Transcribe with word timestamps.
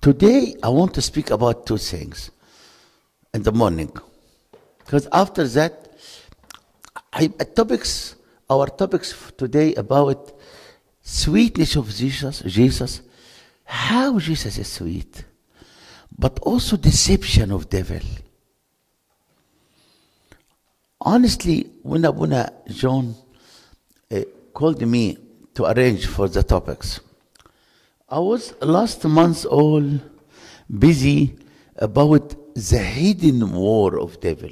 Today, 0.00 0.54
I 0.62 0.68
want 0.68 0.94
to 0.94 1.02
speak 1.02 1.30
about 1.30 1.66
two 1.66 1.76
things 1.76 2.30
in 3.34 3.42
the 3.42 3.52
morning. 3.52 3.92
Because 4.78 5.08
after 5.12 5.46
that, 5.48 5.98
I, 7.12 7.26
topics, 7.28 8.14
our 8.48 8.68
topics 8.68 9.32
today 9.36 9.74
about 9.74 10.32
sweetness 11.02 11.74
of 11.76 11.88
Jesus, 11.88 12.42
Jesus, 12.46 13.02
how 13.64 14.18
Jesus 14.20 14.56
is 14.56 14.68
sweet, 14.68 15.24
but 16.16 16.38
also 16.40 16.76
deception 16.76 17.50
of 17.50 17.68
devil. 17.68 18.00
Honestly, 21.00 21.70
when 21.82 22.04
Abuna 22.04 22.52
John 22.68 23.14
uh, 24.10 24.20
called 24.54 24.80
me 24.82 25.18
to 25.54 25.64
arrange 25.64 26.06
for 26.06 26.28
the 26.28 26.42
topics, 26.42 27.00
I 28.10 28.20
was 28.20 28.54
last 28.62 29.04
month 29.04 29.44
all 29.44 29.84
busy 30.78 31.36
about 31.76 32.54
the 32.54 32.78
hidden 32.78 33.52
war 33.52 33.98
of 34.00 34.18
devil. 34.18 34.48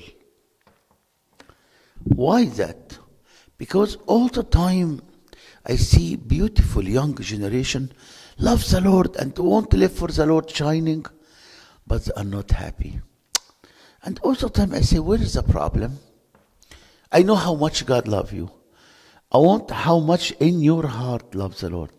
Why 2.05 2.45
that? 2.45 2.99
Because 3.57 3.97
all 4.07 4.29
the 4.29 4.43
time 4.43 5.01
I 5.65 5.77
see 5.77 6.17
beautiful 6.17 6.87
young 6.87 7.17
generation 7.17 7.93
love 8.39 8.69
the 8.69 8.83
Lord 8.83 9.17
and 9.17 9.37
want 9.39 9.71
to 9.71 9.79
live 9.79 9.93
for 9.93 10.09
the 10.09 10.27
Lord 10.27 10.51
shining, 10.51 11.07
but 11.87 12.11
are 12.15 12.25
not 12.25 12.51
happy. 12.51 13.01
And 14.03 14.19
all 14.23 14.35
the 14.35 14.51
time 14.51 14.75
I 14.75 14.83
say, 14.83 14.99
where 14.99 15.21
is 15.21 15.33
the 15.33 15.43
problem? 15.43 15.99
I 17.11 17.23
know 17.23 17.37
how 17.37 17.55
much 17.55 17.87
God 17.87 18.07
love 18.07 18.35
you. 18.35 18.51
I 19.33 19.39
want 19.39 19.71
how 19.71 19.99
much 19.99 20.33
in 20.33 20.61
your 20.61 20.87
heart 20.87 21.35
loves 21.35 21.63
the 21.63 21.71
Lord. 21.71 21.96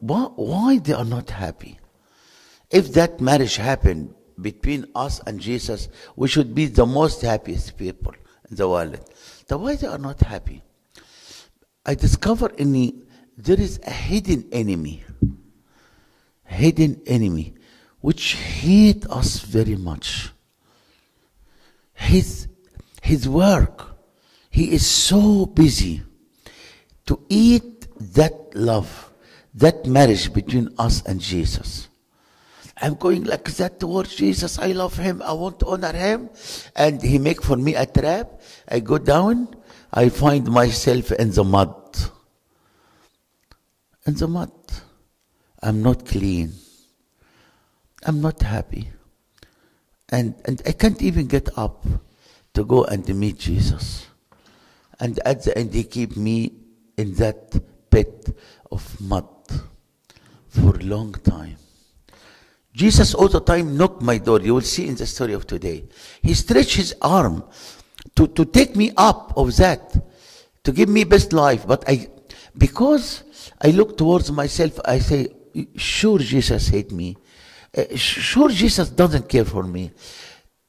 Why, 0.00 0.78
they 0.78 0.92
are 0.92 1.04
not 1.04 1.30
happy? 1.30 1.78
If 2.70 2.92
that 2.94 3.20
marriage 3.20 3.56
happened 3.56 4.14
between 4.40 4.86
us 4.94 5.20
and 5.26 5.40
Jesus, 5.40 5.88
we 6.16 6.28
should 6.28 6.54
be 6.54 6.66
the 6.66 6.86
most 6.86 7.22
happiest 7.22 7.76
people 7.76 8.14
in 8.50 8.56
the 8.56 8.68
world. 8.68 8.98
The 9.46 9.56
why 9.56 9.76
they 9.76 9.86
are 9.86 9.98
not 9.98 10.20
happy? 10.20 10.62
I 11.86 11.94
discover 11.94 12.50
in 12.58 12.72
the, 12.72 12.94
there 13.36 13.58
is 13.58 13.80
a 13.86 13.90
hidden 13.90 14.48
enemy, 14.52 15.04
hidden 16.44 17.00
enemy, 17.06 17.54
which 18.00 18.34
hate 18.34 19.06
us 19.06 19.40
very 19.40 19.76
much. 19.76 20.30
His 21.94 22.48
his 23.02 23.28
work, 23.28 23.96
he 24.50 24.72
is 24.72 24.86
so 24.86 25.46
busy 25.46 26.02
to 27.06 27.24
eat 27.28 27.86
that 28.14 28.54
love 28.54 29.07
that 29.58 29.86
marriage 29.86 30.32
between 30.32 30.70
us 30.78 31.02
and 31.02 31.20
Jesus. 31.20 31.88
I'm 32.80 32.94
going 32.94 33.24
like 33.24 33.44
that 33.58 33.80
towards 33.80 34.14
Jesus. 34.14 34.58
I 34.58 34.68
love 34.68 34.96
him. 34.96 35.20
I 35.22 35.32
want 35.32 35.58
to 35.60 35.66
honor 35.66 35.92
him. 35.92 36.30
And 36.76 37.02
he 37.02 37.18
make 37.18 37.42
for 37.42 37.56
me 37.56 37.74
a 37.74 37.86
trap. 37.86 38.40
I 38.68 38.78
go 38.80 38.98
down. 38.98 39.56
I 39.92 40.10
find 40.10 40.46
myself 40.46 41.10
in 41.12 41.32
the 41.32 41.42
mud. 41.42 41.74
In 44.06 44.14
the 44.14 44.28
mud. 44.28 44.52
I'm 45.60 45.82
not 45.82 46.06
clean. 46.06 46.52
I'm 48.06 48.20
not 48.20 48.42
happy. 48.42 48.90
And, 50.10 50.36
and 50.44 50.62
I 50.64 50.70
can't 50.72 51.02
even 51.02 51.26
get 51.26 51.48
up 51.58 51.84
to 52.54 52.64
go 52.64 52.84
and 52.84 53.06
meet 53.18 53.38
Jesus. 53.38 54.06
And 55.00 55.18
at 55.24 55.42
the 55.42 55.58
end, 55.58 55.74
he 55.74 55.82
keep 55.82 56.16
me 56.16 56.52
in 56.96 57.14
that 57.14 57.60
pit 57.90 58.36
of 58.70 59.00
mud 59.00 59.26
for 60.58 60.76
a 60.76 60.82
long 60.82 61.12
time. 61.12 61.56
Jesus 62.72 63.14
all 63.14 63.28
the 63.28 63.40
time 63.40 63.76
knocked 63.76 64.02
my 64.02 64.18
door. 64.18 64.40
You 64.40 64.54
will 64.54 64.60
see 64.60 64.86
in 64.86 64.94
the 64.94 65.06
story 65.06 65.32
of 65.32 65.46
today. 65.46 65.84
He 66.22 66.34
stretched 66.34 66.76
his 66.76 66.94
arm 67.02 67.44
to, 68.14 68.28
to 68.28 68.44
take 68.44 68.76
me 68.76 68.92
up 68.96 69.32
of 69.36 69.56
that, 69.56 69.96
to 70.64 70.72
give 70.72 70.88
me 70.88 71.04
best 71.04 71.32
life. 71.32 71.66
But 71.66 71.84
I, 71.88 72.08
because 72.56 73.24
I 73.60 73.70
look 73.70 73.96
towards 73.96 74.30
myself, 74.30 74.78
I 74.84 75.00
say, 75.00 75.28
sure 75.76 76.18
Jesus 76.18 76.68
hate 76.68 76.92
me. 76.92 77.16
Uh, 77.76 77.96
sure 77.96 78.48
Jesus 78.48 78.90
doesn't 78.90 79.28
care 79.28 79.44
for 79.44 79.64
me. 79.64 79.90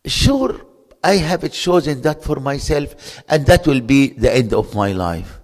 Sure 0.06 0.60
I 1.04 1.16
have 1.18 1.50
chosen 1.52 2.02
that 2.02 2.24
for 2.24 2.40
myself 2.40 3.22
and 3.30 3.46
that 3.46 3.66
will 3.66 3.82
be 3.82 4.10
the 4.10 4.34
end 4.34 4.54
of 4.54 4.76
my 4.76 4.92
life. 4.92 5.40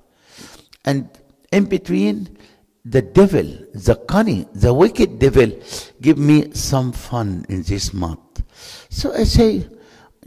And 0.84 1.10
in 1.52 1.66
between, 1.66 2.38
the 2.86 3.02
devil, 3.02 3.44
the 3.74 3.96
cunning, 4.08 4.48
the 4.54 4.72
wicked 4.72 5.18
devil, 5.18 5.52
give 6.00 6.20
me 6.20 6.52
some 6.54 6.92
fun 6.92 7.44
in 7.50 7.64
this 7.64 7.94
month. 7.94 8.44
So 8.90 9.12
I 9.12 9.24
say, 9.24 9.68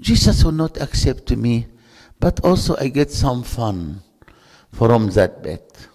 Jesus 0.01 0.43
will 0.43 0.53
not 0.53 0.81
accept 0.81 1.31
me, 1.31 1.69
but 2.19 2.41
also 2.45 2.77
I 2.77 2.89
get 2.89 3.13
some 3.13 3.45
fun 3.45 4.03
from 4.73 5.11
that 5.11 5.43
bet. 5.43 5.89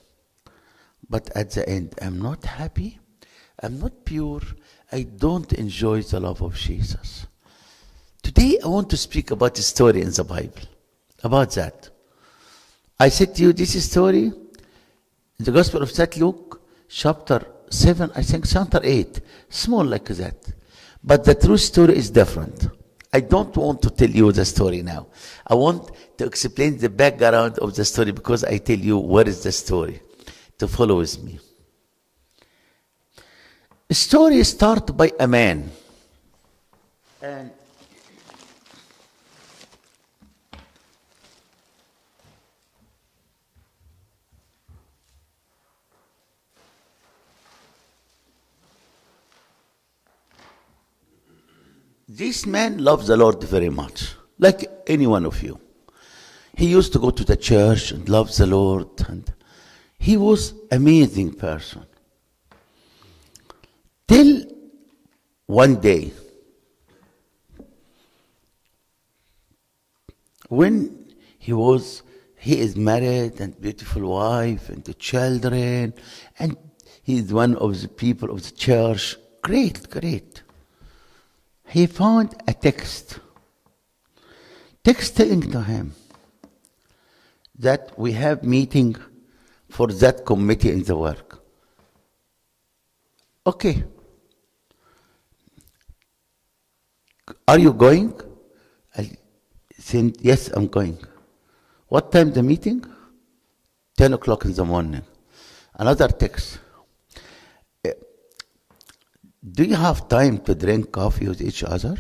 But 1.10 1.30
at 1.36 1.52
the 1.52 1.68
end, 1.68 1.96
I'm 2.02 2.22
not 2.22 2.46
happy. 2.46 3.00
I'm 3.62 3.80
not 3.80 4.06
pure. 4.06 4.42
I 4.92 5.04
don't 5.04 5.52
enjoy 5.54 6.02
the 6.02 6.22
love 6.22 6.42
of 6.42 6.56
Jesus. 6.56 7.28
Today, 8.22 8.58
I 8.64 8.68
want 8.68 8.90
to 8.92 8.98
speak 8.98 9.32
about 9.32 9.60
a 9.60 9.62
story 9.62 10.02
in 10.02 10.12
the 10.12 10.24
Bible. 10.24 10.62
About 11.24 11.52
that. 11.52 11.90
I 13.00 13.10
said 13.10 13.36
to 13.36 13.42
you, 13.44 13.54
this 13.54 13.84
story 13.90 14.32
the 15.40 15.52
Gospel 15.52 15.82
of 15.82 15.92
St. 15.92 16.18
Luke, 16.18 16.62
chapter 16.88 17.46
7, 17.70 18.12
I 18.16 18.22
think 18.22 18.48
chapter 18.48 18.80
8, 18.84 19.22
small 19.50 19.84
like 19.84 20.06
that. 20.06 20.54
But 21.04 21.24
the 21.24 21.36
true 21.36 21.58
story 21.58 21.98
is 21.98 22.10
different. 22.10 22.68
I 23.12 23.20
don't 23.20 23.56
want 23.56 23.82
to 23.84 23.90
tell 23.90 24.10
you 24.10 24.32
the 24.32 24.46
story 24.46 24.82
now. 24.82 25.08
I 25.46 25.54
want 25.54 25.92
to 26.18 26.26
explain 26.26 26.78
the 26.78 26.90
background 26.90 27.60
of 27.60 27.76
the 27.76 27.86
story 27.86 28.12
because 28.12 28.44
I 28.44 28.58
tell 28.58 28.80
you 28.80 28.98
what 28.98 29.28
is 29.28 29.44
the 29.44 29.52
story 29.52 30.02
to 30.58 30.68
follow 30.68 30.98
with 30.98 31.22
me. 31.22 31.40
The 33.88 33.96
story 33.96 34.44
starts 34.44 34.92
by 34.92 35.12
a 35.20 35.28
man. 35.28 35.70
And 37.22 37.52
This 52.16 52.46
man 52.46 52.78
loves 52.78 53.08
the 53.08 53.18
Lord 53.18 53.44
very 53.44 53.72
much, 53.72 54.14
like 54.38 54.70
any 54.86 55.08
one 55.08 55.26
of 55.26 55.42
you. 55.42 55.60
He 56.56 56.68
used 56.68 56.94
to 56.94 57.00
go 57.00 57.10
to 57.10 57.24
the 57.24 57.36
church 57.36 57.92
and 57.92 58.08
loves 58.08 58.38
the 58.38 58.46
Lord, 58.46 58.90
and 59.08 59.34
he 59.98 60.16
was 60.16 60.54
amazing 60.72 61.34
person. 61.34 61.88
Till 64.08 64.46
one 65.48 65.78
day, 65.82 66.12
when 70.50 71.16
he 71.40 71.52
was 71.52 72.04
he 72.38 72.60
is 72.60 72.76
married 72.76 73.42
and 73.42 73.60
beautiful 73.60 74.04
wife 74.08 74.70
and 74.70 74.84
the 74.84 74.94
children 74.94 75.96
and 76.38 76.58
he 77.02 77.18
is 77.18 77.34
one 77.34 77.56
of 77.56 77.82
the 77.82 77.88
people 77.88 78.30
of 78.30 78.44
the 78.44 78.52
church 78.52 79.16
great 79.42 79.90
great 79.90 80.43
he 81.74 81.88
found 81.88 82.36
a 82.48 82.54
text. 82.54 83.18
Text 84.84 85.18
telling 85.18 85.42
to 85.42 85.64
him 85.64 85.96
that 87.58 87.98
we 87.98 88.12
have 88.12 88.44
meeting 88.44 88.96
for 89.70 89.88
that 89.88 90.24
committee 90.24 90.70
in 90.70 90.84
the 90.84 90.96
work. 90.96 91.42
Okay. 93.48 93.84
Are 97.48 97.58
you 97.58 97.74
going? 97.74 98.22
I 98.96 99.10
said, 99.80 100.16
yes, 100.20 100.50
I'm 100.50 100.68
going. 100.68 101.00
What 101.88 102.12
time 102.12 102.32
the 102.34 102.44
meeting? 102.44 102.86
10 103.98 104.14
o'clock 104.14 104.46
in 104.46 104.54
the 104.54 104.64
morning. 104.64 105.02
Another 105.74 106.10
text. 106.10 106.60
Do 109.44 109.64
you 109.66 109.76
have 109.76 110.08
time 110.08 110.40
to 110.40 110.56
drink 110.56 110.92
coffee 110.92 111.28
with 111.28 111.42
each 111.42 111.64
other? 111.64 111.98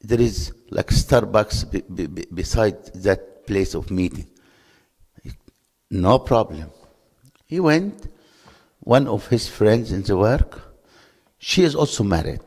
There 0.00 0.20
is 0.20 0.52
like 0.70 0.88
Starbucks 0.88 1.70
be, 1.70 2.06
be, 2.06 2.26
beside 2.32 2.84
that 2.94 3.46
place 3.46 3.74
of 3.74 3.90
meeting. 3.90 4.28
No 5.90 6.18
problem. 6.18 6.70
He 7.46 7.60
went. 7.60 8.08
One 8.80 9.06
of 9.06 9.28
his 9.28 9.48
friends 9.48 9.92
in 9.92 10.02
the 10.02 10.16
work, 10.16 10.60
she 11.38 11.62
is 11.62 11.74
also 11.74 12.04
married. 12.04 12.40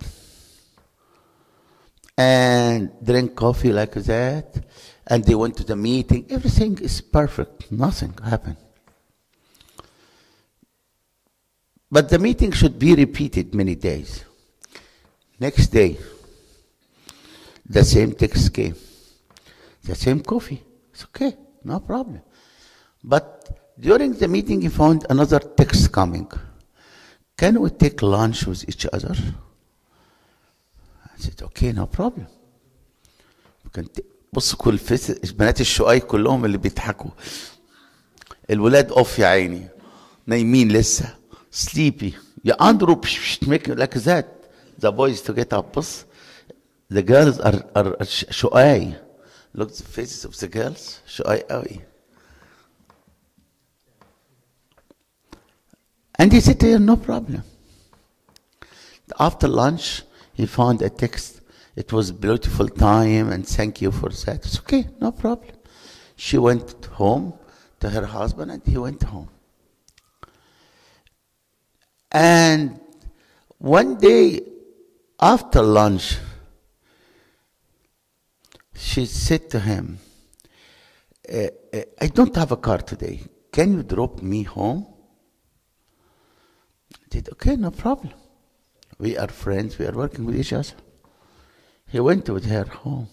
And 2.17 2.91
drink 3.03 3.35
coffee 3.35 3.71
like 3.71 3.93
that. 3.93 4.65
And 5.07 5.23
they 5.23 5.35
went 5.35 5.57
to 5.57 5.63
the 5.63 5.75
meeting. 5.75 6.25
Everything 6.29 6.77
is 6.79 6.99
perfect. 7.01 7.71
Nothing 7.71 8.13
happened. 8.23 8.57
But 11.90 12.08
the 12.08 12.18
meeting 12.18 12.52
should 12.52 12.78
be 12.78 12.94
repeated 12.94 13.54
many 13.54 13.74
days. 13.74 14.24
Next 15.38 15.68
day, 15.68 15.98
the 17.68 17.84
same 17.84 18.12
text 18.12 18.52
came, 18.52 18.74
the 19.84 19.94
same 19.94 20.20
coffee. 20.20 20.62
It's 20.92 21.04
okay, 21.04 21.36
no 21.64 21.80
problem. 21.80 22.22
But 23.04 23.24
during 23.78 24.14
the 24.14 24.28
meeting, 24.28 24.62
he 24.62 24.68
found 24.68 25.06
another 25.10 25.38
text 25.38 25.92
coming. 25.92 26.28
Can 27.36 27.60
we 27.60 27.70
take 27.70 28.00
lunch 28.02 28.46
with 28.46 28.66
each 28.68 28.86
other? 28.92 29.14
I 31.14 31.18
said, 31.18 31.40
okay, 31.42 31.72
no 31.72 31.86
problem. 31.86 32.26
كان 33.74 33.92
ت- 33.92 34.04
بص 34.32 34.54
كل 34.54 34.78
فس 34.78 35.10
بنات 35.32 35.60
الشقاي 35.60 36.00
كلهم 36.00 36.44
اللي 36.44 36.58
بيضحكوا 36.58 37.10
الولاد 38.50 38.92
اوف 38.92 39.18
يا 39.18 39.26
عيني 39.26 39.68
نايمين 40.26 40.68
لسه 40.72 41.14
sleepy. 41.51 42.15
You 42.41 42.53
andrew 42.59 42.99
make 43.47 43.67
like 43.67 43.93
that. 43.93 44.27
The 44.79 44.91
boys 44.91 45.21
to 45.21 45.33
get 45.33 45.53
up. 45.53 45.75
The 46.89 47.03
girls 47.03 47.39
are 47.39 47.63
are 47.75 48.05
shy. 48.05 48.95
Look 49.53 49.75
the 49.75 49.83
faces 49.83 50.25
of 50.25 50.35
the 50.39 50.47
girls. 50.47 51.01
Shy 51.05 51.43
away. 51.49 51.85
And 56.15 56.31
he 56.31 56.39
said 56.39 56.59
to 56.61 56.79
no 56.79 56.97
problem. 56.97 57.43
After 59.19 59.47
lunch, 59.47 60.03
he 60.33 60.45
found 60.45 60.81
a 60.81 60.89
text. 60.89 61.41
It 61.75 61.91
was 61.91 62.11
beautiful 62.11 62.67
time 62.67 63.31
and 63.31 63.47
thank 63.47 63.81
you 63.81 63.91
for 63.91 64.09
that. 64.09 64.45
It's 64.45 64.59
okay, 64.59 64.87
no 64.99 65.11
problem. 65.11 65.55
She 66.15 66.37
went 66.37 66.85
home 66.85 67.33
to 67.79 67.89
her 67.89 68.05
husband 68.05 68.51
and 68.51 68.61
he 68.65 68.77
went 68.77 69.03
home 69.03 69.29
and 72.11 72.79
one 73.57 73.95
day 73.95 74.41
after 75.19 75.61
lunch 75.61 76.17
she 78.75 79.05
said 79.05 79.49
to 79.49 79.59
him 79.59 79.99
uh, 81.31 81.47
uh, 81.73 81.81
i 82.01 82.07
don't 82.07 82.35
have 82.35 82.51
a 82.51 82.57
car 82.57 82.79
today 82.79 83.21
can 83.51 83.73
you 83.73 83.83
drop 83.83 84.21
me 84.21 84.43
home 84.43 84.85
I 86.93 87.13
said 87.13 87.29
okay 87.33 87.55
no 87.55 87.71
problem 87.71 88.13
we 88.97 89.17
are 89.17 89.27
friends 89.27 89.77
we 89.77 89.85
are 89.85 89.93
working 89.93 90.25
with 90.25 90.35
each 90.35 90.53
other 90.53 90.75
he 91.91 91.99
went 91.99 92.29
with 92.29 92.45
her 92.45 92.63
home. 92.63 93.09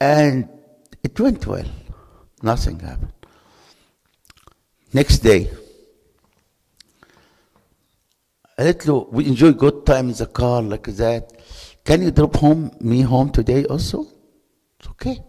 And 0.00 0.48
it 1.02 1.18
went 1.20 1.46
well. 1.46 1.70
Nothing 2.42 2.80
happened. 2.80 3.12
Next 4.94 5.18
day, 5.18 5.50
I 8.56 8.62
let 8.62 8.86
you, 8.86 9.08
we 9.10 9.26
enjoy 9.26 9.50
good 9.50 9.84
time 9.84 10.10
in 10.10 10.14
the 10.14 10.26
car 10.26 10.62
like 10.62 10.84
that. 10.84 11.32
Can 11.84 12.02
you 12.02 12.12
drop 12.12 12.36
home 12.36 12.70
me 12.80 13.00
home 13.00 13.30
today 13.30 13.64
also? 13.64 14.06
It's 14.78 14.88
okay. 14.90 15.20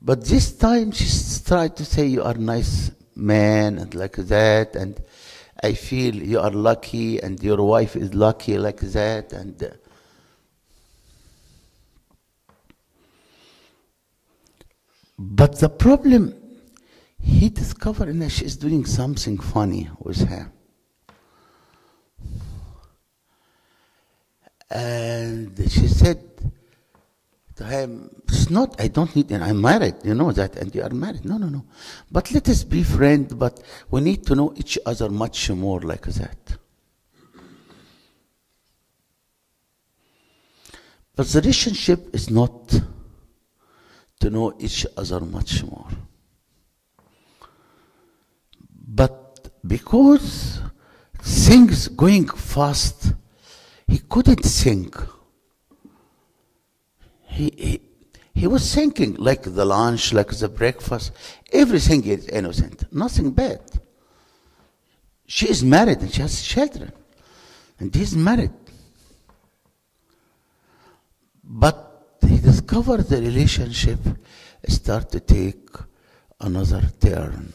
But 0.00 0.24
this 0.24 0.56
time 0.56 0.92
she 0.92 1.08
tried 1.44 1.74
to 1.78 1.84
say 1.84 2.06
you 2.06 2.22
are 2.22 2.34
nice 2.34 2.92
man 3.16 3.78
and 3.78 3.92
like 3.96 4.14
that 4.14 4.76
and 4.76 5.02
I 5.64 5.72
feel 5.72 6.14
you 6.14 6.38
are 6.38 6.52
lucky 6.52 7.20
and 7.20 7.42
your 7.42 7.60
wife 7.64 7.96
is 7.96 8.14
lucky 8.14 8.56
like 8.56 8.82
that 8.82 9.32
and 9.32 9.60
uh, 9.60 9.70
but 15.18 15.58
the 15.60 15.68
problem 15.68 16.34
he 17.18 17.48
discovered 17.48 18.12
that 18.20 18.30
she 18.30 18.44
is 18.44 18.56
doing 18.56 18.84
something 18.84 19.38
funny 19.38 19.88
with 19.98 20.28
him 20.28 20.52
and 24.70 25.56
she 25.70 25.86
said 25.88 26.22
to 27.56 27.64
him, 27.64 28.10
it's 28.28 28.50
not, 28.50 28.78
I 28.80 28.88
don't 28.88 29.14
need, 29.16 29.30
and 29.30 29.42
I'm 29.42 29.60
married, 29.60 29.94
you 30.04 30.14
know 30.14 30.30
that, 30.32 30.56
and 30.56 30.74
you 30.74 30.82
are 30.82 30.90
married. 30.90 31.24
No, 31.24 31.38
no, 31.38 31.48
no. 31.48 31.64
But 32.10 32.30
let 32.32 32.48
us 32.48 32.64
be 32.64 32.82
friends, 32.82 33.32
but 33.32 33.62
we 33.90 34.02
need 34.02 34.26
to 34.26 34.34
know 34.34 34.52
each 34.56 34.78
other 34.84 35.08
much 35.08 35.50
more 35.50 35.80
like 35.80 36.02
that. 36.02 36.58
But 41.14 41.28
the 41.28 41.40
relationship 41.40 42.14
is 42.14 42.28
not 42.28 42.78
to 44.20 44.30
know 44.30 44.54
each 44.58 44.86
other 44.96 45.20
much 45.20 45.62
more. 45.64 45.88
But 48.70 49.50
because 49.66 50.60
things 51.20 51.88
going 51.88 52.28
fast, 52.28 53.12
he 53.86 53.98
couldn't 53.98 54.44
think 54.44 54.96
he, 57.36 57.52
he, 57.56 57.80
he 58.34 58.46
was 58.46 58.74
thinking 58.74 59.14
like 59.16 59.42
the 59.42 59.64
lunch, 59.64 60.12
like 60.12 60.28
the 60.28 60.48
breakfast, 60.48 61.12
everything 61.52 62.04
is 62.04 62.26
innocent, 62.28 62.90
nothing 62.92 63.30
bad. 63.30 63.60
She 65.26 65.48
is 65.48 65.62
married 65.62 65.98
and 65.98 66.12
she 66.12 66.22
has 66.22 66.42
children, 66.42 66.92
and 67.78 67.94
he's 67.94 68.16
married. 68.16 68.52
But 71.44 71.85
he 72.66 72.74
discovered 72.74 73.08
the 73.08 73.20
relationship 73.20 74.00
start 74.68 75.10
to 75.10 75.20
take 75.20 75.68
another 76.40 76.82
turn. 77.00 77.52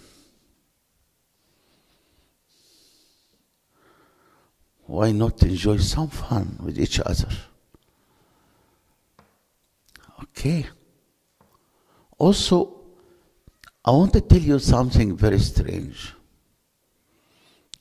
Why 4.86 5.12
not 5.12 5.44
enjoy 5.44 5.78
some 5.78 6.10
fun 6.10 6.58
with 6.64 6.80
each 6.80 7.00
other? 7.00 7.30
Okay. 10.24 10.66
Also, 12.18 12.82
I 13.84 13.92
want 13.92 14.14
to 14.14 14.22
tell 14.22 14.40
you 14.42 14.60
something 14.60 15.18
very 15.18 15.40
strange. 15.40 16.14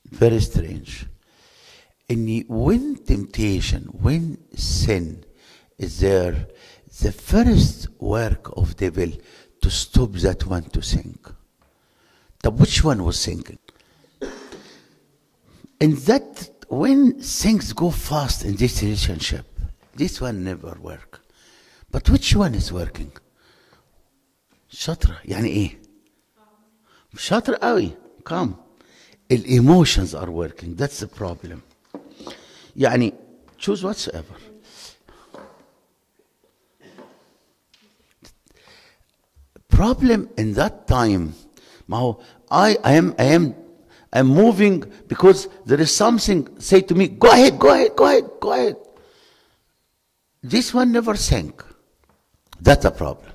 Very 0.05 0.39
strange. 0.41 1.05
And 2.09 2.43
when 2.47 2.95
temptation, 2.97 3.83
when 3.83 4.37
sin 4.55 5.23
is 5.77 5.99
there, 5.99 6.47
the 7.02 7.12
first 7.12 7.88
work 8.00 8.56
of 8.56 8.76
devil 8.76 9.10
to 9.62 9.70
stop 9.70 10.12
that 10.12 10.46
one 10.46 10.64
to 10.64 10.80
think. 10.80 11.28
The 12.42 12.50
which 12.50 12.84
one 12.84 13.04
was 13.04 13.24
thinking? 13.24 13.58
And 15.80 15.96
that 16.08 16.50
when 16.68 17.20
things 17.20 17.72
go 17.72 17.90
fast 17.90 18.44
in 18.44 18.56
this 18.56 18.82
relationship, 18.82 19.46
this 19.94 20.20
one 20.20 20.44
never 20.44 20.76
work. 20.80 21.20
But 21.90 22.08
which 22.10 22.34
one 22.36 22.54
is 22.54 22.72
working? 22.72 23.12
شاطرة 24.70 25.18
يعني 25.24 25.48
ايه؟ 25.48 25.78
شاطر 27.16 27.54
قوي 27.54 27.96
come 28.24 28.54
emotions 29.30 30.14
are 30.14 30.30
working 30.30 30.74
that's 30.76 31.00
the 31.00 31.06
problem 31.06 31.60
يعني 32.76 33.12
choose 33.58 33.82
whatsoever 33.82 34.36
problem 39.81 40.29
in 40.37 40.53
that 40.53 40.85
time, 40.85 41.33
now 41.87 42.19
I, 42.51 42.77
I 42.83 42.93
am, 43.01 43.15
I 43.17 43.23
am, 43.37 43.55
I'm 44.13 44.27
moving 44.27 44.83
because 45.07 45.47
there 45.65 45.81
is 45.81 45.91
something 45.91 46.39
say 46.59 46.81
to 46.81 46.93
me, 46.93 47.07
go 47.07 47.29
ahead, 47.31 47.57
go 47.57 47.73
ahead, 47.73 47.95
go 47.95 48.05
ahead, 48.05 48.29
go 48.39 48.53
ahead. 48.53 48.75
This 50.43 50.71
one 50.71 50.91
never 50.91 51.15
sank. 51.15 51.63
That's 52.59 52.85
a 52.85 52.91
problem. 52.91 53.31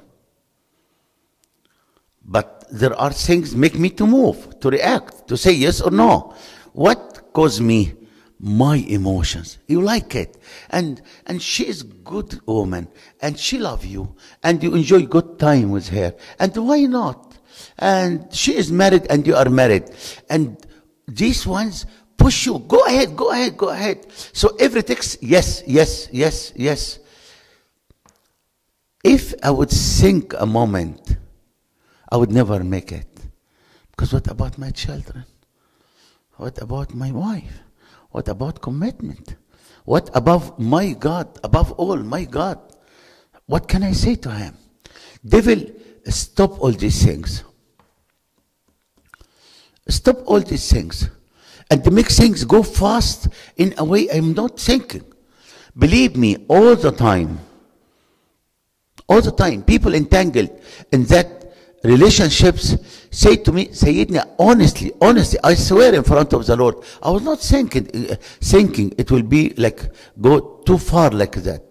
But 2.24 2.66
there 2.70 2.94
are 2.94 3.12
things 3.12 3.56
make 3.56 3.76
me 3.76 3.90
to 3.98 4.06
move, 4.06 4.60
to 4.60 4.70
react, 4.70 5.26
to 5.26 5.36
say 5.36 5.50
yes 5.50 5.80
or 5.80 5.90
no. 5.90 6.32
What 6.74 7.32
caused 7.32 7.60
me 7.60 7.92
my 8.38 8.76
emotions. 8.76 9.58
You 9.66 9.80
like 9.80 10.14
it. 10.14 10.36
And 10.70 11.00
and 11.26 11.40
she 11.40 11.66
is 11.66 11.82
good 11.82 12.40
woman 12.46 12.88
and 13.20 13.38
she 13.38 13.58
love 13.58 13.84
you 13.84 14.14
and 14.42 14.62
you 14.62 14.74
enjoy 14.74 15.06
good 15.06 15.38
time 15.38 15.70
with 15.70 15.88
her. 15.88 16.14
And 16.38 16.54
why 16.56 16.80
not? 16.82 17.38
And 17.78 18.32
she 18.32 18.54
is 18.56 18.70
married 18.70 19.06
and 19.08 19.26
you 19.26 19.34
are 19.34 19.48
married. 19.48 19.90
And 20.28 20.58
these 21.08 21.46
ones 21.46 21.86
push 22.16 22.46
you. 22.46 22.58
Go 22.58 22.84
ahead 22.84 23.16
go 23.16 23.30
ahead 23.30 23.56
go 23.56 23.70
ahead. 23.70 24.06
So 24.32 24.54
every 24.58 24.82
text 24.82 25.22
yes 25.22 25.62
yes 25.66 26.08
yes 26.12 26.52
yes. 26.54 26.98
If 29.02 29.34
i 29.42 29.50
would 29.50 29.70
think 29.70 30.34
a 30.38 30.46
moment 30.46 31.16
i 32.10 32.16
would 32.16 32.32
never 32.32 32.62
make 32.62 32.92
it. 32.92 33.08
Because 33.90 34.12
what 34.12 34.26
about 34.28 34.58
my 34.58 34.70
children? 34.72 35.24
What 36.36 36.60
about 36.60 36.94
my 36.94 37.12
wife 37.12 37.62
what 38.16 38.28
about 38.28 38.60
commitment 38.60 39.36
what 39.84 40.10
above 40.20 40.44
my 40.58 40.86
god 41.08 41.28
above 41.48 41.72
all 41.72 42.00
my 42.14 42.24
god 42.24 42.58
what 43.46 43.68
can 43.72 43.82
i 43.82 43.92
say 43.92 44.14
to 44.26 44.30
him 44.30 44.54
devil 45.36 45.60
stop 46.22 46.58
all 46.62 46.72
these 46.84 47.04
things 47.04 47.44
Stop 49.88 50.22
all 50.26 50.40
these 50.40 50.70
things. 50.70 51.08
And 51.70 51.92
make 51.92 52.08
things 52.08 52.44
go 52.44 52.62
fast 52.62 53.28
in 53.56 53.74
a 53.78 53.84
way 53.84 54.08
I'm 54.10 54.34
not 54.34 54.58
thinking. 54.58 55.04
Believe 55.76 56.16
me, 56.16 56.36
all 56.48 56.74
the 56.76 56.92
time, 56.92 57.40
all 59.08 59.20
the 59.20 59.32
time, 59.32 59.62
people 59.62 59.94
entangled 59.94 60.50
in 60.92 61.04
that 61.04 61.45
relationships 61.82 62.76
say 63.10 63.36
to 63.36 63.52
me, 63.52 63.66
Sayyidina, 63.68 64.34
honestly, 64.38 64.92
honestly, 65.00 65.38
I 65.42 65.54
swear 65.54 65.94
in 65.94 66.02
front 66.02 66.32
of 66.32 66.46
the 66.46 66.56
Lord, 66.56 66.76
I 67.02 67.10
was 67.10 67.22
not 67.22 67.40
thinking, 67.40 68.10
uh, 68.10 68.16
thinking 68.40 68.94
it 68.98 69.10
will 69.10 69.22
be 69.22 69.54
like, 69.56 69.80
go 70.20 70.62
too 70.66 70.78
far 70.78 71.10
like 71.10 71.36
that. 71.42 71.62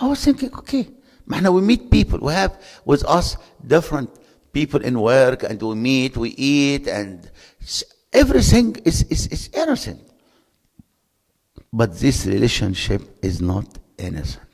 I 0.00 0.06
was 0.08 0.24
thinking, 0.24 0.52
okay, 0.54 0.88
man, 1.26 1.52
we 1.52 1.60
meet 1.60 1.90
people. 1.90 2.18
We 2.20 2.32
have 2.32 2.60
with 2.84 3.04
us 3.04 3.36
different 3.66 4.10
people 4.52 4.80
in 4.82 5.00
work 5.00 5.42
and 5.42 5.60
we 5.62 5.74
meet, 5.74 6.16
we 6.16 6.30
eat 6.30 6.86
and 6.86 7.30
everything 8.12 8.76
is, 8.84 9.02
is, 9.04 9.26
is 9.28 9.50
innocent. 9.54 10.00
But 11.72 11.98
this 11.98 12.26
relationship 12.26 13.02
is 13.22 13.40
not 13.40 13.66
innocent. 13.96 14.51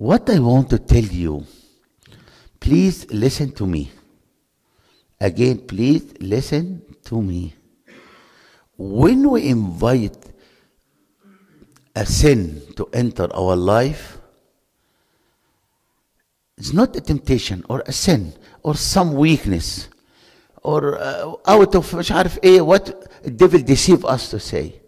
What 0.00 0.28
I 0.30 0.38
want 0.38 0.70
to 0.70 0.78
tell 0.78 1.04
you, 1.04 1.44
please 2.60 3.06
listen 3.10 3.52
to 3.52 3.66
me. 3.66 3.90
Again, 5.20 5.58
please 5.66 6.14
listen 6.20 6.82
to 7.04 7.22
me. 7.22 7.54
When 8.76 9.30
we 9.30 9.48
invite 9.48 10.16
a 11.94 12.04
sin 12.04 12.60
to 12.76 12.86
enter 12.92 13.26
our 13.34 13.56
life, 13.56 14.18
it's 16.58 16.72
not 16.72 16.94
a 16.96 17.00
temptation 17.00 17.64
or 17.68 17.82
a 17.86 17.92
sin 17.92 18.34
or 18.62 18.74
some 18.74 19.14
weakness 19.14 19.88
or 20.62 20.98
uh, 20.98 21.34
out 21.46 21.74
of 21.74 21.94
مش 21.94 22.12
عارف 22.12 22.38
ايه 22.44 22.60
what 22.60 22.84
the 23.24 23.30
devil 23.30 23.58
deceive 23.62 24.04
us 24.04 24.30
to 24.30 24.38
say. 24.38 24.80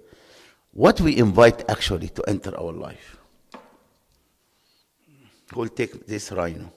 What 0.73 1.01
we 1.01 1.17
invite 1.17 1.69
actually 1.71 2.09
to 2.11 2.23
enter 2.29 2.53
our 2.59 2.73
life. 2.73 3.17
We'll 5.55 5.69
take 5.69 6.07
this 6.07 6.31
rhino. 6.33 6.71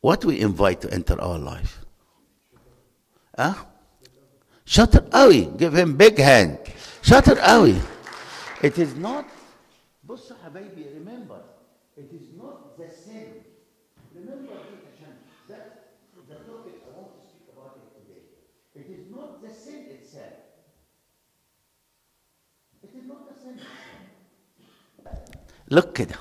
What 0.00 0.24
we 0.24 0.40
invite 0.40 0.80
to 0.82 0.92
enter 0.92 1.20
our 1.20 1.38
life. 1.38 1.80
Huh? 3.38 3.54
شاطر 4.66 5.08
قوي. 5.12 5.56
Give 5.58 5.74
him 5.74 5.96
big 5.96 6.18
hand. 6.18 6.58
شاطر 7.02 7.38
قوي. 7.38 7.80
It 8.62 8.78
is 8.78 8.94
not 8.96 9.24
بص 10.04 10.32
حبايبي 10.32 10.84
remember 10.94 11.40
it 11.96 12.12
is 12.12 12.32
not 12.36 12.76
the 12.78 12.88
sin. 12.90 13.44
Remember 14.14 14.52
this 14.52 14.84
عشان 14.88 15.14
that 15.48 15.94
the 16.28 16.34
topic 16.48 16.74
I 16.86 16.96
want 16.96 17.12
to 17.16 17.22
speak 17.28 17.48
about 17.52 17.76
it 17.76 17.88
today. 17.98 18.22
It 18.74 18.88
is 18.90 19.10
not 19.10 19.42
the 19.42 19.52
sin 19.54 19.80
itself. 19.90 20.36
It 22.82 22.92
is 22.94 23.04
not 23.06 23.28
the 23.28 23.34
sin 23.40 23.54
itself. 23.58 24.04
Look 25.70 25.92
كده. 25.94 26.16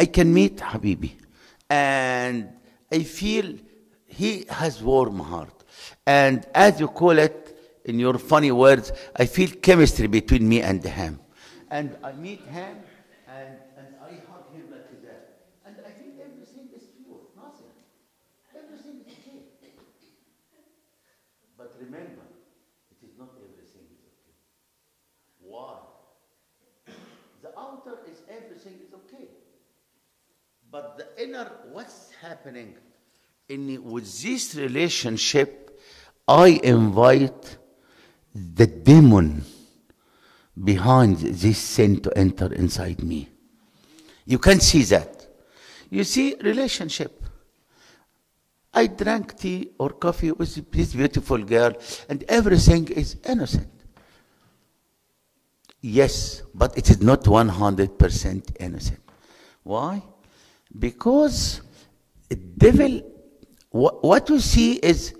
I 0.00 0.06
can 0.06 0.32
meet 0.32 0.56
Habibi 0.56 1.12
and 1.68 2.48
I 2.90 3.00
feel 3.02 3.54
he 4.06 4.46
has 4.48 4.82
warm 4.82 5.18
heart. 5.20 5.52
And 6.06 6.46
as 6.54 6.80
you 6.80 6.88
call 6.88 7.18
it 7.18 7.38
in 7.84 7.98
your 7.98 8.16
funny 8.16 8.50
words, 8.50 8.92
I 9.14 9.26
feel 9.26 9.50
chemistry 9.60 10.06
between 10.06 10.48
me 10.48 10.62
and 10.62 10.82
him. 10.82 11.20
And 11.70 11.98
I 12.02 12.12
meet 12.12 12.40
him 12.46 12.78
and, 13.28 13.58
and 13.76 13.88
I 14.02 14.12
hug 14.30 14.48
him 14.54 14.70
like 14.70 14.88
that. 15.02 15.20
And 15.66 15.76
I 15.86 15.90
think 15.90 16.14
everything 16.18 16.70
is 16.74 16.84
pure, 16.96 17.20
nothing. 17.36 17.68
Everything 18.56 19.04
is 19.06 19.20
okay. 19.28 19.74
But 21.58 21.76
remember, 21.78 22.24
it 22.90 23.04
is 23.06 23.18
not 23.18 23.36
everything 23.36 23.84
is 23.92 24.00
okay. 24.16 24.32
Why? 25.42 25.74
The 27.42 27.50
outer 27.58 27.98
is 28.10 28.16
everything 28.30 28.80
is 28.80 28.94
okay. 28.94 29.28
But 30.70 30.98
the 30.98 31.24
inner, 31.24 31.50
what's 31.72 32.12
happening 32.20 32.76
in 33.48 33.82
with 33.82 34.22
this 34.22 34.54
relationship, 34.54 35.80
I 36.28 36.60
invite 36.62 37.56
the 38.32 38.66
demon 38.66 39.44
behind 40.62 41.16
this 41.16 41.58
sin 41.58 42.00
to 42.02 42.16
enter 42.16 42.52
inside 42.52 43.02
me. 43.02 43.28
You 44.24 44.38
can 44.38 44.60
see 44.60 44.82
that. 44.84 45.26
You 45.90 46.04
see, 46.04 46.36
relationship. 46.40 47.24
I 48.72 48.86
drank 48.86 49.36
tea 49.36 49.72
or 49.76 49.90
coffee 49.90 50.30
with 50.30 50.70
this 50.70 50.94
beautiful 50.94 51.38
girl, 51.38 51.72
and 52.08 52.22
everything 52.28 52.86
is 52.88 53.16
innocent. 53.28 53.72
Yes, 55.80 56.42
but 56.54 56.78
it 56.78 56.88
is 56.90 57.02
not 57.02 57.24
100% 57.24 58.56
innocent. 58.60 59.00
Why? 59.64 60.02
Because 60.77 61.61
the 62.29 62.35
devil, 62.35 63.01
what, 63.69 64.03
what 64.03 64.29
you 64.29 64.39
see 64.39 64.73
is, 64.73 65.13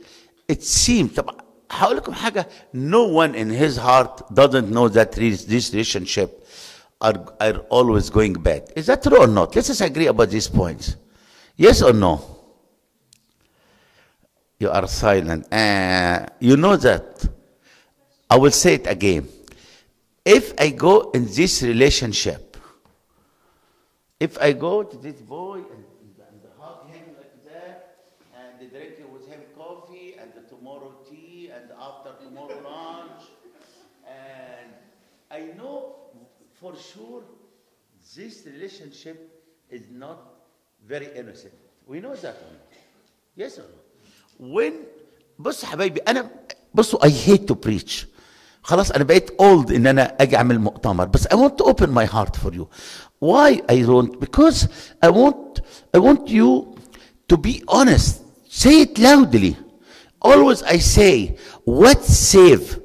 it 0.47 0.63
seems, 0.63 1.13
طب 1.15 1.29
هقول 1.69 1.97
لكم 1.97 2.13
حاجة, 2.13 2.47
no 2.73 3.05
one 3.05 3.35
in 3.35 3.49
his 3.49 3.77
heart 3.77 4.33
doesn't 4.33 4.69
know 4.69 4.87
that 4.89 5.11
this 5.13 5.45
this 5.45 5.71
relationship 5.71 6.45
are, 7.01 7.25
are 7.39 7.57
always 7.69 8.09
going 8.09 8.33
bad. 8.33 8.71
Is 8.75 8.87
that 8.87 9.03
true 9.03 9.19
or 9.19 9.27
not? 9.27 9.55
Let's 9.55 9.67
just 9.67 9.81
agree 9.81 10.07
about 10.07 10.29
these 10.29 10.47
points. 10.47 10.95
Yes 11.57 11.81
or 11.81 11.93
no? 11.93 12.21
You 14.59 14.69
are 14.69 14.87
silent. 14.87 15.51
Uh, 15.51 16.25
you 16.39 16.57
know 16.57 16.75
that. 16.77 17.27
I 18.29 18.37
will 18.37 18.51
say 18.51 18.75
it 18.75 18.87
again. 18.87 19.27
If 20.23 20.53
I 20.57 20.69
go 20.69 21.11
in 21.11 21.25
this 21.25 21.61
relationship, 21.61 22.48
if 24.19 24.37
I 24.41 24.53
go 24.53 24.83
to 24.83 24.97
this 24.97 25.15
boy 25.21 25.57
and, 25.57 25.83
and 26.19 26.41
hug 26.59 26.87
him 26.89 27.05
like 27.17 27.45
that, 27.45 27.97
and 28.35 28.71
drink 28.71 28.95
with 29.13 29.27
him 29.27 29.41
coffee, 29.57 30.15
and 30.19 30.31
tomorrow 30.49 30.93
tea, 31.09 31.51
and 31.53 31.71
after 31.79 32.11
tomorrow 32.23 32.59
lunch, 32.63 33.23
and 34.07 34.71
I 35.31 35.53
know 35.57 35.95
for 36.59 36.75
sure 36.75 37.23
this 38.15 38.45
relationship 38.45 39.17
is 39.69 39.83
not 39.91 40.19
very 40.87 41.07
innocent. 41.15 41.53
We 41.87 41.99
know 41.99 42.15
that 42.15 42.35
or 42.35 42.51
not? 42.53 42.73
Yes 43.35 43.57
or 43.57 43.63
no? 43.63 44.53
When 44.53 44.73
بص 45.39 45.65
حبايبي 45.65 46.01
انا 46.01 46.29
بصوا 46.73 46.99
I 47.05 47.09
hate 47.09 47.47
to 47.47 47.55
preach 47.55 48.07
خلاص 48.62 48.90
أنا 48.90 49.04
بقيت 49.04 49.30
old 49.30 49.70
ان 49.72 49.86
أنا 49.86 50.16
أجي 50.20 50.36
اعمل 50.36 50.58
مؤتمر 50.58 51.04
بس 51.04 51.26
I 51.26 51.34
want 51.36 51.56
to 51.58 51.64
open 51.64 51.90
my 51.90 52.06
heart 52.06 52.36
for 52.36 52.52
you 52.54 52.66
why 53.20 53.60
I 53.68 53.82
because 54.20 54.68
I 55.02 55.10
want 55.10 55.60
I 55.96 55.98
want 55.98 56.28
you 56.28 56.74
to 57.28 57.36
be 57.36 57.62
honest 57.68 58.22
say 58.48 58.82
it 58.82 58.98
loudly 58.98 59.56
always 60.20 60.62
I 60.62 60.78
say 60.78 61.36
what 61.64 62.04
save 62.04 62.80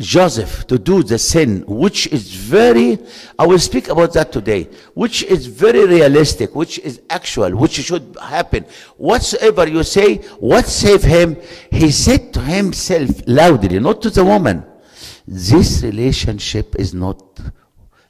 Joseph 0.00 0.64
to 0.68 0.78
do 0.78 1.02
the 1.02 1.18
sin, 1.18 1.64
which 1.66 2.06
is 2.06 2.32
very, 2.32 3.00
I 3.36 3.44
will 3.48 3.58
speak 3.58 3.88
about 3.88 4.12
that 4.12 4.30
today, 4.30 4.68
which 4.94 5.24
is 5.24 5.46
very 5.46 5.84
realistic, 5.86 6.54
which 6.54 6.78
is 6.78 7.00
actual, 7.10 7.50
which 7.56 7.72
should 7.72 8.16
happen. 8.22 8.64
Whatsoever 8.96 9.66
you 9.66 9.82
say, 9.82 10.18
what 10.38 10.66
save 10.66 11.02
him? 11.02 11.36
He 11.72 11.90
said 11.90 12.32
to 12.34 12.40
himself 12.40 13.10
loudly, 13.26 13.80
not 13.80 14.00
to 14.02 14.10
the 14.10 14.24
woman, 14.24 14.64
this 15.30 15.82
relationship 15.82 16.74
is 16.76 16.94
not, 16.94 17.22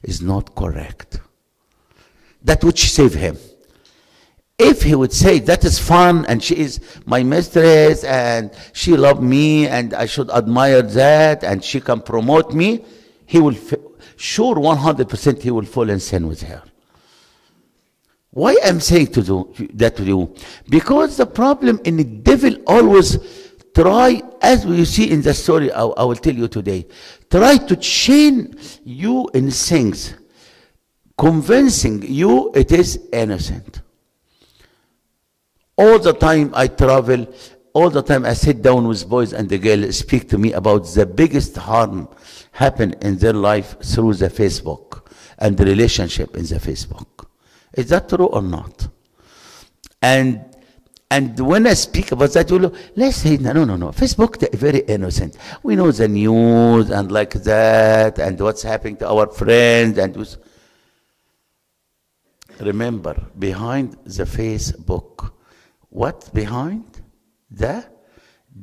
is 0.03 0.21
not 0.21 0.55
correct. 0.55 1.19
That 2.43 2.63
which 2.63 2.91
save 2.91 3.13
him. 3.13 3.37
If 4.57 4.83
he 4.83 4.95
would 4.95 5.11
say 5.11 5.39
that 5.39 5.65
is 5.65 5.79
fun 5.79 6.25
and 6.27 6.41
she 6.41 6.55
is 6.57 6.79
my 7.05 7.23
mistress 7.23 8.03
and 8.03 8.51
she 8.73 8.95
loved 8.95 9.21
me 9.21 9.67
and 9.67 9.93
I 9.93 10.05
should 10.05 10.29
admire 10.29 10.81
that 10.81 11.43
and 11.43 11.63
she 11.63 11.81
can 11.81 12.01
promote 12.01 12.53
me, 12.53 12.85
he 13.25 13.39
will 13.39 13.55
sure 14.15 14.55
100% 14.55 15.41
he 15.41 15.51
will 15.51 15.65
fall 15.65 15.89
in 15.89 15.99
sin 15.99 16.27
with 16.27 16.41
her. 16.43 16.63
Why 18.31 18.55
I'm 18.63 18.79
saying 18.79 19.07
to 19.07 19.23
do 19.23 19.53
that 19.73 19.97
to 19.97 20.03
you? 20.03 20.35
Because 20.69 21.17
the 21.17 21.25
problem 21.25 21.81
in 21.83 21.97
the 21.97 22.03
devil 22.03 22.55
always 22.67 23.17
try, 23.73 24.21
as 24.41 24.65
we 24.65 24.85
see 24.85 25.11
in 25.11 25.21
the 25.21 25.33
story 25.33 25.71
I, 25.71 25.83
I 25.83 26.03
will 26.03 26.15
tell 26.15 26.33
you 26.33 26.47
today, 26.47 26.87
try 27.29 27.57
to 27.57 27.75
chain 27.75 28.55
you 28.83 29.29
in 29.33 29.51
things, 29.51 30.15
convincing 31.17 32.01
you 32.03 32.51
it 32.53 32.71
is 32.71 32.99
innocent. 33.11 33.81
All 35.77 35.99
the 35.99 36.13
time 36.13 36.51
I 36.53 36.67
travel, 36.67 37.33
all 37.73 37.89
the 37.89 38.01
time 38.01 38.25
I 38.25 38.33
sit 38.33 38.61
down 38.61 38.87
with 38.87 39.07
boys 39.07 39.33
and 39.33 39.47
the 39.47 39.57
girls 39.57 39.97
speak 39.97 40.27
to 40.29 40.37
me 40.37 40.53
about 40.53 40.85
the 40.87 41.05
biggest 41.05 41.55
harm 41.55 42.09
happen 42.51 42.93
in 43.01 43.17
their 43.17 43.33
life 43.33 43.79
through 43.81 44.15
the 44.15 44.27
Facebook 44.27 45.07
and 45.37 45.57
the 45.57 45.65
relationship 45.65 46.35
in 46.35 46.43
the 46.45 46.55
Facebook. 46.55 47.27
Is 47.73 47.89
that 47.89 48.09
true 48.09 48.25
or 48.25 48.41
not? 48.41 48.87
And 50.01 50.43
and 51.10 51.38
when 51.38 51.66
I 51.66 51.74
speak 51.74 52.10
about 52.12 52.32
that, 52.32 52.50
you 52.50 52.58
know, 52.58 52.72
let's 52.96 53.18
say 53.18 53.36
no, 53.36 53.52
no, 53.52 53.64
no, 53.64 53.76
no. 53.76 53.88
Facebook, 53.90 54.38
they're 54.38 54.50
very 54.52 54.80
innocent. 54.80 55.36
We 55.62 55.76
know 55.76 55.92
the 55.92 56.08
news 56.08 56.90
and 56.90 57.12
like 57.12 57.34
that, 57.34 58.18
and 58.18 58.40
what's 58.40 58.62
happening 58.62 58.96
to 58.96 59.08
our 59.08 59.28
friends, 59.28 59.96
and 59.98 60.16
was, 60.16 60.38
remember 62.58 63.14
behind 63.38 63.96
the 64.04 64.24
Facebook, 64.24 65.30
what 65.90 66.32
behind 66.34 67.02
the 67.50 67.86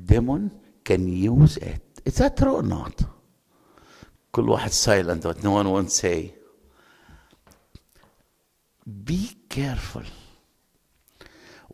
demon 0.06 0.52
can 0.84 1.08
use 1.08 1.56
it. 1.58 1.82
Is 2.04 2.16
that 2.16 2.36
true 2.36 2.56
or 2.56 2.64
not? 2.64 3.02
كل 4.34 4.50
واحد 4.50 4.72
silent, 4.72 5.24
but 5.24 5.44
no 5.44 5.52
one 5.52 5.70
won't 5.70 5.92
say. 5.92 6.34
Be 9.04 9.38
careful. 9.48 10.04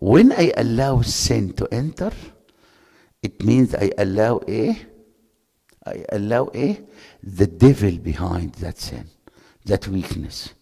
When 0.03 0.33
I 0.33 0.53
allow 0.57 1.03
sin 1.03 1.53
to 1.53 1.69
enter, 1.71 2.11
it 3.23 3.41
means 3.45 3.73
I 3.73 3.93
allow 3.97 4.41
a, 4.49 4.77
I 5.87 6.05
allow 6.11 6.51
a, 6.53 6.81
the 7.23 7.47
devil 7.47 7.99
behind 7.99 8.55
that 8.55 8.81
sin, 8.81 9.07
that 9.65 9.87
weakness. 9.87 10.55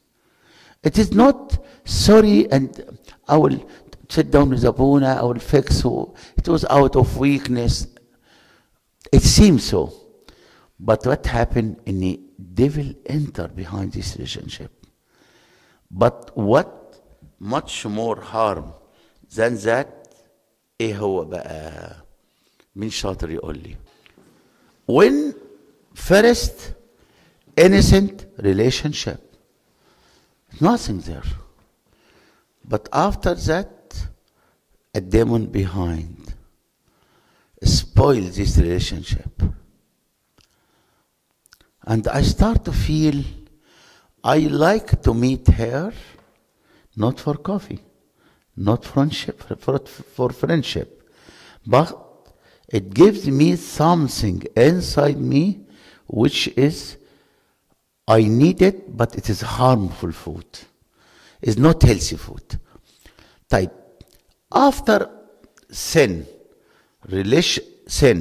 It 0.82 0.98
is 0.98 1.12
not 1.12 1.56
sorry 1.86 2.52
and 2.52 3.00
I 3.26 3.38
will 3.38 3.66
sit 4.10 4.30
down 4.30 4.50
with 4.50 4.62
Abuna, 4.62 5.16
I 5.18 5.22
will 5.22 5.38
fix 5.38 5.80
who. 5.80 6.14
It 6.36 6.46
was 6.46 6.66
out 6.66 6.94
of 6.96 7.16
weakness. 7.16 7.86
It 9.10 9.22
seems 9.22 9.64
so. 9.64 9.90
But 10.78 11.06
what 11.06 11.24
happened 11.24 11.80
in 11.86 11.98
the 11.98 12.20
devil 12.52 12.92
entered 13.06 13.56
behind 13.56 13.94
this 13.94 14.16
relationship. 14.16 14.70
But 15.90 16.30
what 16.36 17.00
much 17.38 17.86
more 17.86 18.20
harm 18.20 18.74
than 19.35 19.57
that 19.65 19.87
ايه 20.81 20.97
هو 20.97 21.25
بقى 21.25 21.95
مين 22.75 22.89
شاطر 22.89 23.29
يقول 23.31 23.57
لي 23.57 23.75
when 24.91 25.33
first 26.09 26.73
innocent 27.61 28.25
relationship 28.39 29.21
nothing 30.61 30.99
there 31.09 31.29
but 32.73 32.89
after 32.93 33.33
that 33.35 33.75
a 34.95 35.01
demon 35.01 35.45
behind 35.45 36.17
spoil 37.63 38.21
this 38.39 38.57
relationship 38.57 39.33
and 41.91 42.07
i 42.07 42.21
start 42.21 42.59
to 42.65 42.71
feel 42.87 43.17
i 44.23 44.39
like 44.67 45.01
to 45.05 45.13
meet 45.13 45.47
her 45.61 45.93
not 47.03 47.19
for 47.19 47.35
coffee 47.51 47.81
not 48.57 48.85
friendship 48.85 49.37
for, 49.63 49.77
for 50.15 50.29
friendship 50.29 50.89
but 51.65 51.89
it 52.77 52.93
gives 52.93 53.27
me 53.27 53.55
something 53.55 54.37
inside 54.55 55.19
me 55.33 55.43
which 56.07 56.47
is 56.67 56.97
i 58.07 58.21
need 58.41 58.61
it 58.61 58.77
but 58.99 59.15
it 59.19 59.29
is 59.29 59.41
harmful 59.41 60.11
food 60.11 60.49
it's 61.41 61.57
not 61.57 61.81
healthy 61.83 62.17
food 62.17 62.47
طيب 63.49 63.69
after 64.53 64.99
sin 65.71 66.25
relation 67.09 67.63
sin 67.87 68.19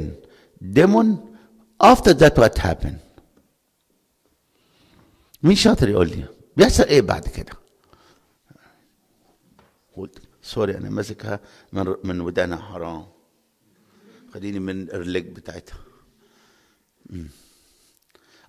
demon 0.72 1.08
after 1.80 2.12
that 2.14 2.36
what 2.38 2.58
happened 2.58 2.98
مين 5.42 5.56
شاطر 5.56 5.88
يقول 5.88 6.08
لي 6.08 6.24
بيحصل 6.56 6.82
ايه 6.84 7.00
بعد 7.00 7.28
كده 7.28 7.52
قلت 9.99 10.21
سوري 10.41 10.77
أنا 10.77 10.89
ماسكها 10.89 11.39
من 11.73 11.95
من 12.03 12.21
ودانها 12.21 12.57
حرام. 12.57 13.07
خليني 14.33 14.59
من 14.59 14.89
الرليج 14.89 15.25
بتاعتها. 15.25 15.77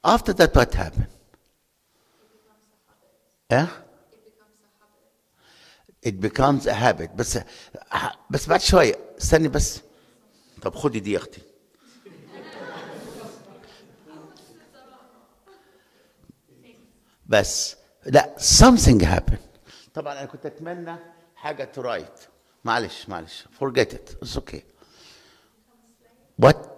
after 0.06 0.32
that 0.32 0.50
what 0.56 0.74
happened 0.74 1.10
آه 3.52 3.68
it 6.06 6.20
becomes 6.20 6.66
a 6.66 6.74
habit. 6.74 7.10
بس 7.16 7.38
بس 8.30 8.48
بعد 8.48 8.60
شوية 8.60 8.98
استني 9.18 9.48
بس. 9.48 9.80
طب 10.62 10.74
خدي 10.74 11.00
دي 11.00 11.12
يا 11.12 11.18
أختي. 11.18 11.42
بس. 17.26 17.76
لا 18.06 18.36
something 18.38 19.02
happened. 19.02 19.40
طبعا 19.94 20.12
أنا 20.12 20.24
كنت 20.24 20.46
أتمنى 20.46 20.96
حاجه 21.39 21.71
to 21.77 21.81
write 21.81 22.19
معلش 22.63 23.09
معلش 23.09 23.45
forget 23.61 23.93
it 23.93 24.25
it's 24.25 24.37
okay 24.37 24.61
what 26.41 26.75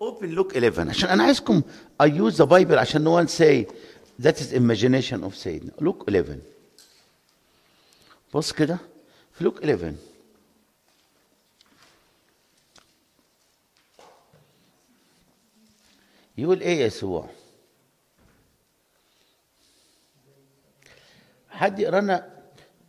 open 0.00 0.34
look 0.34 0.56
11 0.56 0.88
عشان 0.88 1.08
انا 1.08 1.22
عايزكم 1.22 1.62
I 2.02 2.06
use 2.06 2.36
the 2.36 2.46
Bible 2.46 2.72
عشان 2.78 3.04
no 3.04 3.24
one 3.24 3.28
say 3.28 3.66
that 4.22 4.40
is 4.40 4.52
imagination 4.52 5.22
of 5.24 5.34
Satan 5.34 5.70
look 5.80 6.04
11 6.08 6.38
بص 8.34 8.52
كده 8.52 8.78
في 9.32 9.44
لوك 9.44 9.62
11 9.62 9.94
يقول 16.37 16.61
إيه 16.61 16.85
يسوع؟ 16.85 17.29
حد 21.49 21.79
يقرا 21.79 22.01
لنا 22.01 22.41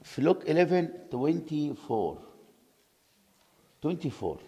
في 0.03 0.23
لوك 0.23 0.45
11 0.51 0.89
24 1.15 2.19
24 3.85 4.39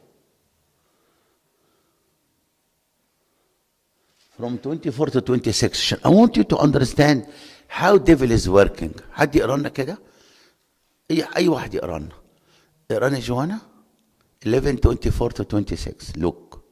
from 4.39 4.59
24 4.59 5.11
to 5.11 5.21
26 5.21 5.93
I 6.05 6.09
want 6.09 6.37
you 6.37 6.45
to 6.45 6.57
understand 6.57 7.27
how 7.69 7.99
devil 7.99 8.31
is 8.31 8.49
working. 8.49 8.93
حد 9.13 9.37
يقرا 9.37 9.57
لنا 9.57 9.69
كده؟ 9.69 9.99
أي 11.11 11.25
أي 11.37 11.49
واحد 11.49 11.75
يقرا 11.75 11.99
لنا 11.99 12.13
اقرا 12.91 13.09
لنا 13.09 13.19
جوانا؟ 13.21 13.59
11 14.47 14.79
24 14.79 15.31
to 15.31 15.45
26 15.45 16.13
look. 16.17 16.64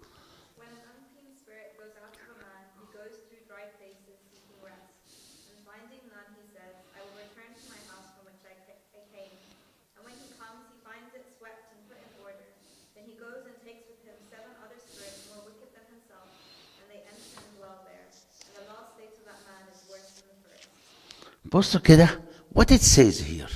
بصوا 21.52 21.82
كده 21.82 22.22
what 22.54 22.72
it 22.72 22.82
says 22.82 23.20
here 23.22 23.52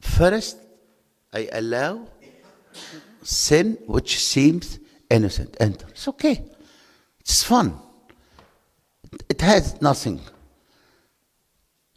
first 0.00 0.56
I 1.32 1.48
allow 1.52 2.06
sin 3.22 3.78
which 3.86 4.18
seems 4.18 4.78
innocent 5.10 5.56
enter 5.60 5.86
it's 5.88 6.08
okay 6.08 6.44
it's 7.20 7.42
fun 7.42 7.68
it 9.28 9.40
has 9.40 9.80
nothing 9.80 10.20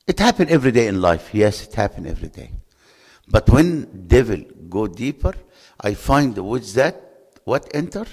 it 0.07 0.19
happen 0.19 0.49
every 0.49 0.71
day 0.71 0.87
in 0.87 1.01
life 1.01 1.25
yes 1.33 1.63
it 1.65 1.73
happen 1.75 2.05
every 2.07 2.29
day 2.29 2.49
but 3.27 3.49
when 3.49 4.07
devil 4.07 4.41
go 4.69 4.87
deeper 4.87 5.33
I 5.79 5.93
find 5.93 6.37
with 6.37 6.73
that 6.73 6.95
what 7.45 7.63
enter 7.73 8.05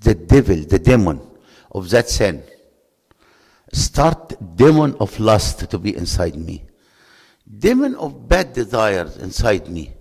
the 0.00 0.14
devil 0.14 0.56
the 0.74 0.78
demon 0.78 1.20
of 1.72 1.90
that 1.90 2.08
sin 2.08 2.42
start 3.71 4.33
demon 4.55 4.95
of 4.99 5.19
lust 5.19 5.69
to 5.69 5.77
be 5.77 5.95
inside 5.95 6.35
me. 6.35 6.63
Demon 7.59 7.95
of 7.95 8.27
bad 8.27 8.53
desires 8.53 9.17
inside 9.17 9.69
me. 9.69 9.93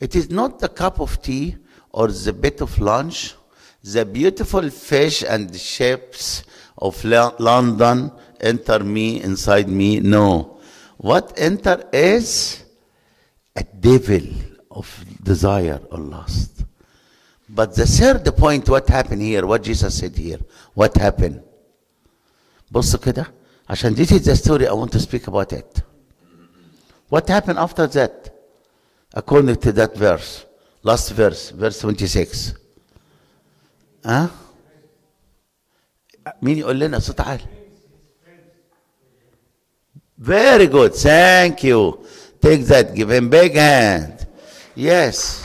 It 0.00 0.14
is 0.14 0.30
not 0.30 0.58
the 0.58 0.68
cup 0.68 1.00
of 1.00 1.20
tea 1.22 1.56
or 1.92 2.08
the 2.08 2.32
bit 2.32 2.60
of 2.60 2.78
lunch. 2.78 3.34
The 3.82 4.04
beautiful 4.04 4.68
fish 4.70 5.22
and 5.22 5.54
ships 5.54 6.44
of 6.76 7.02
london 7.04 8.12
enter 8.40 8.80
me 8.80 9.22
inside 9.22 9.68
me. 9.68 10.00
No. 10.00 10.60
What 10.98 11.32
enter 11.36 11.88
is 11.92 12.64
a 13.56 13.64
devil 13.64 14.26
of 14.70 15.04
desire 15.22 15.80
or 15.90 15.98
lust. 15.98 16.64
But 17.48 17.74
the 17.74 17.86
third 17.86 18.24
point 18.36 18.68
what 18.68 18.88
happened 18.88 19.22
here? 19.22 19.46
What 19.46 19.62
jesus 19.62 19.98
said 19.98 20.16
here? 20.16 20.38
What 20.74 20.96
happened 20.96 21.42
بص 22.71 22.95
كده 22.95 23.25
عشان 23.69 23.95
this 23.95 24.09
is 24.11 24.25
the 24.25 24.35
story 24.35 24.67
I 24.67 24.73
want 24.73 24.91
to 24.91 24.99
speak 24.99 25.27
about 25.27 25.53
it. 25.53 25.81
What 27.09 27.29
happened 27.29 27.59
after 27.59 27.87
that? 27.87 28.33
according 29.13 29.55
to 29.57 29.71
that 29.73 29.95
verse. 29.95 30.45
Last 30.83 31.11
verse, 31.11 31.51
verse 31.51 31.79
26. 31.79 32.53
ها؟ 34.05 34.29
مين 36.41 36.57
يقول 36.57 36.79
لنا 36.79 36.99
صوت 36.99 37.21
عالي؟ 37.21 37.43
Very 40.19 40.67
good. 40.67 40.93
Thank 40.95 41.63
you. 41.63 42.05
Take 42.41 42.65
that. 42.67 42.93
Give 42.95 43.11
him 43.11 43.29
big 43.29 43.55
hand. 43.55 44.25
Yes. 44.75 45.43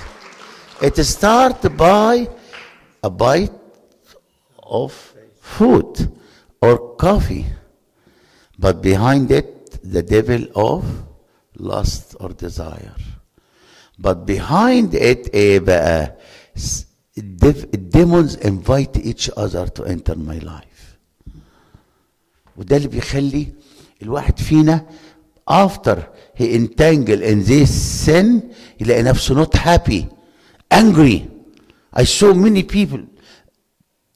It 0.81 0.97
starts 1.05 1.68
by 1.68 2.29
a 3.03 3.11
bite 3.11 3.53
of 4.62 4.92
food 5.40 6.12
or 6.62 6.97
coffee. 6.97 7.47
But 8.59 8.83
behind 8.83 9.31
it, 9.31 9.79
the 9.83 10.03
devil 10.03 10.42
of 10.57 10.85
lust 11.57 12.16
or 12.21 12.31
desire. 12.31 12.97
But 13.99 14.27
behind 14.27 14.94
it, 14.94 15.31
ايه 15.35 15.59
بقى؟ 15.59 16.16
S- 16.57 16.85
dev- 17.16 17.66
demons 17.90 18.35
invite 18.37 18.97
each 18.97 19.31
other 19.37 19.66
to 19.66 19.85
enter 19.85 20.14
my 20.16 20.38
life. 20.38 20.97
وده 22.57 22.77
اللي 22.77 22.88
بيخلي 22.88 23.47
الواحد 24.03 24.38
فينا 24.38 24.87
after 25.51 25.97
he 26.38 26.44
entangle 26.55 27.23
in 27.23 27.42
this 27.49 27.71
sin 28.07 28.27
يلاقي 28.81 29.03
نفسه 29.03 29.44
not 29.44 29.55
happy 29.57 30.05
angry 30.75 31.23
I 31.97 32.05
saw 32.05 32.35
many 32.35 32.62
people 32.62 33.01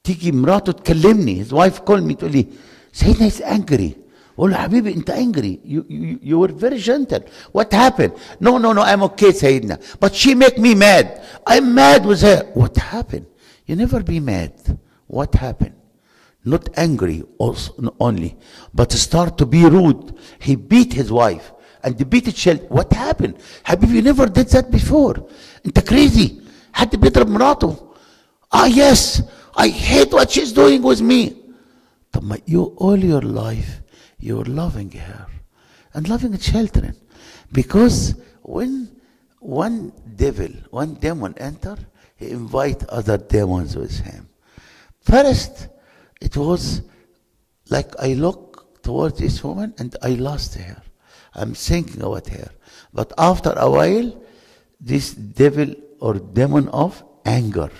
تيجي 0.07 0.31
مراته 0.31 0.71
تكلمني 0.71 1.45
his 1.45 1.49
wife 1.49 1.79
call 1.89 2.01
me 2.01 2.15
تقول 2.15 2.31
لي 2.31 2.45
سيدنا 2.93 3.29
is 3.29 3.41
angry 3.41 3.91
اقول 4.37 4.51
له 4.51 4.57
حبيبي 4.57 4.93
انت 4.93 5.11
angry 5.11 5.57
you, 5.65 5.83
you, 5.89 6.17
you 6.23 6.39
were 6.39 6.51
very 6.51 6.79
gentle 6.79 7.23
what 7.57 7.73
happened 7.73 8.11
no 8.39 8.57
no 8.57 8.73
no 8.73 8.81
I'm 8.81 9.03
okay 9.03 9.31
سيدنا 9.31 9.79
but 10.05 10.13
she 10.15 10.35
make 10.35 10.57
me 10.57 10.75
mad 10.75 11.21
I'm 11.47 11.75
mad 11.75 12.05
with 12.05 12.21
her 12.21 12.45
what 12.53 12.77
happened 12.77 13.25
you 13.67 13.75
never 13.75 14.03
be 14.03 14.19
mad 14.19 14.53
what 15.07 15.35
happened 15.35 15.75
not 16.45 16.67
angry 16.77 17.23
also 17.37 17.73
only, 17.99 18.35
but 18.73 18.91
start 18.91 19.37
to 19.37 19.45
be 19.45 19.63
rude. 19.65 20.15
He 20.39 20.55
beat 20.55 20.93
his 20.93 21.11
wife 21.11 21.53
and 21.83 21.97
beat 22.09 22.25
the 22.25 22.31
child. 22.31 22.65
What 22.69 22.91
happened? 22.91 23.35
Habib, 23.65 23.89
you 23.89 24.01
never 24.01 24.27
did 24.27 24.47
that 24.49 24.69
before. 24.69 25.23
انت 25.65 25.79
crazy. 25.79 26.41
حد 26.73 26.95
بيضرب 26.95 27.29
مراته. 27.29 27.75
Ah 28.55 28.67
yes, 28.67 29.21
I 29.58 29.68
hate 29.70 30.12
what 30.12 30.30
she's 30.30 30.52
doing 30.52 30.82
with 30.82 31.02
me. 31.02 31.36
But 32.12 32.48
you, 32.48 32.62
all 32.76 32.96
your 32.96 33.22
life, 33.22 33.80
you're 34.20 34.44
loving 34.44 34.92
her 34.92 35.26
and 35.94 36.08
loving 36.08 36.38
children. 36.38 36.94
Because 37.50 38.14
when 38.42 38.88
one 39.40 39.92
devil, 40.14 40.50
one 40.70 40.94
demon 40.94 41.34
enter, 41.38 41.76
he 42.14 42.30
invite 42.30 42.84
other 42.88 43.18
demons 43.18 43.76
with 43.76 43.98
him. 43.98 44.28
First, 45.00 45.66
it 46.20 46.36
was 46.36 46.82
like 47.68 47.98
I 47.98 48.14
look 48.14 48.82
towards 48.82 49.18
this 49.18 49.42
woman 49.42 49.74
and 49.78 49.96
I 50.02 50.10
lost 50.10 50.54
her. 50.54 50.80
I'm 51.34 51.54
thinking 51.54 52.02
about 52.02 52.28
her. 52.28 52.50
But 52.92 53.12
after 53.18 53.52
a 53.56 53.68
while, 53.68 54.22
this 54.80 55.14
devil 55.14 55.74
or 55.98 56.14
demon 56.14 56.68
of 56.68 57.02
anger 57.24 57.70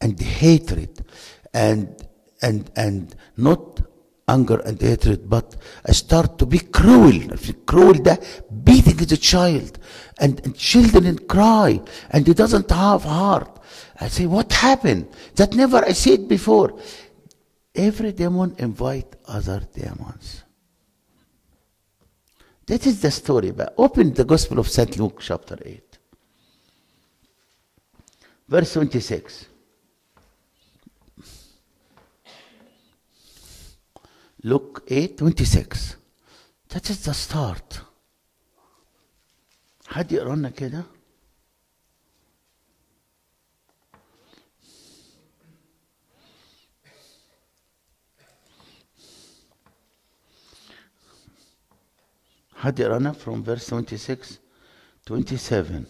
and 0.00 0.18
hatred 0.20 1.04
and 1.52 2.06
and 2.42 2.70
and 2.76 3.14
not 3.36 3.80
anger 4.28 4.60
and 4.60 4.80
hatred, 4.80 5.28
but 5.28 5.56
I 5.84 5.92
start 5.92 6.38
to 6.38 6.46
be 6.46 6.60
cruel. 6.60 7.36
Cruel 7.66 7.94
that 8.04 8.64
beating 8.64 8.96
the 8.96 9.16
child 9.16 9.78
and, 10.18 10.40
and 10.44 10.56
children 10.56 11.18
cry 11.26 11.80
and 12.10 12.26
he 12.26 12.34
doesn't 12.34 12.70
have 12.70 13.02
heart. 13.02 13.60
I 14.00 14.08
say, 14.08 14.26
what 14.26 14.52
happened? 14.52 15.08
That 15.34 15.54
never 15.54 15.84
I 15.84 15.92
it 16.06 16.28
before. 16.28 16.78
Every 17.74 18.12
demon 18.12 18.54
invite 18.58 19.16
other 19.26 19.62
demons. 19.74 20.42
That 22.66 22.86
is 22.86 23.02
the 23.02 23.10
story. 23.10 23.50
But 23.50 23.74
open 23.76 24.14
the 24.14 24.24
Gospel 24.24 24.58
of 24.58 24.68
St. 24.68 24.96
Luke, 24.96 25.18
chapter 25.20 25.58
8. 25.60 25.98
Verse 28.48 28.72
26. 28.72 29.49
Luke 34.43 34.83
8, 34.87 35.17
26. 35.17 35.95
That 36.69 36.89
is 36.89 37.05
the 37.05 37.13
start. 37.13 37.81
حد 39.87 40.11
يقرا 40.11 40.35
لنا 40.35 40.49
كده؟ 40.49 40.83
حد 52.55 52.79
يقرا 52.79 52.99
لنا 52.99 53.13
from 53.13 53.43
verse 53.43 53.69
26 53.69 54.39
27 55.05 55.85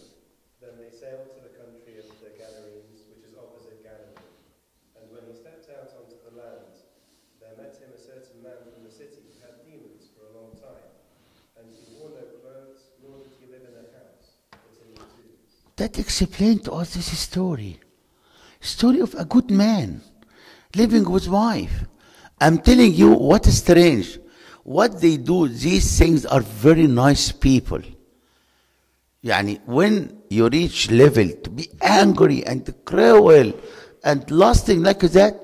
that 15.91 15.99
explained 15.99 16.63
to 16.65 16.73
us 16.73 16.93
this 16.93 17.17
story. 17.17 17.79
Story 18.59 18.99
of 18.99 19.13
a 19.15 19.25
good 19.25 19.49
man 19.49 20.01
living 20.75 21.09
with 21.09 21.27
wife. 21.27 21.85
I'm 22.39 22.59
telling 22.59 22.93
you 22.93 23.11
what 23.13 23.47
is 23.47 23.57
strange. 23.57 24.19
What 24.63 25.01
they 25.01 25.17
do, 25.17 25.47
these 25.47 25.97
things 25.97 26.25
are 26.25 26.41
very 26.41 26.87
nice 26.87 27.31
people. 27.31 27.81
Yani 29.23 29.59
when 29.65 30.21
you 30.29 30.47
reach 30.49 30.89
level 30.89 31.29
to 31.29 31.49
be 31.49 31.67
angry 31.81 32.45
and 32.45 32.73
cruel 32.85 33.53
and 34.03 34.29
lasting 34.31 34.83
like 34.83 34.99
that, 34.99 35.35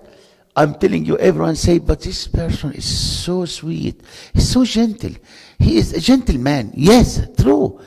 I'm 0.56 0.74
telling 0.76 1.06
you, 1.06 1.18
everyone 1.20 1.56
say, 1.56 1.78
but 1.78 2.02
this 2.02 2.28
person 2.28 2.74
is 2.74 2.86
so 2.86 3.46
sweet. 3.46 4.02
He's 4.34 4.50
so 4.50 4.66
gentle. 4.66 5.12
He 5.60 5.78
is 5.78 5.94
a 5.94 6.00
gentleman. 6.00 6.72
Yes, 6.76 7.28
true. 7.40 7.80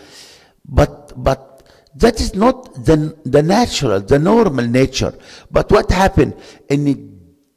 But, 0.65 1.13
but 1.17 1.50
that 1.97 2.21
is 2.21 2.35
not 2.35 2.85
the, 2.85 3.17
the 3.25 3.43
natural, 3.43 4.01
the 4.01 4.19
normal 4.19 4.67
nature. 4.67 5.15
But 5.51 5.71
what 5.71 5.91
happened? 5.91 6.37
The 6.69 6.95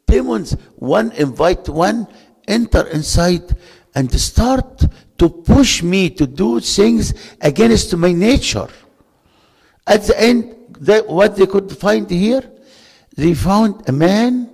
demons, 0.08 0.54
one 0.76 1.12
invite 1.12 1.70
one, 1.70 2.08
enter 2.48 2.88
inside 2.88 3.56
and 3.96 4.12
start 4.20 4.86
to 5.18 5.30
push 5.30 5.84
me 5.84 6.10
to 6.10 6.26
do 6.26 6.60
things 6.60 7.14
against 7.42 7.96
my 7.96 8.12
nature. 8.12 8.68
At 9.86 10.04
the 10.04 10.20
end, 10.20 10.56
they, 10.80 11.02
what 11.02 11.36
they 11.36 11.46
could 11.46 11.72
find 11.78 12.10
here, 12.10 12.44
they 13.16 13.34
found 13.34 13.88
a 13.88 13.92
man, 13.92 14.50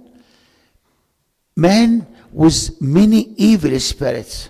man 1.56 2.06
with 2.32 2.82
many 2.82 3.34
evil 3.38 3.80
spirits. 3.80 4.50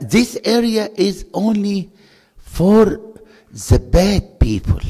This 0.00 0.36
area 0.44 0.90
is 0.96 1.26
only 1.32 1.92
for 2.36 2.84
the 3.50 3.78
bad 3.78 4.37
people. 4.48 4.80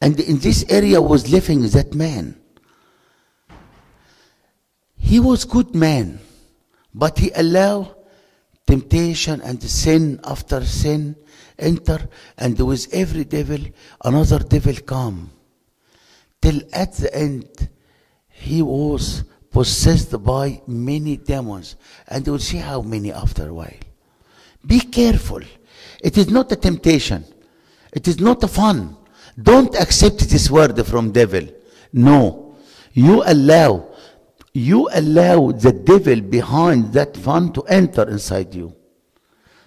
And 0.00 0.18
in 0.18 0.38
this 0.38 0.64
area 0.68 1.00
was 1.00 1.30
living 1.30 1.60
that 1.76 1.94
man. 1.94 2.24
He 4.96 5.18
was 5.20 5.44
good 5.44 5.74
man, 5.74 6.18
but 7.02 7.18
he 7.18 7.30
allowed 7.44 7.94
temptation 8.66 9.40
and 9.42 9.62
sin 9.62 10.20
after 10.24 10.64
sin 10.64 11.16
enter, 11.58 12.00
and 12.36 12.58
with 12.58 12.84
every 12.92 13.24
devil 13.24 13.62
another 14.04 14.40
devil 14.54 14.76
come. 14.94 15.30
Till 16.42 16.60
at 16.72 16.92
the 16.94 17.10
end 17.14 17.68
he 18.28 18.62
was 18.62 19.24
possessed 19.50 20.12
by 20.32 20.62
many 20.66 21.16
demons, 21.16 21.76
and 22.08 22.26
we'll 22.26 22.38
see 22.38 22.62
how 22.70 22.80
many 22.82 23.10
after 23.12 23.48
a 23.48 23.54
while. 23.54 23.82
Be 24.66 24.80
careful. 24.80 25.42
It 26.02 26.14
is 26.16 26.28
not 26.30 26.50
a 26.52 26.56
temptation. 26.56 27.24
It 27.92 28.06
is 28.08 28.20
not 28.20 28.42
a 28.44 28.48
fun. 28.48 28.96
Don't 29.40 29.74
accept 29.74 30.28
this 30.28 30.50
word 30.50 30.84
from 30.86 31.12
devil. 31.12 31.46
No. 31.92 32.56
You 32.92 33.22
allow 33.24 33.90
you 34.52 34.88
allow 34.92 35.52
the 35.52 35.72
devil 35.72 36.20
behind 36.20 36.92
that 36.92 37.16
fun 37.16 37.52
to 37.52 37.62
enter 37.62 38.08
inside 38.08 38.54
you. 38.54 38.74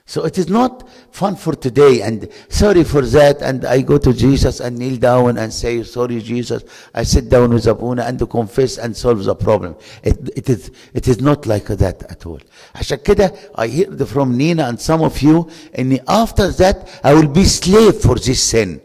So 0.09 0.25
it 0.25 0.39
is 0.39 0.49
not 0.49 0.89
fun 1.11 1.37
for 1.37 1.55
today 1.55 2.01
and 2.01 2.31
sorry 2.49 2.83
for 2.83 3.03
that 3.03 3.43
and 3.43 3.67
I 3.67 3.83
go 3.83 3.99
to 3.99 4.15
Jesus 4.15 4.59
and 4.61 4.79
kneel 4.79 4.97
down 4.97 5.37
and 5.37 5.53
say 5.53 5.83
sorry 5.83 6.23
Jesus 6.23 6.65
I 6.95 7.03
sit 7.03 7.29
down 7.29 7.53
with 7.53 7.67
Abuna 7.67 8.05
and 8.05 8.19
confess 8.31 8.79
and 8.79 8.97
solve 8.97 9.23
the 9.25 9.35
problem 9.35 9.77
it, 10.03 10.17
it 10.35 10.49
is 10.49 10.71
it 10.95 11.09
is 11.09 11.21
not 11.21 11.45
like 11.45 11.67
that 11.67 12.05
at 12.11 12.25
all 12.25 12.41
عشان 12.75 13.03
كده 13.05 13.35
I 13.55 13.69
heard 13.69 14.09
from 14.09 14.39
Nina 14.39 14.65
and 14.65 14.81
some 14.81 15.03
of 15.03 15.21
you 15.21 15.47
and 15.75 16.01
after 16.09 16.49
that 16.53 16.89
I 17.05 17.13
will 17.13 17.29
be 17.29 17.45
slave 17.45 17.97
for 17.97 18.15
this 18.15 18.43
sin 18.43 18.81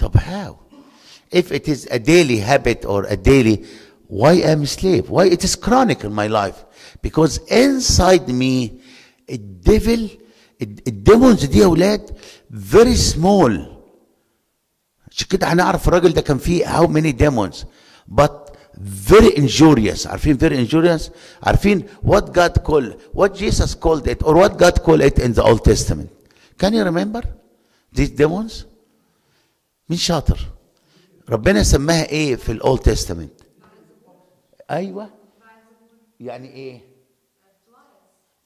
طب 0.00 0.16
how 0.16 0.58
if 1.30 1.52
it 1.52 1.68
is 1.68 1.86
a 1.92 2.00
daily 2.00 2.38
habit 2.38 2.84
or 2.84 3.04
a 3.04 3.16
daily 3.16 3.64
why 4.08 4.32
am 4.32 4.66
slave 4.66 5.08
why 5.08 5.26
it 5.26 5.44
is 5.44 5.54
chronic 5.54 6.02
in 6.02 6.12
my 6.12 6.26
life 6.26 6.64
because 7.00 7.38
inside 7.46 8.28
me 8.28 8.80
الديفل 9.30 10.24
الديمونز 10.61 11.45
دي 11.45 11.59
يا 11.59 11.65
ولاد 11.67 12.17
فيري 12.63 12.95
سمول 12.95 13.75
عشان 15.11 15.27
كده 15.27 15.47
هنعرف 15.47 15.87
الراجل 15.87 16.13
ده 16.13 16.21
كان 16.21 16.37
فيه 16.37 16.77
هاو 16.77 16.87
ميني 16.87 17.11
ديمونز 17.11 17.65
بات 18.07 18.49
فيري 19.05 19.37
انجوريوس 19.37 20.07
عارفين 20.07 20.37
فيري 20.37 20.59
انجوريوس 20.59 21.11
عارفين 21.43 21.87
وات 22.03 22.29
جاد 22.29 22.57
كول 22.57 22.97
وات 23.13 23.37
جيسس 23.37 23.75
كولد 23.75 24.09
ات 24.09 24.23
اور 24.23 24.37
وات 24.37 24.59
جاد 24.59 24.77
كول 24.77 25.01
ات 25.01 25.19
ان 25.19 25.31
ذا 25.31 25.41
اولد 25.43 25.59
تيستامنت 25.59 26.09
كان 26.57 26.73
يو 26.73 26.83
ريمبر 26.83 27.25
ذيس 27.95 28.09
ديمونز 28.09 28.65
مين 29.89 29.99
شاطر؟ 29.99 30.39
ربنا 31.29 31.63
سماها 31.63 32.05
إيه 32.09 32.35
في 32.35 32.51
الاولد 32.51 32.79
تيستامنت 32.81 33.31
أيوه. 34.71 35.09
يعني 36.19 36.47
إيه؟ 36.53 36.81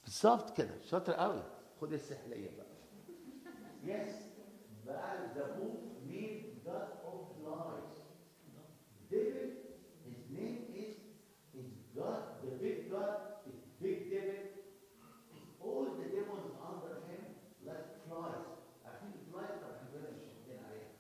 بالظبط 0.06 0.58
كده. 0.58 0.70
شاطر 0.92 1.14
قوي. 1.14 1.44
خد 1.83 1.93
السحليه 1.93 2.51
بقى 2.57 2.67
Yes, 3.87 4.11
but 4.85 5.35
the 5.37 5.45
book 5.57 5.79
means 6.11 6.45
God 6.67 6.89
of 7.11 7.21
lies. 7.47 7.93
David, 9.11 9.51
his 10.05 10.19
name 10.39 10.59
is, 10.83 10.95
is 11.61 11.69
God, 11.97 12.23
the 12.45 12.53
big 12.65 12.91
God, 12.91 13.15
is 13.51 13.61
big 13.81 14.11
David. 14.11 14.49
All 15.63 15.85
the 16.01 16.07
demons 16.15 16.51
under 16.71 16.95
him 17.09 17.23
like 17.65 17.87
flies. 18.09 18.45
I 18.85 18.91
think 19.01 19.15
flies 19.31 19.57
are 19.67 19.77
very 19.95 20.13
شاطرين 20.21 20.61
عليها. 20.67 20.91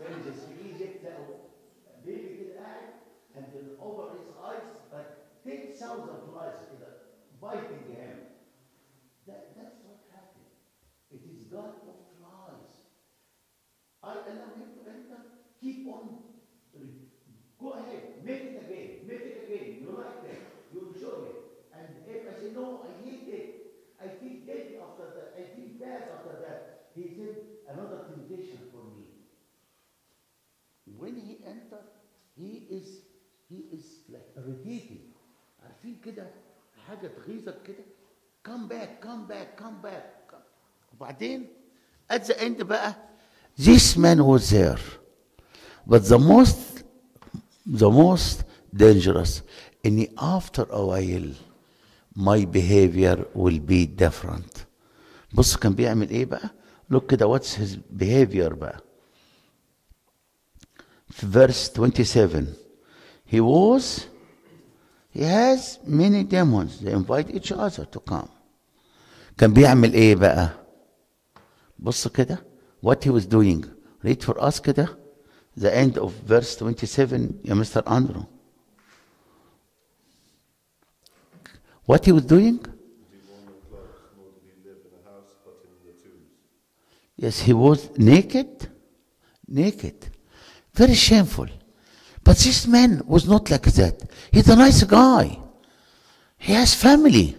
There 0.00 0.14
is 0.20 0.38
in 0.50 0.58
Egypt 0.70 1.02
that 1.04 1.18
baby 2.04 2.28
كده 2.38 2.60
قاعد 2.60 2.88
and 3.36 3.44
then 3.54 3.66
over 3.80 4.04
his 4.18 4.28
eyes 4.48 4.68
like 4.92 5.10
10,000 5.44 6.30
flies 6.30 6.58
كده 6.70 6.90
biting 7.40 7.84
him. 7.96 8.16
That, 9.26 9.56
that's 9.56 9.76
what 9.84 9.98
happened. 10.10 10.50
It 11.10 11.22
is 11.28 11.46
God 11.52 11.74
of 11.86 11.98
flies. 12.18 12.74
I 14.02 14.12
allow 14.12 14.50
him 14.56 14.70
to 14.76 14.80
enter. 14.88 15.20
Keep 15.60 15.88
on. 15.88 16.30
Go 17.60 17.72
ahead. 17.72 18.24
Make 18.24 18.42
it 18.42 18.56
again. 18.64 18.90
Make 19.06 19.20
it 19.20 19.38
again. 19.44 19.66
You 19.84 19.92
like 19.92 20.24
it. 20.24 20.40
You 20.72 20.92
enjoy 20.94 21.28
it. 21.28 21.38
And 21.76 21.88
if 22.08 22.24
I 22.28 22.40
say, 22.40 22.50
no, 22.54 22.80
I 22.88 23.04
hate 23.04 23.28
it. 23.28 23.46
I 24.00 24.08
feel 24.08 24.40
guilty 24.46 24.80
after 24.80 25.12
that. 25.12 25.36
I 25.36 25.42
feel 25.54 25.76
bad 25.78 26.08
after 26.16 26.40
that. 26.40 26.88
He 26.94 27.04
said, 27.14 27.36
another 27.68 28.08
temptation 28.08 28.58
for 28.72 28.82
me. 28.96 29.04
When 30.96 31.14
he 31.16 31.38
entered, 31.46 31.86
he 32.34 32.66
is 32.70 33.02
he 33.48 33.66
is 33.72 34.00
like 34.08 34.28
irritating. 34.36 35.12
عارفين 35.62 36.00
كده 36.04 36.26
حاجة 36.86 37.06
تغيظك 37.08 37.62
كده 37.62 37.84
come 38.48 38.68
back 38.68 39.00
come 39.06 39.26
back 39.28 39.56
come 39.62 39.82
back 39.82 40.34
وبعدين 40.94 41.46
at 42.12 42.24
the 42.26 42.40
end 42.42 42.62
بقى 42.62 42.94
this 43.58 43.96
man 43.96 44.18
was 44.22 44.50
there 44.50 44.80
but 45.86 46.02
the 46.08 46.18
most 46.18 46.84
the 47.66 47.90
most 47.90 48.42
dangerous 48.76 49.42
ان 49.86 50.06
after 50.18 50.64
a 50.70 50.84
while 50.86 51.34
my 52.16 52.44
behavior 52.44 53.24
will 53.34 53.58
be 53.58 53.86
different 53.86 54.64
بص 55.34 55.56
كان 55.56 55.74
بيعمل 55.74 56.10
ايه 56.10 56.24
بقى 56.24 56.50
look 56.92 57.06
كده 57.06 57.38
what's 57.38 57.54
his 57.54 57.76
behavior 58.00 58.52
بقى 58.54 58.80
في 61.10 61.26
verse 61.26 61.68
27 61.74 62.46
he 63.32 63.40
was 63.40 64.06
he 65.14 65.22
has 65.22 65.78
many 65.86 66.22
demons 66.24 66.80
they 66.80 66.92
invite 66.92 67.30
each 67.30 67.52
other 67.52 67.84
to 67.84 68.00
come 68.00 68.28
كان 69.38 69.52
بيعمل 69.52 69.92
ايه 69.94 70.14
بقى 70.14 70.50
بص 71.78 72.08
كده 72.08 72.42
what 72.86 72.98
he 73.04 73.10
was 73.10 73.24
doing 73.26 73.64
read 74.06 74.22
for 74.22 74.34
us 74.40 74.60
كده 74.60 74.98
the 75.60 75.70
end 75.70 75.98
of 75.98 76.10
verse 76.28 76.56
27 76.58 77.30
يا 77.44 77.54
مستر 77.54 77.96
اندرو 77.96 78.24
what 81.86 82.04
he 82.06 82.12
was 82.12 82.24
doing 82.24 82.58
He 82.58 83.18
wore 83.28 83.42
no 83.46 83.54
clothes, 83.68 84.00
nor 84.16 84.28
did 84.34 84.42
he 84.48 84.68
live 84.68 84.80
in 84.88 84.92
a 85.00 85.02
house, 85.10 85.32
but 85.44 85.56
in 85.66 85.74
the 85.86 85.92
tombs. 86.02 86.30
Yes, 87.16 87.36
he 87.40 87.52
was 87.52 87.78
naked, 87.98 88.52
naked, 89.48 89.98
very 90.74 90.94
shameful. 90.94 91.48
But 92.22 92.36
this 92.38 92.66
man 92.66 93.02
was 93.06 93.24
not 93.26 93.50
like 93.50 93.68
that. 93.80 93.96
He's 94.30 94.48
a 94.48 94.56
nice 94.56 94.82
guy. 94.84 95.38
He 96.38 96.52
has 96.52 96.74
family. 96.74 97.36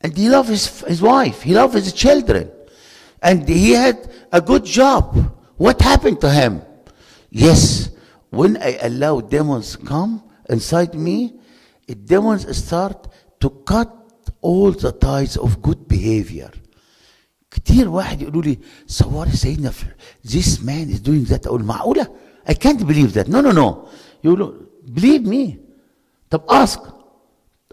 And 0.00 0.16
he 0.16 0.28
loves 0.28 0.48
his, 0.48 0.80
his 0.82 1.02
wife. 1.02 1.42
He 1.42 1.54
loves 1.54 1.74
his 1.74 1.92
children. 1.92 2.50
And 3.22 3.48
he 3.48 3.72
had 3.72 4.10
a 4.32 4.40
good 4.40 4.64
job. 4.64 5.36
What 5.56 5.80
happened 5.80 6.20
to 6.22 6.30
him? 6.30 6.62
Yes, 7.30 7.90
when 8.30 8.56
I 8.56 8.78
allow 8.82 9.20
demons 9.20 9.76
come 9.76 10.22
inside 10.48 10.94
me, 10.94 11.34
demons 12.04 12.56
start 12.56 13.08
to 13.40 13.50
cut 13.50 13.90
all 14.40 14.72
the 14.72 14.92
ties 14.92 15.36
of 15.36 15.62
good 15.62 15.86
behavior. 15.88 16.50
كتير 17.50 17.88
واحد 17.88 18.22
يقولوا 18.22 18.42
لي 18.42 18.58
صوري 18.86 19.30
سيدنا 19.30 19.70
في 19.70 19.86
this 20.24 20.58
man 20.60 20.88
is 20.88 21.00
doing 21.00 21.24
that 21.32 21.46
اقول 21.46 21.64
معقوله 21.64 22.06
I 22.48 22.54
can't 22.54 22.86
believe 22.86 23.12
that 23.12 23.28
no 23.28 23.40
no 23.40 23.52
no 23.52 23.88
يقولوا 24.24 24.52
believe 24.94 25.26
me 25.26 25.56
طب 26.30 26.42
ask 26.50 26.80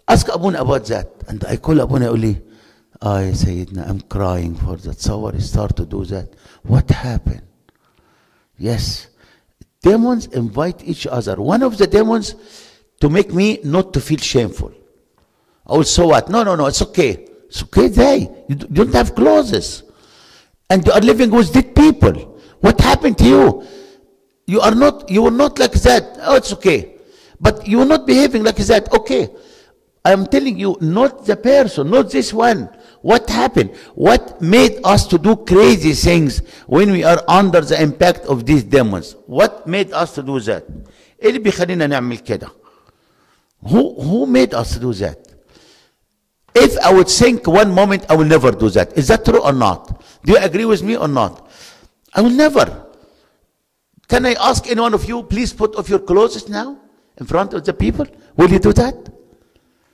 ask 0.09 0.29
Abuna 0.29 0.63
about 0.63 0.87
that. 0.87 1.09
And 1.29 1.45
I 1.45 1.57
call 1.57 1.81
Abuna 1.81 2.11
Uli. 2.13 2.41
I 3.03 3.33
Sayyidina, 3.33 3.89
I'm 3.89 4.01
crying 4.01 4.55
for 4.55 4.77
that. 4.77 4.97
Sawar 4.99 5.41
start 5.41 5.77
to 5.77 5.85
do 5.85 6.05
that. 6.07 6.35
What 6.63 6.91
happened? 6.91 7.43
Yes. 8.57 9.09
Demons 9.83 10.27
invite 10.27 10.83
each 10.85 11.07
other. 11.07 11.37
One 11.37 11.63
of 11.63 11.77
the 11.77 11.87
demons 11.87 12.35
to 13.01 13.11
make 13.11 13.35
me 13.35 13.61
not 13.65 13.93
to 13.93 14.01
feel 14.01 14.19
shameful. 14.19 14.73
Also 15.67 16.09
what? 16.09 16.29
No, 16.31 16.43
no, 16.43 16.55
no, 16.57 16.67
it's 16.67 16.81
okay. 16.83 17.27
It's 17.49 17.63
okay 17.65 17.89
they. 17.89 18.31
You 18.49 18.55
don't 18.57 18.95
have 18.95 19.15
clothes. 19.15 19.83
And 20.71 20.87
you 20.87 20.93
are 20.93 21.01
living 21.01 21.31
with 21.31 21.53
dead 21.53 21.75
people. 21.75 22.41
What 22.61 22.81
happened 22.81 23.19
to 23.19 23.25
you? 23.25 23.67
You 24.47 24.61
are 24.61 24.75
not, 24.75 25.11
you 25.11 25.23
were 25.23 25.31
not 25.31 25.59
like 25.59 25.73
that. 25.73 26.19
Oh, 26.23 26.37
it's 26.37 26.53
okay. 26.55 26.97
But 27.41 27.67
you 27.67 27.79
were 27.79 27.85
not 27.85 28.07
behaving 28.07 28.43
like 28.43 28.57
that. 28.57 28.93
Okay. 28.93 29.29
I 30.06 30.12
am 30.14 30.26
telling 30.28 30.58
you, 30.58 30.78
not 30.80 31.26
the 31.26 31.36
person, 31.36 31.90
not 31.90 32.10
this 32.10 32.34
one. 32.34 32.70
What 33.02 33.30
happened? 33.30 33.76
What 33.96 34.42
made 34.42 34.80
us 34.84 35.06
to 35.08 35.18
do 35.18 35.36
crazy 35.36 35.94
things 35.94 36.40
when 36.68 36.92
we 36.92 37.04
are 37.04 37.22
under 37.28 37.62
the 37.62 37.82
impact 37.82 38.26
of 38.26 38.46
these 38.46 38.64
demons? 38.64 39.16
What 39.28 39.68
made 39.68 39.92
us 39.92 40.16
to 40.16 40.24
do 40.24 40.40
that? 40.42 40.64
ايه 41.22 41.30
اللي 41.30 41.40
بيخلينا 41.40 41.88
نعمل 41.88 42.18
كده؟ 42.18 42.50
Who, 43.64 43.94
who 44.02 44.26
made 44.26 44.54
us 44.54 44.78
do 44.78 44.94
that? 44.94 45.18
If 46.56 46.78
I 46.80 46.94
would 46.94 47.10
think 47.10 47.46
one 47.48 47.72
moment, 47.72 48.06
I 48.10 48.16
will 48.16 48.26
never 48.26 48.52
do 48.52 48.70
that. 48.70 48.98
Is 48.98 49.08
that 49.10 49.26
true 49.26 49.42
or 49.44 49.54
not? 49.54 50.02
Do 50.24 50.34
you 50.34 50.38
agree 50.40 50.66
with 50.66 50.82
me 50.82 50.96
or 50.98 51.08
not? 51.08 51.48
I 52.16 52.22
will 52.22 52.32
never. 52.32 52.86
Can 54.08 54.26
I 54.26 54.34
ask 54.34 54.66
any 54.68 54.82
one 54.82 54.94
of 54.94 55.08
you, 55.08 55.24
please 55.24 55.54
put 55.54 55.76
off 55.76 55.90
your 55.90 56.00
clothes 56.00 56.50
now 56.50 56.80
in 57.18 57.26
front 57.28 57.54
of 57.54 57.64
the 57.66 57.74
people? 57.74 58.08
Will 58.38 58.50
you 58.50 58.60
do 58.60 58.74
that? 58.74 58.96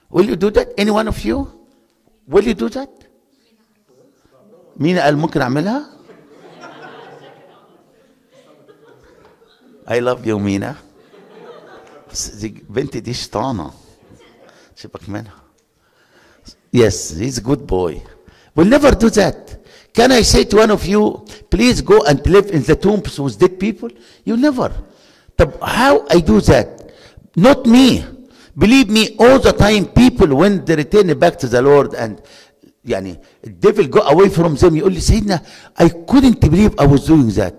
Will 0.09 0.25
you 0.25 0.35
do 0.35 0.49
that? 0.51 0.67
Any 0.77 0.91
one 0.91 1.07
of 1.07 1.23
you? 1.25 1.47
Will 2.27 2.43
you 2.43 2.53
do 2.53 2.69
that? 2.69 2.89
مين 4.77 4.99
قال 4.99 5.17
ممكن 5.17 5.41
اعملها؟ 5.41 5.85
I 9.87 9.99
love 9.99 10.25
you 10.25 10.37
مينا 10.37 10.75
بس 12.11 12.29
دي 12.29 12.63
بنت 12.69 12.97
دي 12.97 13.13
شطانة 13.13 13.71
سيبك 14.75 15.09
منها 15.09 15.45
Yes, 16.73 17.11
he's 17.11 17.37
a 17.37 17.41
good 17.41 17.65
boy. 17.65 18.01
We'll 18.53 18.67
never 18.67 18.91
do 18.91 19.09
that. 19.11 19.57
Can 19.93 20.11
I 20.11 20.23
say 20.23 20.43
to 20.43 20.57
one 20.57 20.71
of 20.71 20.85
you, 20.85 21.25
please 21.49 21.79
go 21.81 22.03
and 22.03 22.19
live 22.27 22.51
in 22.51 22.63
the 22.63 22.75
tombs 22.75 23.17
with 23.17 23.39
dead 23.39 23.57
people? 23.59 23.89
You 24.25 24.35
never. 24.35 24.71
طب 25.37 25.53
how 25.61 26.05
I 26.09 26.19
do 26.19 26.41
that? 26.41 26.91
Not 27.37 27.65
me. 27.65 28.03
Believe 28.59 28.89
me, 28.89 29.15
all 29.19 29.39
the 29.39 29.51
time 29.51 29.85
people 29.85 30.35
when 30.35 30.63
they 30.65 30.75
return 30.75 31.13
back 31.19 31.37
to 31.39 31.47
the 31.47 31.61
Lord 31.61 31.93
and 31.93 32.19
يعني 32.85 33.19
الديفل 33.47 33.89
go 33.89 33.99
away 34.01 34.29
from 34.29 34.55
them 34.55 34.75
يقول 34.75 34.93
لي 34.93 34.99
سيدنا 34.99 35.41
I 35.79 35.89
couldn't 35.89 36.39
believe 36.39 36.73
I 36.79 36.85
was 36.85 37.05
doing 37.07 37.29
that. 37.31 37.53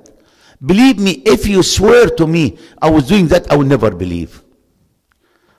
Believe 0.65 0.99
me, 0.99 1.23
if 1.27 1.47
you 1.47 1.63
swear 1.63 2.07
to 2.11 2.27
me 2.27 2.57
I 2.81 2.89
was 2.91 3.07
doing 3.09 3.27
that, 3.29 3.51
I 3.53 3.57
will 3.57 3.67
never 3.67 3.91
believe. 3.91 4.43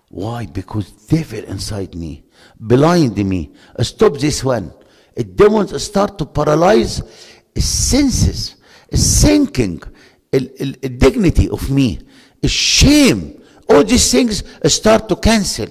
Why? 0.10 0.46
Because 0.46 0.90
devil 1.10 1.44
inside 1.46 1.94
me, 1.96 2.24
blind 2.60 3.18
me. 3.18 3.52
Stop 3.82 4.18
this 4.18 4.44
one. 4.44 4.74
The 5.16 5.24
demons 5.24 5.84
start 5.84 6.18
to 6.20 6.26
paralyze 6.26 7.02
senses. 7.58 8.56
sinking 8.94 9.84
ال- 10.34 10.62
ال- 10.62 10.86
الdignity 10.86 11.50
of 11.50 11.70
me 11.70 12.00
الشيم 12.44 13.34
all 13.72 13.84
these 13.84 14.12
things 14.12 14.44
start 14.66 15.08
to 15.10 15.16
cancel 15.16 15.70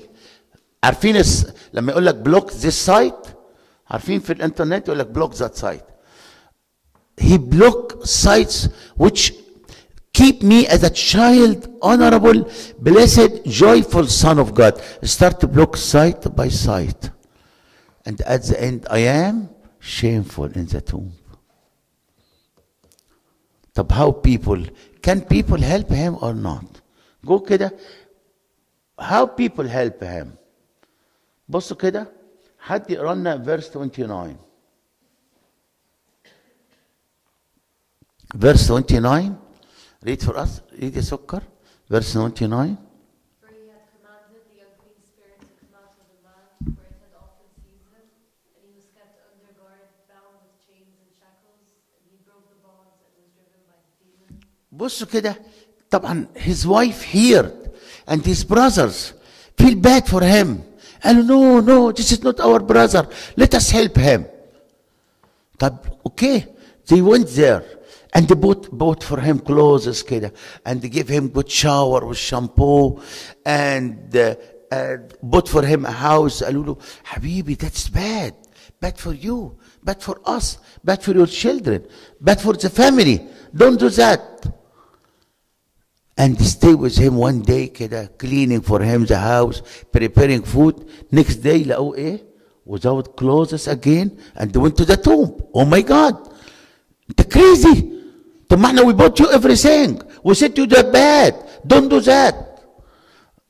عارفين 0.84 1.16
الس- 1.16 1.46
لما 1.72 1.92
يقول 1.92 2.06
لك 2.06 2.22
block 2.28 2.50
this 2.52 2.86
site 2.90 3.28
عارفين 3.90 4.20
في 4.20 4.32
الانترنت 4.32 4.88
يقول 4.88 4.98
لك 4.98 5.08
block 5.18 5.32
that 5.36 5.56
site 5.56 5.84
he 7.20 7.38
block 7.38 8.04
sites 8.04 8.68
which 8.96 9.32
keep 10.12 10.42
me 10.42 10.66
as 10.66 10.82
a 10.82 10.90
child 10.90 11.68
honorable 11.82 12.44
blessed 12.78 13.32
joyful 13.46 14.06
son 14.06 14.38
of 14.38 14.54
god 14.54 14.74
start 15.02 15.40
to 15.40 15.46
block 15.46 15.76
site 15.76 16.24
by 16.36 16.48
site 16.48 17.10
and 18.06 18.20
at 18.22 18.42
the 18.48 18.56
end 18.68 18.86
i 18.90 18.98
am 18.98 19.48
shameful 19.80 20.46
in 20.60 20.66
the 20.66 20.80
tomb 20.80 21.10
طب 23.74 23.92
how 23.92 24.10
people 24.10 24.60
can 25.02 25.20
people 25.20 25.60
help 25.72 25.88
him 25.90 26.16
or 26.20 26.34
not 26.34 26.69
جو 27.23 27.39
كده. 27.39 27.71
How 29.01 29.25
people 29.25 29.67
help 29.67 30.03
him. 30.03 30.27
بصوا 31.49 31.77
كده. 31.77 32.21
حد 32.61 32.89
يقرأ 32.91 33.15
لنا 33.15 33.43
فيرس 33.43 33.69
29 33.69 34.37
فيرس 38.41 38.67
29 38.67 39.35
read 40.05 40.21
for 40.21 40.35
us. 40.35 40.49
Read 40.79 40.95
يا 40.95 41.01
سكر 41.01 41.43
فيرس 41.89 42.13
29 42.13 42.77
بصوا 54.71 55.07
كده 55.07 55.35
طبعا 55.90 56.26
his 56.34 56.66
wife 56.66 57.04
heard 57.04 57.70
and 58.06 58.24
his 58.24 58.44
brothers 58.44 59.12
feel 59.58 59.74
bad 59.76 60.06
for 60.06 60.22
him 60.22 60.62
قالوا 61.04 61.22
no 61.26 61.60
no 61.60 61.92
this 61.92 62.12
is 62.12 62.22
not 62.22 62.40
our 62.40 62.60
brother 62.60 63.08
let 63.36 63.54
us 63.54 63.70
help 63.70 63.96
him 63.96 64.24
طب 65.58 65.78
okay 66.08 66.46
they 66.86 67.00
went 67.02 67.28
there 67.28 67.62
and 68.14 68.28
they 68.28 68.34
bought, 68.34 68.70
bought 68.70 69.02
for 69.02 69.20
him 69.20 69.38
clothes 69.38 70.02
كده 70.02 70.32
and 70.64 70.80
they 70.82 70.88
gave 70.88 71.08
him 71.08 71.28
good 71.28 71.50
shower 71.50 72.04
with 72.06 72.18
shampoo 72.18 73.00
and 73.44 74.16
uh, 74.16 74.34
and 74.72 75.14
bought 75.22 75.48
for 75.48 75.62
him 75.62 75.84
a 75.84 75.90
house 75.92 76.42
قالوا 76.42 76.64
له 76.64 76.76
حبيبي 77.04 77.56
that's 77.56 77.88
bad 77.88 78.34
bad 78.80 78.98
for 78.98 79.12
you 79.12 79.56
bad 79.84 80.02
for 80.02 80.16
us 80.26 80.58
bad 80.84 81.02
for 81.02 81.12
your 81.14 81.26
children 81.26 81.80
bad 82.20 82.40
for 82.40 82.54
the 82.54 82.70
family 82.70 83.16
don't 83.54 83.78
do 83.78 83.88
that 83.88 84.46
and 86.18 86.40
stay 86.40 86.74
with 86.74 86.96
him 86.98 87.14
one 87.18 87.42
day 87.42 87.66
كده 87.66 88.10
cleaning 88.22 88.62
for 88.62 88.80
him 88.80 89.04
the 89.06 89.16
house 89.18 89.60
preparing 89.96 90.42
food 90.54 90.74
next 91.14 91.36
day 91.42 91.66
لقوه 91.66 91.96
ايه 91.96 92.24
without 92.70 93.04
clothes 93.20 93.68
again 93.68 94.08
and 94.36 94.46
they 94.52 94.58
went 94.58 94.76
to 94.76 94.84
the 94.84 94.96
tomb 94.96 95.30
oh 95.54 95.64
my 95.64 95.82
god 95.82 96.14
انت 97.10 97.34
crazy 97.38 97.84
طب 98.48 98.58
ما 98.58 98.66
احنا 98.66 98.82
we 98.82 98.94
bought 98.94 99.20
you 99.20 99.26
everything 99.38 99.90
we 100.28 100.34
said 100.34 100.52
you 100.58 100.66
that 100.66 100.92
bad 100.92 101.34
don't 101.72 101.88
do 101.90 102.00
that 102.00 102.34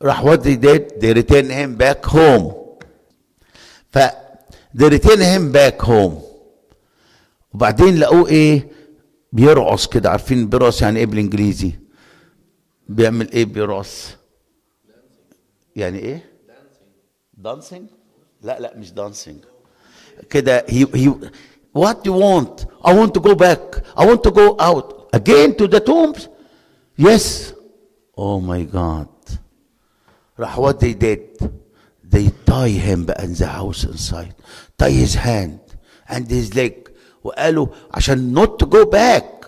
راح 0.02 0.24
what 0.24 0.38
they 0.42 0.56
did 0.56 0.82
they 1.00 1.12
return 1.14 1.48
him 1.50 1.76
back 1.76 2.04
home 2.06 2.52
ف 3.92 3.98
they 4.78 4.88
return 4.90 5.20
him 5.20 5.52
back 5.52 5.86
home 5.86 6.12
وبعدين 7.54 7.98
لقوه 7.98 8.28
ايه 8.28 8.68
بيرقص 9.32 9.86
كده 9.86 10.10
عارفين 10.10 10.48
بيرقص 10.48 10.82
يعني 10.82 10.98
ايه 10.98 11.06
بالانجليزي 11.06 11.72
بيعمل 12.95 13.31
إيه 13.31 13.45
براس 13.45 14.15
يعني 15.75 15.99
إيه؟ 15.99 16.31
دانسينج 17.33 17.89
لا 18.41 18.59
لا 18.59 18.77
مش 18.77 18.91
دانسينج 18.91 19.43
كده 20.29 20.65
هي 20.69 20.87
هي 20.95 21.13
وات 21.75 22.05
يو 22.05 22.17
وونت 22.17 22.59
اي 22.87 22.97
وونت 22.97 23.15
تو 23.15 23.21
جو 23.21 23.35
باك 23.35 23.83
اي 23.99 24.07
وونت 24.07 24.23
تو 24.23 24.31
جو 24.31 24.47
اوت 24.47 25.15
اجين 25.15 25.55
تو 25.55 25.65
ذا 25.65 25.77
تومبس 25.77 26.27
يس 26.99 27.53
أو 28.17 28.39
ماي 28.39 28.63
جاد 28.63 29.07
راح 30.39 30.59
وات 30.59 30.79
دي 30.79 30.93
ديد 30.93 31.51
they 32.15 32.29
tie 32.45 32.79
هيم 32.79 33.05
in 33.05 33.33
the 33.35 33.47
house 33.47 33.83
inside. 33.85 34.35
Tie 34.77 34.89
his 34.89 35.15
hand 35.15 35.59
and 36.09 36.29
his 36.29 36.55
leg. 36.55 36.89
وقالوا 37.23 37.67
عشان 37.93 38.33
نوت 38.33 38.59
تو 38.59 38.65
go 38.65 38.85
back. 38.91 39.40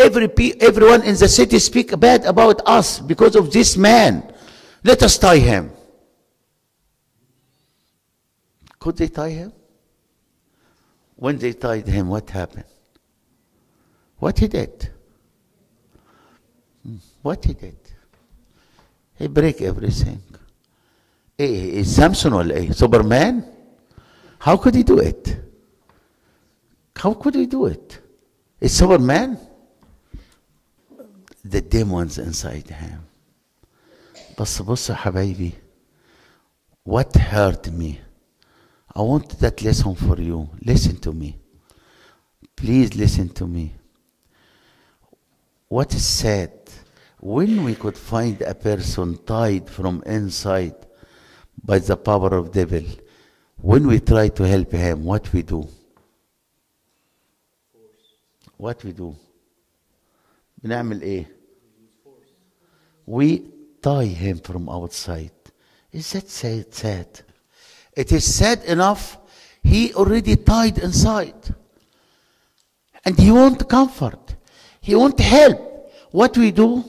Every 0.00 0.30
everyone 0.60 1.02
in 1.02 1.14
the 1.14 1.28
city 1.28 1.58
speak 1.58 1.98
bad 2.00 2.24
about 2.24 2.62
us 2.64 3.00
because 3.00 3.36
of 3.36 3.52
this 3.52 3.76
man. 3.76 4.32
Let 4.82 5.02
us 5.02 5.18
tie 5.18 5.36
him. 5.36 5.70
Could 8.78 8.96
they 8.96 9.08
tie 9.08 9.28
him? 9.28 9.52
When 11.16 11.36
they 11.36 11.52
tied 11.52 11.86
him, 11.86 12.08
what 12.08 12.30
happened? 12.30 12.64
What 14.16 14.38
he 14.38 14.48
did? 14.48 14.88
Hmm, 16.82 16.96
what 17.20 17.44
he 17.44 17.52
did? 17.52 17.76
He 19.18 19.28
break 19.28 19.60
everything. 19.60 20.22
Hey, 21.36 21.76
is 21.76 21.94
Samson 21.94 22.32
or 22.32 22.44
hey, 22.44 22.70
Superman? 22.70 23.44
How 24.38 24.56
could 24.56 24.74
he 24.74 24.82
do 24.82 24.98
it? 24.98 25.36
How 26.96 27.12
could 27.12 27.34
he 27.34 27.44
do 27.44 27.66
it? 27.66 28.00
Is 28.58 28.74
Superman? 28.76 29.38
the 31.43 31.61
demons 31.61 32.17
inside 32.17 32.69
him 32.69 33.01
بس 34.39 34.61
بص 34.61 34.89
يا 34.89 34.95
حبايبي 34.95 35.51
what 36.89 37.17
hurt 37.17 37.67
me 37.71 37.99
I 38.95 39.01
want 39.01 39.39
that 39.39 39.61
lesson 39.61 39.95
for 39.95 40.17
you 40.21 40.49
listen 40.61 40.97
to 40.97 41.11
me 41.13 41.37
please 42.55 42.95
listen 42.95 43.29
to 43.29 43.47
me 43.47 43.71
what 45.67 45.93
is 45.93 46.05
sad 46.05 46.51
when 47.19 47.63
we 47.63 47.75
could 47.75 47.97
find 47.97 48.41
a 48.41 48.53
person 48.55 49.17
tied 49.25 49.69
from 49.69 50.03
inside 50.05 50.75
by 51.63 51.79
the 51.79 51.97
power 51.97 52.31
of 52.39 52.51
devil 52.51 52.83
when 53.61 53.87
we 53.87 53.99
try 53.99 54.27
to 54.29 54.43
help 54.43 54.71
him 54.71 55.03
what 55.03 55.31
we 55.33 55.41
do 55.41 55.67
what 58.57 58.83
we 58.83 58.91
do 58.91 59.15
بنعمل 60.63 61.01
ايه 61.01 61.35
we 63.07 63.41
tie 63.81 64.07
him 64.07 64.39
from 64.39 64.69
outside 64.69 65.31
is 65.93 66.11
that 66.13 66.29
sad 66.29 66.73
sad 66.73 67.07
it 67.95 68.11
is 68.11 68.25
sad 68.35 68.63
enough 68.65 69.17
he 69.63 69.93
already 69.93 70.35
tied 70.35 70.77
inside 70.77 71.41
and 73.05 73.19
he 73.19 73.31
want 73.31 73.67
comfort 73.69 74.35
he 74.81 74.95
want 74.95 75.19
help 75.19 75.59
what 76.11 76.35
we 76.37 76.51
do 76.51 76.83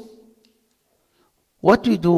what 1.60 1.86
we 1.86 1.96
do 1.96 2.16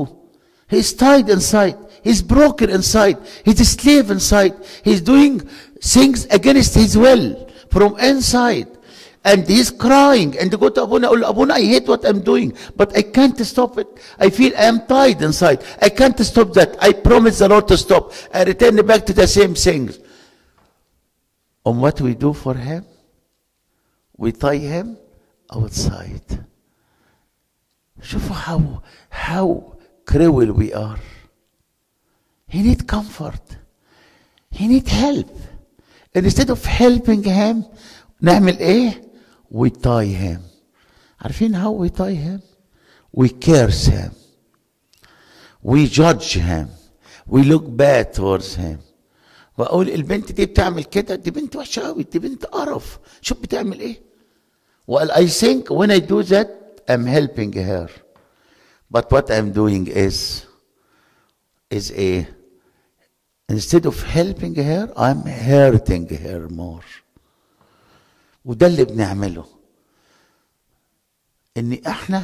he's 0.68 0.92
tied 0.92 1.28
inside 1.28 1.76
he's 2.02 2.22
broken 2.22 2.70
inside 2.70 3.16
he's 3.44 3.60
a 3.60 3.64
slave 3.64 4.10
inside 4.10 4.54
he's 4.84 5.00
doing 5.00 5.40
things 5.94 6.26
against 6.38 6.74
his 6.74 6.96
will 6.96 7.48
from 7.70 7.98
inside 7.98 8.68
and 9.24 9.46
he's 9.46 9.70
crying 9.70 10.38
and 10.38 10.50
go 10.58 10.68
to 10.68 10.82
Abuna, 10.82 11.08
"Oh, 11.10 11.22
Abuna, 11.30 11.54
I 11.54 11.62
hate 11.62 11.88
what 11.88 12.04
I'm 12.04 12.20
doing, 12.20 12.52
but 12.76 12.96
I 12.96 13.02
can't 13.02 13.38
stop 13.44 13.78
it. 13.78 13.88
I 14.18 14.30
feel 14.30 14.52
I 14.56 14.64
am 14.64 14.86
tied 14.86 15.20
inside. 15.22 15.62
I 15.82 15.88
can't 15.88 16.18
stop 16.24 16.52
that. 16.54 16.76
I 16.80 16.92
promise 16.92 17.38
the 17.38 17.48
Lord 17.48 17.68
to 17.68 17.76
stop. 17.76 18.12
I 18.32 18.44
return 18.44 18.76
back 18.86 19.04
to 19.06 19.12
the 19.12 19.26
same 19.26 19.54
things. 19.54 19.98
And 21.66 21.80
what 21.82 22.00
we 22.00 22.14
do 22.14 22.32
for 22.32 22.54
him? 22.54 22.84
We 24.16 24.32
tie 24.32 24.56
him 24.56 24.96
outside. 25.52 26.44
شوفوا 28.02 28.34
how 28.36 28.82
how 29.10 29.76
cruel 30.06 30.52
we 30.52 30.72
are. 30.72 30.98
He 32.46 32.62
need 32.62 32.86
comfort. 32.86 33.56
He 34.50 34.66
need 34.68 34.88
help. 34.88 35.30
And 36.14 36.24
instead 36.24 36.50
of 36.50 36.64
helping 36.64 37.22
him 37.24 37.64
نعمل 38.22 38.58
ايه؟ 38.58 39.02
We 39.52 39.70
tie 39.70 40.04
him. 40.04 40.40
عارفين 41.20 41.54
how 41.56 41.70
we 41.72 41.90
tie 41.90 42.14
him? 42.14 42.42
We 43.12 43.28
curse 43.28 43.86
him. 43.86 44.10
We 45.62 45.86
judge 45.86 46.34
him. 46.34 46.68
We 47.26 47.42
look 47.42 47.64
bad 47.76 48.12
towards 48.14 48.54
him. 48.56 48.78
واقول 49.58 49.88
البنت 49.90 50.32
دي 50.32 50.46
بتعمل 50.46 50.84
كده 50.84 51.14
دي 51.14 51.30
بنت 51.30 51.56
وحشه 51.56 51.82
قوي 51.82 52.02
دي 52.02 52.18
بنت 52.18 52.44
قرف 52.46 52.98
شوف 53.20 53.38
بتعمل 53.40 53.80
ايه 53.80 54.00
well 54.90 55.10
I 55.10 55.26
think 55.26 55.70
when 55.70 55.90
I 55.90 55.98
do 55.98 56.22
that 56.22 56.48
I'm 56.88 57.06
helping 57.06 57.52
her 57.52 57.88
but 58.90 59.10
what 59.12 59.30
I'm 59.30 59.52
doing 59.52 59.86
is 59.88 60.46
is 61.70 61.90
a 61.92 62.26
instead 63.48 63.84
of 63.86 63.96
helping 64.18 64.54
her 64.54 64.84
I'm 64.96 65.22
hurting 65.48 66.06
her 66.24 66.48
more 66.48 66.84
وده 68.45 68.67
اللي 68.67 68.85
بنعمله. 68.85 69.45
إن 71.57 71.77
إحنا 71.87 72.23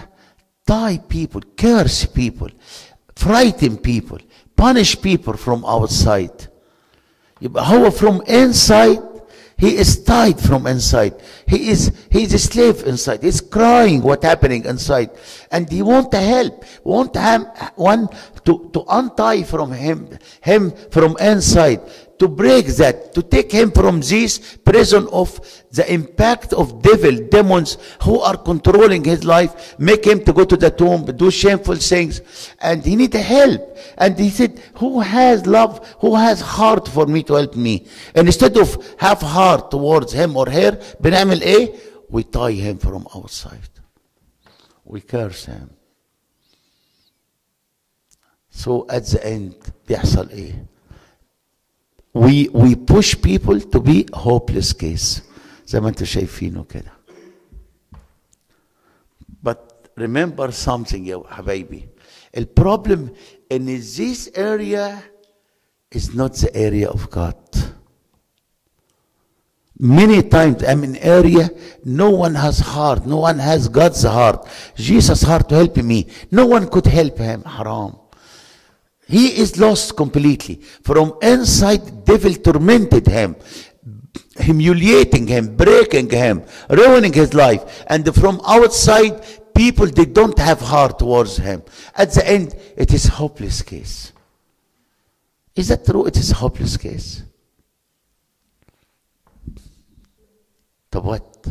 تاي 0.66 1.02
بيبل 1.10 1.44
كيرس 1.58 2.06
بيبل 2.16 2.54
فرايتن 3.16 3.76
بيبل 3.76 4.22
بانش 4.58 4.96
بيبل 4.96 5.38
فروم 5.38 5.66
اوتسايد 5.66 6.32
يبقى 7.42 7.64
هو 7.68 7.92
فروم 7.92 8.22
انسايد 8.22 9.02
هي 9.60 9.82
از 9.82 10.04
تايد 10.04 10.38
فروم 10.38 10.68
انسايد 10.68 11.14
هي 11.48 11.72
از 11.72 11.92
هي 12.12 12.26
از 12.26 12.36
سليف 12.36 12.88
انسايد 12.88 13.24
هي 13.26 13.30
از 13.30 13.42
كراينج 13.42 14.06
وات 14.06 14.26
هابينج 14.26 14.68
انسايد 14.68 15.10
اند 15.54 15.74
هي 15.74 15.82
وونت 15.82 16.16
هيلب 16.16 16.54
وونت 16.86 17.18
هام 17.18 17.48
وان 17.78 18.08
تو 18.46 18.70
تو 18.74 18.80
انتاي 18.82 19.44
فروم 19.44 19.74
هيم 19.74 20.10
هيم 20.44 20.72
فروم 20.92 21.18
انسايد 21.18 21.80
to 22.19 22.29
break 22.29 22.67
that 22.77 23.13
to 23.15 23.23
take 23.23 23.51
him 23.51 23.71
from 23.73 24.01
this 24.01 24.57
prison 24.65 25.09
of 25.13 25.29
the 25.73 25.85
impact 25.93 26.53
of 26.53 26.81
devil 26.81 27.17
demons 27.29 27.77
who 28.03 28.21
are 28.21 28.37
controlling 28.37 29.03
his 29.03 29.25
life 29.25 29.79
make 29.79 30.05
him 30.05 30.23
to 30.25 30.33
go 30.33 30.45
to 30.45 30.57
the 30.57 30.71
tomb 30.71 31.05
do 31.17 31.31
shameful 31.31 31.75
things 31.77 32.21
and 32.61 32.85
he 32.85 32.95
need 32.97 33.13
help 33.15 33.77
and 33.99 34.19
he 34.19 34.31
said 34.31 34.61
who 34.77 35.01
has 35.01 35.47
love 35.47 35.73
who 36.01 36.15
has 36.15 36.41
heart 36.41 36.87
for 36.89 37.07
me 37.07 37.23
to 37.23 37.35
help 37.35 37.57
me 37.57 37.87
and 38.15 38.27
instead 38.29 38.57
of 38.57 38.69
have 38.99 39.21
heart 39.21 39.71
towards 39.71 40.13
him 40.13 40.37
or 40.37 40.49
her 40.49 40.73
بنعمل 41.01 41.43
ايه 41.43 41.73
we 42.11 42.23
tie 42.23 42.53
him 42.53 42.79
from 42.79 43.07
outside 43.15 43.75
we 44.85 45.01
curse 45.01 45.47
him 45.47 45.71
so 48.51 48.87
at 48.89 49.05
the 49.07 49.27
end 49.27 49.55
بيحصل 49.89 50.29
ايه 50.31 50.68
we 52.15 52.49
we 52.53 52.77
push 52.77 53.17
people 53.21 53.61
to 53.61 53.81
be 53.81 54.07
hopeless 54.15 54.73
case 54.73 55.23
زي 55.67 55.81
ما 55.81 55.89
انتم 55.89 56.05
شايفينه 56.05 56.65
كده 56.65 56.93
but 59.43 59.59
remember 60.01 60.51
something 60.51 61.07
يا 61.07 61.23
حبايبي 61.29 61.89
البروبلم 62.37 63.09
ان 63.53 63.81
this 63.83 64.29
area 64.37 64.99
is 65.95 66.15
not 66.15 66.33
the 66.35 66.51
area 66.55 66.89
of 66.89 67.11
God 67.11 67.35
many 69.81 70.23
times 70.23 70.63
I'm 70.63 70.85
in 70.85 70.97
area 70.97 71.51
no 71.85 72.11
one 72.11 72.35
has 72.35 72.59
heart 72.61 73.07
no 73.07 73.19
one 73.29 73.39
has 73.39 73.69
God's 73.69 74.03
heart 74.05 74.47
Jesus 74.77 75.23
heart 75.23 75.49
to 75.49 75.55
help 75.57 75.77
me 75.77 76.07
no 76.31 76.47
one 76.47 76.69
could 76.69 76.87
help 76.87 77.19
him 77.19 77.43
haram 77.57 77.93
he 79.09 79.29
is 79.39 79.59
lost 79.59 79.97
completely. 79.97 80.57
From 80.83 81.19
inside, 81.21 82.05
devil 82.05 82.35
tormented 82.35 83.07
him, 83.07 83.37
humiliating 84.39 85.27
him, 85.27 85.57
breaking 85.57 86.11
him, 86.11 86.43
ruining 86.71 87.13
his 87.13 87.35
life. 87.35 87.85
And 87.87 88.15
from 88.15 88.41
outside, 88.47 89.25
people 89.55 89.87
they 89.87 90.07
don't 90.07 90.39
have 90.39 90.61
heart 90.61 90.99
towards 90.99 91.37
him. 91.37 91.63
At 91.95 92.13
the 92.13 92.29
end, 92.29 92.55
it 92.77 92.93
is 92.93 93.07
hopeless 93.07 93.63
case. 93.63 94.13
Is 95.55 95.69
that 95.69 95.85
true? 95.85 96.07
It 96.07 96.17
is 96.17 96.31
hopeless 96.31 96.77
case. 96.77 97.23
طب 100.91 101.05
what? 101.05 101.49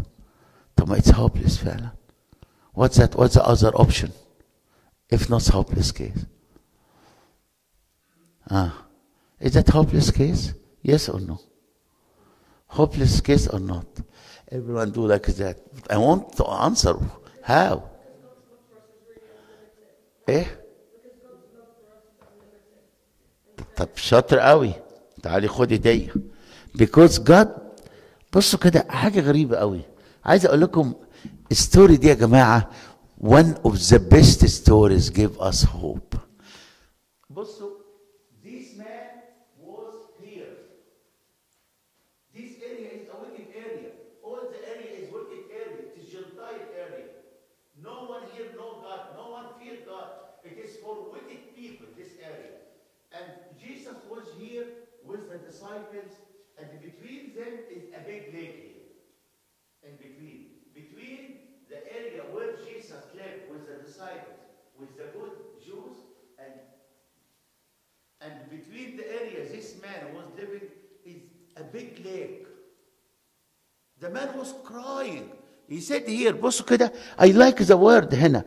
طب 0.76 0.88
ما 0.88 0.97
it's 0.97 1.09
hopeless 1.09 1.57
فعلا. 1.57 1.91
What's 2.74 2.97
that? 2.97 3.16
What's 3.16 3.36
the 3.36 3.45
other 3.45 3.70
option? 3.76 4.11
If 5.09 5.30
not 5.30 5.45
hopeless 5.47 5.91
case. 5.91 6.26
Ah, 8.49 8.86
is 9.39 9.53
that 9.53 9.70
hopeless 9.70 10.11
case? 10.11 10.53
Yes 10.82 11.09
or 11.09 11.20
no? 11.20 11.39
Hopeless 12.68 13.22
case 13.22 13.47
or 13.47 13.59
not? 13.59 13.86
Everyone 14.51 14.91
do 14.91 15.07
like 15.07 15.26
that. 15.41 15.57
I 15.89 15.97
want 15.97 16.36
to 16.38 16.45
answer. 16.45 16.95
How? 17.43 17.84
ايه؟ 20.30 20.59
طب 23.78 23.89
شاطر 23.95 24.39
قوي 24.39 24.74
تعالي 25.24 25.47
خدي 25.47 25.78
دي 25.78 26.09
because 26.78 27.20
God 27.20 27.47
بصوا 28.36 28.59
كده 28.59 28.86
حاجة 28.89 29.20
غريبة 29.20 29.57
قوي 29.57 29.82
عايز 30.26 30.45
اقول 30.45 30.61
لكم 30.61 30.93
الستوري 31.51 31.97
دي 31.97 32.07
يا 32.07 32.14
جماعة 32.14 32.70
one 33.24 33.53
of 33.68 33.72
the 33.72 33.99
best 33.99 34.47
stories 34.47 35.09
give 35.09 35.39
us 35.41 35.64
hope 35.64 36.18
the 61.88 61.88
area 61.93 62.22
where 62.32 62.51
Jesus 62.66 63.03
lived 63.16 63.51
with 63.51 63.68
the 63.68 63.84
disciples 63.86 64.39
with 64.80 64.95
the 64.97 65.18
good 65.18 65.32
Jews 65.64 65.95
and 66.39 66.53
and 68.22 68.49
between 68.49 68.97
the 68.97 69.07
area 69.22 69.47
this 69.49 69.76
man 69.82 70.14
was 70.16 70.26
living 70.38 70.68
is 71.05 71.22
a 71.57 71.64
big 71.64 72.03
lake. 72.05 72.47
The 73.99 74.09
man 74.09 74.38
was 74.38 74.53
crying. 74.64 75.30
He 75.68 75.80
said 75.80 76.07
here, 76.07 76.34
بصوا 76.34 76.66
كده, 76.66 76.91
I 77.18 77.28
like 77.28 77.66
the 77.66 77.78
word 77.78 78.11
هنا. 78.14 78.43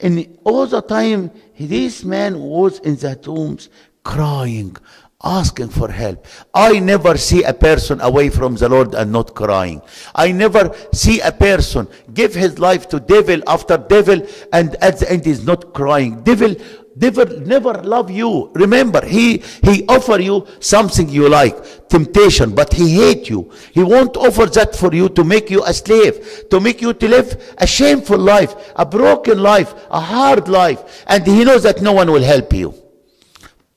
And 0.00 0.38
all 0.44 0.66
the 0.66 0.82
time, 0.82 1.30
this 1.58 2.04
man 2.04 2.38
was 2.38 2.78
in 2.80 2.96
the 2.96 3.16
tombs 3.16 3.68
crying, 4.04 4.76
asking 5.23 5.69
for 5.69 5.89
help. 5.89 6.25
I 6.53 6.79
never 6.79 7.17
see 7.17 7.43
a 7.43 7.53
person 7.53 8.01
away 8.01 8.29
from 8.29 8.55
the 8.55 8.69
Lord 8.69 8.93
and 8.93 9.11
not 9.11 9.33
crying. 9.33 9.81
I 10.13 10.31
never 10.31 10.75
see 10.93 11.21
a 11.21 11.31
person 11.31 11.87
give 12.13 12.33
his 12.33 12.59
life 12.59 12.89
to 12.89 12.99
devil 12.99 13.41
after 13.47 13.77
devil 13.77 14.25
and 14.51 14.75
at 14.75 14.99
the 14.99 15.11
end 15.11 15.25
is 15.25 15.45
not 15.45 15.73
crying. 15.73 16.21
Devil 16.23 16.55
devil 16.97 17.25
never 17.41 17.73
love 17.81 18.11
you 18.11 18.51
remember 18.53 19.03
he 19.03 19.39
he 19.63 19.83
offer 19.87 20.19
you 20.19 20.45
something 20.59 21.09
you 21.09 21.27
like 21.27 21.87
temptation 21.89 22.53
but 22.53 22.71
he 22.71 22.95
hate 22.97 23.29
you 23.29 23.49
he 23.71 23.81
won't 23.81 24.15
offer 24.15 24.45
that 24.45 24.75
for 24.75 24.93
you 24.93 25.09
to 25.09 25.23
make 25.23 25.49
you 25.49 25.63
a 25.65 25.73
slave 25.73 26.47
to 26.51 26.59
make 26.59 26.81
you 26.83 26.93
to 26.93 27.07
live 27.07 27.55
a 27.57 27.65
shameful 27.65 28.19
life 28.19 28.53
a 28.75 28.85
broken 28.85 29.41
life 29.41 29.73
a 29.89 29.99
hard 29.99 30.47
life 30.47 31.03
and 31.07 31.25
he 31.25 31.43
knows 31.43 31.63
that 31.63 31.81
no 31.81 31.93
one 31.93 32.11
will 32.11 32.21
help 32.21 32.53
you 32.53 32.82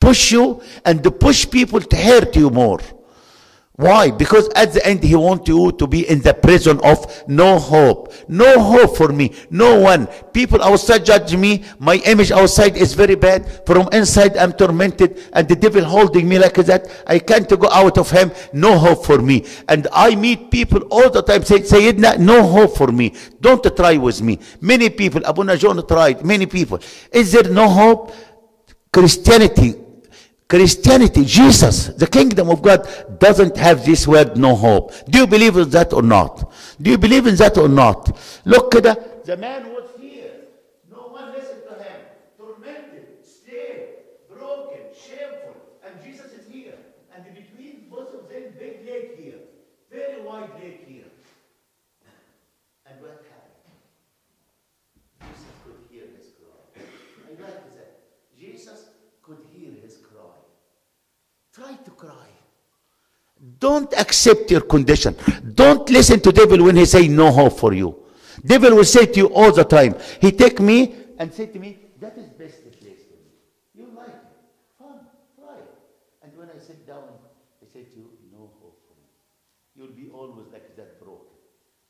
push 0.01 0.33
you 0.33 0.61
and 0.85 1.03
to 1.03 1.11
push 1.11 1.49
people 1.51 1.81
to 1.81 1.97
hurt 1.97 2.37
you 2.37 2.51
more 2.51 2.81
why? 3.77 4.11
Because 4.11 4.49
at 4.57 4.73
the 4.73 4.85
end 4.87 5.05
he 5.05 5.15
wants 5.15 5.47
you 5.49 5.71
to 5.73 5.87
be 5.87 6.09
in 6.09 6.23
the 6.23 6.33
prison 6.33 6.81
of 6.83 7.05
no 7.29 7.59
hope. 7.59 8.11
No 8.27 8.59
hope 8.59 8.97
for 8.97 9.09
me. 9.09 9.35
No 9.51 9.79
one. 9.81 10.07
People 10.33 10.63
outside 10.63 11.05
judge 11.05 11.37
me. 11.37 11.63
My 11.79 11.97
image 12.07 12.33
outside 12.33 12.75
is 12.79 12.95
very 12.95 13.17
bad. 13.17 13.67
From 13.67 13.91
inside 13.93 14.39
I'm 14.39 14.55
tormented 14.55 15.29
and 15.35 15.47
the 15.47 15.57
devil 15.57 15.85
holding 15.85 16.27
me 16.27 16.39
like 16.39 16.55
that. 16.55 16.89
I 17.07 17.19
can't 17.19 17.47
go 17.49 17.69
out 17.69 17.99
of 17.99 18.11
him. 18.11 18.33
No 18.55 18.79
hope 18.79 19.05
for 19.05 19.19
me. 19.21 19.45
And 19.69 19.87
I 19.93 20.15
meet 20.15 20.51
people 20.51 20.81
all 20.91 21.11
the 21.11 21.21
time 21.21 21.45
say, 21.45 21.61
Sayyidina, 21.61 22.19
no 22.19 22.47
hope 22.47 22.79
for 22.79 22.89
me. 22.91 23.13
Don't 23.43 23.63
try 23.77 23.99
with 23.99 24.23
me. 24.23 24.39
Many 24.63 24.89
people, 24.89 25.27
Abu 25.27 25.43
Najon 25.43 25.87
tried, 25.87 26.25
many 26.25 26.47
people. 26.47 26.81
Is 27.13 27.33
there 27.33 27.53
no 27.53 27.69
hope? 27.69 28.15
Christianity 28.91 29.75
Christianity, 30.49 31.25
Jesus, 31.25 31.89
the 31.89 32.07
kingdom 32.07 32.51
of 32.51 32.63
God 32.63 33.19
doesn't 33.19 33.57
have 33.57 33.85
this 33.85 34.07
word 34.07 34.37
no 34.37 34.55
hope. 34.55 34.93
Do 35.09 35.19
you 35.19 35.27
believe 35.27 35.57
in 35.57 35.69
that 35.71 35.93
or 35.93 36.03
not? 36.03 36.53
Do 36.81 36.91
you 36.91 36.99
believe 36.99 37.27
in 37.27 37.35
that 37.37 37.59
or 37.59 37.69
not? 37.69 38.17
Look 38.45 38.75
at 38.77 38.85
the, 38.85 39.21
the 39.25 39.37
man 39.37 39.73
was 39.73 39.91
Don't 63.59 63.93
accept 63.95 64.51
your 64.51 64.63
condition. 64.63 65.17
Don't 65.55 65.89
listen 65.91 66.21
to 66.21 66.33
devil 66.33 66.65
when 66.65 66.77
he 66.77 66.85
say 66.85 67.09
no 67.09 67.31
hope 67.31 67.59
for 67.59 67.73
you. 67.73 68.03
Devil 68.45 68.77
will 68.77 68.85
say 68.85 69.07
to 69.07 69.17
you 69.21 69.27
all 69.29 69.53
the 69.53 69.65
time. 69.65 69.95
He 70.21 70.33
take 70.33 70.61
me 70.61 70.95
and 71.19 71.33
say 71.33 71.47
to 71.47 71.59
me, 71.59 71.79
that 72.01 72.17
is 72.19 72.29
best 72.29 72.63
place 72.79 73.01
for 73.09 73.17
me. 73.17 73.33
You 73.75 73.87
like 73.97 74.09
it. 74.09 74.15
Fun. 74.79 75.01
Try. 75.39 75.57
And 76.23 76.37
when 76.37 76.49
I 76.51 76.59
sit 76.59 76.87
down, 76.87 77.05
I 77.63 77.67
say 77.73 77.85
to 77.85 77.97
you, 77.97 78.11
no 78.31 78.51
hope 78.61 78.79
for 78.87 78.95
me. 79.01 79.09
You'll 79.75 79.97
be 79.97 80.11
always 80.13 80.47
like 80.53 80.77
that 80.77 81.01
broken. 81.01 81.27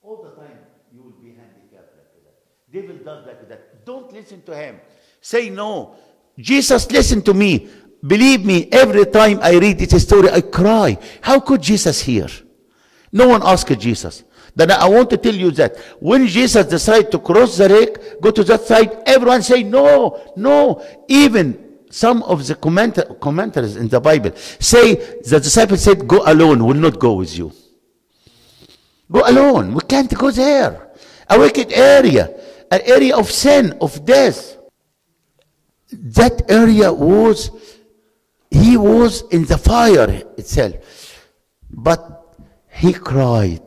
All 0.02 0.22
the 0.22 0.40
time 0.40 0.58
you 0.92 1.02
will 1.02 1.18
be 1.20 1.30
handicapped 1.30 1.96
like 1.96 2.14
that. 2.24 2.72
Devil 2.72 2.96
does 3.04 3.26
like 3.26 3.48
that. 3.48 3.84
Don't 3.84 4.12
listen 4.12 4.42
to 4.42 4.56
him. 4.56 4.80
Say 5.20 5.50
no. 5.50 5.96
Jesus, 6.38 6.90
listen 6.92 7.22
to 7.22 7.34
me. 7.34 7.68
Believe 8.04 8.44
me, 8.44 8.68
every 8.72 9.06
time 9.06 9.40
I 9.42 9.56
read 9.58 9.78
this 9.78 10.02
story, 10.02 10.30
I 10.30 10.40
cry. 10.40 10.98
How 11.20 11.40
could 11.40 11.62
Jesus 11.62 12.00
hear? 12.00 12.28
No 13.12 13.28
one 13.28 13.42
asked 13.44 13.78
Jesus. 13.78 14.24
Then 14.54 14.70
I 14.70 14.88
want 14.88 15.10
to 15.10 15.16
tell 15.16 15.34
you 15.34 15.50
that 15.52 15.76
when 16.00 16.26
Jesus 16.26 16.66
decided 16.66 17.10
to 17.12 17.18
cross 17.18 17.58
the 17.58 17.68
lake, 17.68 18.20
go 18.20 18.30
to 18.30 18.42
that 18.44 18.62
side, 18.62 19.02
everyone 19.06 19.42
say 19.42 19.62
no, 19.62 20.32
no. 20.34 20.82
Even 21.08 21.78
some 21.90 22.22
of 22.22 22.46
the 22.46 22.54
commenta- 22.54 23.20
commentaries 23.20 23.76
in 23.76 23.88
the 23.88 24.00
Bible 24.00 24.32
say 24.58 24.94
the 24.94 25.40
disciples 25.40 25.82
said, 25.82 26.08
"Go 26.08 26.22
alone. 26.24 26.64
We 26.64 26.72
will 26.72 26.80
not 26.80 26.98
go 26.98 27.14
with 27.14 27.36
you. 27.36 27.52
Go 29.10 29.22
alone. 29.26 29.74
We 29.74 29.80
can't 29.82 30.12
go 30.12 30.30
there. 30.30 30.90
A 31.28 31.38
wicked 31.38 31.72
area, 31.72 32.34
an 32.70 32.80
area 32.84 33.16
of 33.16 33.30
sin, 33.30 33.76
of 33.80 34.04
death. 34.04 34.56
That 35.92 36.50
area 36.50 36.92
was, 36.92 37.50
he 38.56 38.76
was 38.76 39.22
in 39.30 39.44
the 39.44 39.58
fire 39.58 40.10
itself. 40.36 40.74
But 41.70 42.00
he 42.68 42.92
cried. 42.92 43.62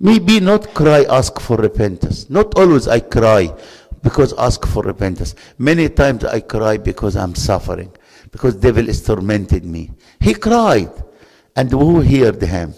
Maybe 0.00 0.40
not 0.40 0.74
cry, 0.74 1.04
ask 1.04 1.40
for 1.40 1.56
repentance. 1.56 2.28
Not 2.28 2.58
always 2.58 2.88
I 2.88 3.00
cry 3.00 3.54
because 4.02 4.34
ask 4.34 4.66
for 4.66 4.82
repentance. 4.82 5.34
Many 5.56 5.88
times 5.88 6.24
I 6.24 6.40
cry 6.40 6.76
because 6.76 7.16
I'm 7.16 7.34
suffering, 7.34 7.90
because 8.30 8.54
devil 8.56 8.86
is 8.88 9.02
tormented 9.02 9.64
me. 9.64 9.90
He 10.20 10.34
cried. 10.34 10.92
And 11.56 11.70
who 11.70 12.00
heard 12.00 12.42
him? 12.42 12.74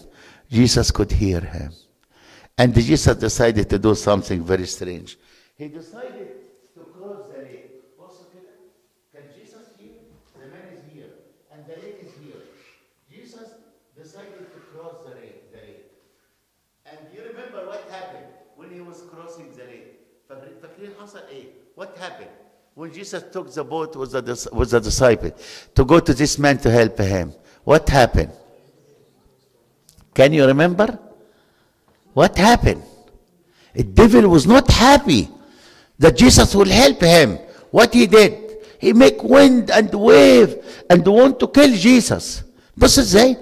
Jesus 0.50 0.90
could 0.90 1.10
hear 1.10 1.40
him. 1.40 1.72
And 2.58 2.74
Jesus 2.74 3.16
decided 3.16 3.68
to 3.70 3.78
do 3.78 3.94
something 3.94 4.44
very 4.44 4.66
strange. 4.66 5.18
He 5.56 5.68
decided 5.68 6.35
what 21.74 21.96
happened? 21.96 22.30
When 22.74 22.92
Jesus 22.92 23.24
took 23.32 23.52
the 23.52 23.64
boat 23.64 23.96
with 23.96 24.12
the, 24.12 24.48
with 24.52 24.70
the 24.70 24.80
disciple 24.80 25.32
to 25.74 25.84
go 25.84 26.00
to 26.00 26.12
this 26.12 26.38
man 26.38 26.58
to 26.58 26.70
help 26.70 26.98
him, 26.98 27.32
what 27.64 27.88
happened? 27.88 28.32
Can 30.14 30.32
you 30.32 30.46
remember? 30.46 30.98
What 32.12 32.36
happened? 32.36 32.82
The 33.74 33.84
devil 33.84 34.28
was 34.28 34.46
not 34.46 34.70
happy 34.70 35.28
that 35.98 36.16
Jesus 36.16 36.54
will 36.54 36.68
help 36.68 37.00
him. 37.00 37.38
What 37.70 37.92
he 37.92 38.06
did? 38.06 38.58
He 38.78 38.92
make 38.92 39.22
wind 39.22 39.70
and 39.70 39.92
wave 39.92 40.84
and 40.88 41.06
want 41.06 41.40
to 41.40 41.48
kill 41.48 41.74
Jesus. 41.74 42.44
This 42.76 42.98
is 42.98 43.14
it. 43.14 43.38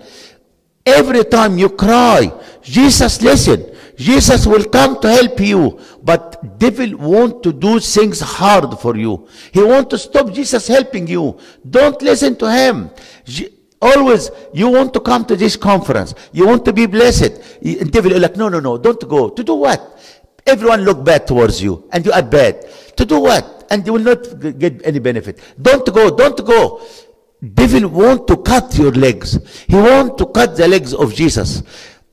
Every 0.86 1.24
time 1.24 1.58
you 1.58 1.70
cry, 1.70 2.32
Jesus 2.62 3.20
listen. 3.22 3.73
Jesus 3.96 4.46
will 4.46 4.64
come 4.64 5.00
to 5.00 5.08
help 5.08 5.40
you. 5.40 5.78
But 6.02 6.58
devil 6.58 6.96
want 6.96 7.42
to 7.42 7.52
do 7.52 7.80
things 7.80 8.20
hard 8.20 8.78
for 8.80 8.96
you. 8.96 9.28
He 9.52 9.62
want 9.62 9.90
to 9.90 9.98
stop 9.98 10.32
Jesus 10.32 10.66
helping 10.66 11.06
you. 11.06 11.38
Don't 11.68 12.00
listen 12.02 12.36
to 12.36 12.50
him. 12.50 12.90
Always, 13.80 14.30
you 14.52 14.68
want 14.68 14.94
to 14.94 15.00
come 15.00 15.24
to 15.26 15.36
this 15.36 15.56
conference. 15.56 16.14
You 16.32 16.46
want 16.46 16.64
to 16.64 16.72
be 16.72 16.86
blessed. 16.86 17.62
Devil 17.90 18.12
is 18.12 18.22
like, 18.22 18.36
no, 18.36 18.48
no, 18.48 18.60
no, 18.60 18.78
don't 18.78 19.08
go. 19.08 19.28
To 19.28 19.44
do 19.44 19.54
what? 19.54 20.00
Everyone 20.46 20.82
look 20.82 21.04
bad 21.04 21.26
towards 21.26 21.62
you, 21.62 21.88
and 21.92 22.04
you 22.04 22.12
are 22.12 22.22
bad. 22.22 22.66
To 22.96 23.04
do 23.04 23.20
what? 23.20 23.66
And 23.70 23.86
you 23.86 23.94
will 23.94 24.00
not 24.00 24.58
get 24.58 24.84
any 24.84 24.98
benefit. 24.98 25.38
Don't 25.60 25.86
go, 25.92 26.14
don't 26.14 26.44
go. 26.44 26.82
Devil 27.42 27.88
want 27.88 28.26
to 28.28 28.38
cut 28.38 28.76
your 28.78 28.92
legs. 28.92 29.38
He 29.66 29.76
want 29.76 30.16
to 30.18 30.26
cut 30.26 30.56
the 30.56 30.66
legs 30.66 30.94
of 30.94 31.14
Jesus 31.14 31.62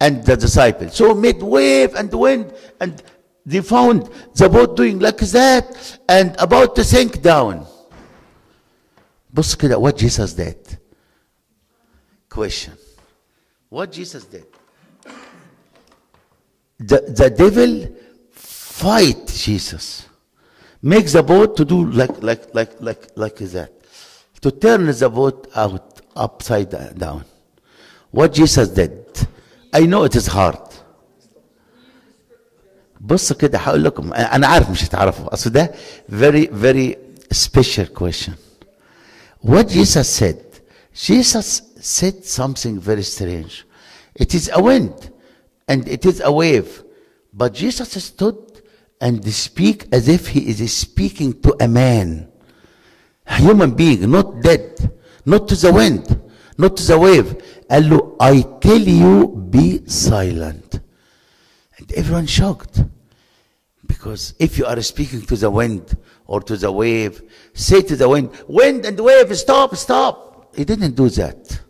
and 0.01 0.25
the 0.25 0.37
disciples. 0.37 0.97
So 0.97 1.15
made 1.15 1.43
wave 1.43 1.95
and 1.95 2.13
wind, 2.13 2.53
and 2.81 3.03
they 3.45 3.61
found 3.61 4.11
the 4.35 4.49
boat 4.49 4.77
doing 4.77 4.99
like 4.99 5.19
that 5.19 5.99
and 6.09 6.35
about 6.39 6.75
to 6.77 6.85
sink 6.85 7.23
down. 7.23 7.67
بص 9.35 9.55
كده 9.55 9.79
what 9.79 9.97
Jesus 9.97 10.33
did. 10.33 10.79
Question. 12.29 12.75
What 13.69 13.93
Jesus 13.93 14.25
did. 14.25 14.47
The, 16.79 17.01
the 17.09 17.31
devil 17.31 17.89
fight 18.33 19.27
Jesus. 19.27 20.07
Make 20.83 21.07
the 21.11 21.23
boat 21.23 21.57
to 21.57 21.65
do 21.65 21.87
like 21.87 22.23
like 22.23 22.55
like 22.55 22.81
like 22.81 23.03
like 23.17 23.37
that. 23.37 23.73
To 24.43 24.51
turn 24.51 24.87
the 24.87 25.09
boat 25.09 25.49
out 25.55 26.01
upside 26.15 26.71
down. 26.99 27.25
What 28.11 28.33
Jesus 28.33 28.69
did. 28.69 29.29
I 29.75 29.81
know 29.87 30.05
it 30.05 30.15
is 30.17 30.27
hard. 30.29 30.67
بص 33.01 33.33
كده 33.33 33.59
هقول 33.59 33.85
لكم 33.85 34.13
انا 34.13 34.47
عارف 34.47 34.71
مش 34.71 34.85
هتعرفوا 34.85 35.35
اصل 35.35 35.51
ده 35.51 35.73
very 36.11 36.47
very 36.63 36.97
special 37.35 37.87
question. 38.01 38.33
What 39.43 39.69
Jesus 39.69 40.09
said, 40.09 40.39
Jesus 40.95 41.63
said 41.81 42.25
something 42.25 42.81
very 42.81 43.03
strange. 43.03 43.65
It 44.15 44.35
is 44.35 44.51
a 44.53 44.61
wind 44.63 45.11
and 45.69 45.87
it 45.89 46.05
is 46.07 46.21
a 46.21 46.33
wave. 46.33 46.83
But 47.33 47.53
Jesus 47.53 48.03
stood 48.03 48.39
and 49.01 49.25
speak 49.33 49.87
as 49.93 50.09
if 50.09 50.29
he 50.29 50.41
is 50.49 50.73
speaking 50.73 51.31
to 51.43 51.55
a 51.61 51.69
man, 51.69 52.29
a 53.27 53.35
human 53.35 53.73
being, 53.73 54.11
not 54.11 54.41
dead, 54.41 54.91
not 55.27 55.49
to 55.49 55.55
the 55.55 55.73
wind, 55.73 56.05
not 56.57 56.77
to 56.79 56.83
the 56.83 56.99
wave. 56.99 57.29
قال 57.71 57.91
له, 57.91 58.17
I 58.21 58.43
tell 58.61 58.81
you, 58.81 59.29
be 59.51 59.87
silent. 59.87 60.81
And 61.79 61.93
everyone 61.93 62.27
shocked. 62.27 62.83
Because 63.87 64.35
if 64.39 64.59
you 64.59 64.67
are 64.67 64.81
speaking 64.83 65.23
to 65.23 65.37
the 65.37 65.51
wind 65.51 65.97
or 66.27 66.41
to 66.43 66.57
the 66.57 66.71
wave, 66.73 67.23
say 67.55 67.83
to 67.83 67.97
the 67.97 68.09
wind, 68.09 68.31
wind 68.49 68.85
and 68.85 68.99
wave, 68.99 69.37
stop, 69.37 69.77
stop. 69.77 70.55
He 70.57 70.65
didn't 70.65 70.95
do 70.95 71.09
that. 71.11 71.61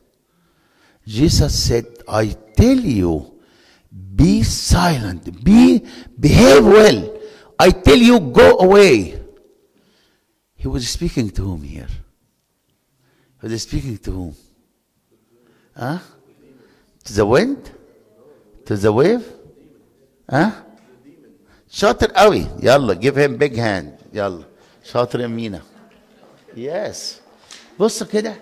Jesus 1.07 1.55
said, 1.65 1.87
I 2.09 2.37
tell 2.57 2.79
you, 2.79 3.39
be 4.15 4.43
silent, 4.43 5.45
be, 5.45 5.85
behave 6.19 6.65
well. 6.65 7.19
I 7.59 7.71
tell 7.71 7.99
you, 7.99 8.21
go 8.21 8.59
away. 8.59 9.21
He 10.55 10.69
was 10.69 10.89
speaking 10.89 11.31
to 11.31 11.43
whom 11.43 11.63
here? 11.63 11.89
He 13.41 13.49
was 13.49 13.63
speaking 13.63 13.99
to 13.99 14.11
whom? 14.11 14.37
Huh? 15.77 15.99
To 17.05 17.13
the 17.13 17.27
wind? 17.27 17.71
To 18.67 18.77
the 18.77 18.93
wave? 18.93 19.25
Huh? 20.31 20.51
شاطر 21.71 22.13
قوي 22.13 22.47
يلا 22.63 22.95
give 22.95 23.17
him 23.17 23.37
big 23.37 23.57
hand 23.57 24.01
يلا 24.15 24.45
شاطر 24.85 25.21
يمينة 25.21 25.61
yes 26.57 27.21
بص 27.79 28.03
كده 28.03 28.35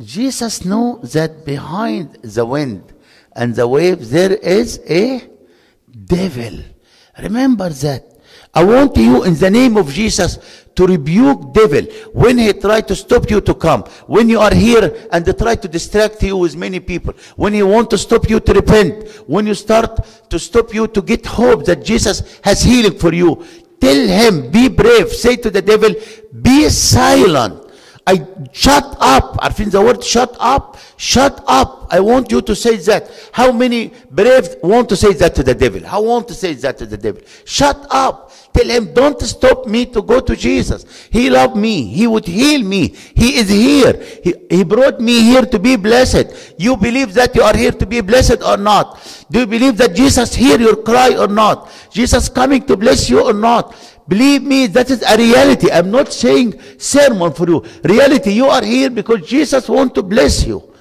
Jesus 0.00 0.64
knew 0.64 0.98
that 1.02 1.44
behind 1.44 2.18
the 2.22 2.44
wind 2.44 2.82
and 3.36 3.54
the 3.54 3.66
wave 3.66 4.10
there 4.10 4.34
is 4.34 4.80
a 4.88 5.22
devil 6.06 6.56
remember 7.18 7.70
that 7.70 8.02
I 8.55 8.63
want 8.63 8.95
you 8.95 9.25
in 9.25 9.35
the 9.35 9.51
name 9.51 9.75
of 9.75 9.91
Jesus 9.91 10.65
to 10.75 10.87
rebuke 10.87 11.53
devil 11.53 11.83
when 12.13 12.37
he 12.37 12.53
try 12.53 12.79
to 12.81 12.95
stop 12.95 13.29
you 13.29 13.41
to 13.41 13.53
come. 13.53 13.83
When 14.07 14.29
you 14.29 14.39
are 14.39 14.53
here 14.53 15.07
and 15.11 15.25
they 15.25 15.33
try 15.33 15.55
to 15.55 15.67
distract 15.67 16.23
you 16.23 16.37
with 16.37 16.55
many 16.55 16.79
people. 16.79 17.13
When 17.35 17.53
he 17.53 17.63
want 17.63 17.89
to 17.89 17.97
stop 17.97 18.29
you 18.29 18.39
to 18.39 18.53
repent. 18.53 19.09
When 19.27 19.45
you 19.45 19.55
start 19.55 20.05
to 20.29 20.39
stop 20.39 20.73
you 20.73 20.87
to 20.87 21.01
get 21.01 21.25
hope 21.25 21.65
that 21.65 21.83
Jesus 21.83 22.39
has 22.43 22.63
healing 22.63 22.97
for 22.97 23.13
you. 23.13 23.45
Tell 23.81 24.07
him 24.07 24.49
be 24.51 24.69
brave. 24.69 25.09
Say 25.09 25.35
to 25.35 25.49
the 25.49 25.61
devil 25.61 25.93
be 26.41 26.69
silent 26.69 27.64
I 28.06 28.26
shut 28.52 28.96
up. 29.00 29.36
عارفين 29.42 29.70
the 29.70 29.80
word 29.80 30.02
shut 30.02 30.36
up? 30.40 30.76
Shut 30.96 31.42
up. 31.46 31.86
I 31.90 32.00
want 32.00 32.30
you 32.32 32.40
to 32.42 32.54
say 32.54 32.76
that. 32.76 33.10
How 33.32 33.52
many 33.52 33.92
brave 34.10 34.56
want 34.62 34.88
to 34.88 34.96
say 34.96 35.12
that 35.14 35.34
to 35.34 35.42
the 35.42 35.54
devil? 35.54 35.82
How 35.86 36.02
want 36.02 36.28
to 36.28 36.34
say 36.34 36.54
that 36.54 36.78
to 36.78 36.86
the 36.86 36.96
devil? 36.96 37.22
Shut 37.44 37.86
up. 37.90 38.32
Tell 38.52 38.68
him, 38.68 38.92
don't 38.92 39.20
stop 39.22 39.66
me 39.66 39.86
to 39.86 40.02
go 40.02 40.20
to 40.20 40.34
Jesus. 40.34 40.84
He 41.10 41.30
loved 41.30 41.56
me. 41.56 41.84
He 41.84 42.06
would 42.08 42.26
heal 42.26 42.62
me. 42.64 42.88
He 43.14 43.36
is 43.36 43.48
here. 43.48 43.94
He, 44.24 44.34
he 44.50 44.64
brought 44.64 45.00
me 45.00 45.20
here 45.20 45.42
to 45.42 45.58
be 45.58 45.76
blessed. 45.76 46.54
You 46.58 46.76
believe 46.76 47.14
that 47.14 47.36
you 47.36 47.42
are 47.42 47.56
here 47.56 47.70
to 47.70 47.86
be 47.86 48.00
blessed 48.00 48.42
or 48.42 48.56
not? 48.56 48.98
Do 49.30 49.40
you 49.40 49.46
believe 49.46 49.76
that 49.76 49.94
Jesus 49.94 50.34
hear 50.34 50.58
your 50.58 50.76
cry 50.76 51.16
or 51.16 51.28
not? 51.28 51.70
Jesus 51.90 52.28
coming 52.28 52.66
to 52.66 52.76
bless 52.76 53.08
you 53.08 53.24
or 53.24 53.32
not? 53.32 53.74
Believe 54.07 54.43
me, 54.43 54.67
that 54.67 54.89
is 54.89 55.01
a 55.01 55.17
reality. 55.17 55.71
I'm 55.71 55.89
not 55.89 56.13
saying 56.13 56.59
sermon 56.77 57.33
for 57.33 57.47
you. 57.47 57.65
Reality, 57.83 58.33
you 58.33 58.45
are 58.45 58.63
here 58.63 58.89
because 58.89 59.27
Jesus 59.27 59.67
want 59.67 59.95
to 59.95 60.03
bless 60.03 60.45
you. 60.45 60.71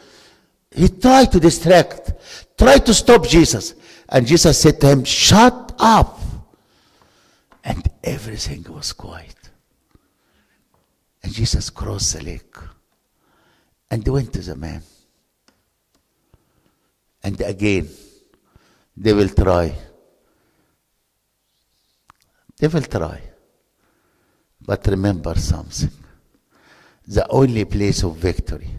He 0.70 0.89
tried 0.89 1.33
to 1.33 1.41
distract, 1.41 2.12
tried 2.59 2.85
to 2.87 2.93
stop 2.93 3.27
Jesus. 3.27 3.75
And 4.09 4.27
Jesus 4.27 4.61
said 4.61 4.81
to 4.81 4.89
him, 4.89 5.05
shut 5.05 5.75
up. 5.79 6.20
And 7.62 7.89
everything 8.03 8.66
was 8.68 8.93
quiet. 8.93 9.37
And 11.22 11.33
Jesus 11.33 11.70
crossed 11.70 12.18
the 12.18 12.22
lake 12.22 12.55
and 13.91 14.07
went 14.07 14.33
to 14.35 14.41
the 14.41 14.55
man. 14.55 14.83
And 17.22 17.41
again, 17.41 17.89
they 18.95 19.14
will 19.14 19.31
try. 19.31 19.75
They 22.59 22.68
will 22.68 22.82
try. 22.82 23.20
But 24.61 24.86
remember 24.86 25.34
something. 25.34 25.90
The 27.07 27.28
only 27.28 27.64
place 27.66 28.02
of 28.02 28.16
victory, 28.16 28.70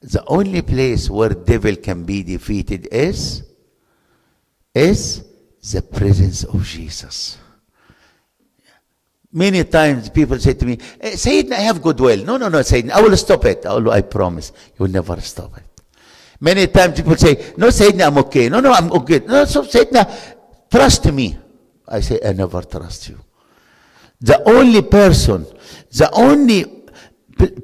the 0.00 0.22
only 0.26 0.60
place 0.62 1.08
where 1.08 1.30
devil 1.30 1.76
can 1.76 2.04
be 2.04 2.22
defeated 2.22 2.88
is, 2.92 3.42
is 4.74 5.24
the 5.72 5.80
presence 5.82 6.44
of 6.44 6.62
Jesus. 6.64 7.38
Many 9.32 9.64
times 9.64 10.10
people 10.10 10.38
say 10.38 10.54
to 10.54 10.64
me, 10.64 10.78
eh, 11.00 11.12
Sayyidina, 11.12 11.52
I 11.52 11.60
have 11.60 11.82
goodwill. 11.82 12.24
No, 12.24 12.36
no, 12.36 12.48
no, 12.48 12.58
Sayyidina, 12.58 12.90
I 12.92 13.00
will 13.00 13.16
stop 13.16 13.44
it. 13.46 13.64
I, 13.66 13.76
I 13.88 14.00
promise. 14.02 14.52
You 14.78 14.84
will 14.84 14.90
never 14.90 15.20
stop 15.20 15.56
it. 15.56 15.64
Many 16.40 16.66
times 16.66 17.00
people 17.00 17.16
say, 17.16 17.52
No, 17.56 17.68
Sayyidina, 17.68 18.06
I'm 18.06 18.18
okay. 18.18 18.48
No, 18.48 18.60
no, 18.60 18.72
I'm 18.72 18.92
okay. 18.92 19.20
No, 19.20 19.44
so 19.46 19.62
Sayyidina, 19.62 20.68
trust 20.70 21.10
me. 21.12 21.36
I 21.88 22.00
say, 22.00 22.20
I 22.24 22.32
never 22.32 22.62
trust 22.62 23.08
you. 23.08 23.18
The 24.20 24.42
only 24.48 24.82
person, 24.82 25.46
the 25.92 26.10
only 26.12 26.76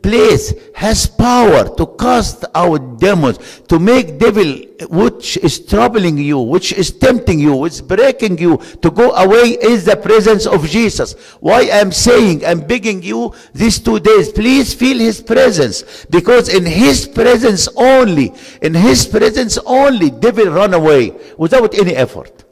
place 0.02 0.52
has 0.74 1.06
power 1.06 1.74
to 1.76 1.86
cast 1.98 2.44
out 2.54 3.00
demons, 3.00 3.38
to 3.68 3.78
make 3.78 4.18
devil 4.18 4.60
which 4.90 5.38
is 5.38 5.64
troubling 5.64 6.18
you, 6.18 6.38
which 6.38 6.72
is 6.72 6.90
tempting 6.90 7.38
you, 7.38 7.56
which 7.56 7.74
is 7.74 7.82
breaking 7.82 8.36
you 8.36 8.58
to 8.82 8.90
go 8.90 9.12
away 9.12 9.56
is 9.62 9.86
the 9.86 9.96
presence 9.96 10.46
of 10.46 10.66
Jesus. 10.66 11.14
Why 11.40 11.70
I'm 11.72 11.90
saying, 11.90 12.44
I'm 12.44 12.60
begging 12.60 13.02
you 13.02 13.32
these 13.54 13.78
two 13.78 13.98
days, 13.98 14.30
please 14.30 14.74
feel 14.74 14.98
his 14.98 15.22
presence. 15.22 16.04
Because 16.10 16.48
in 16.48 16.66
his 16.66 17.08
presence 17.08 17.68
only, 17.76 18.34
in 18.60 18.74
his 18.74 19.06
presence 19.06 19.56
only, 19.64 20.10
devil 20.10 20.46
run 20.46 20.74
away 20.74 21.16
without 21.38 21.74
any 21.78 21.94
effort 21.96 22.44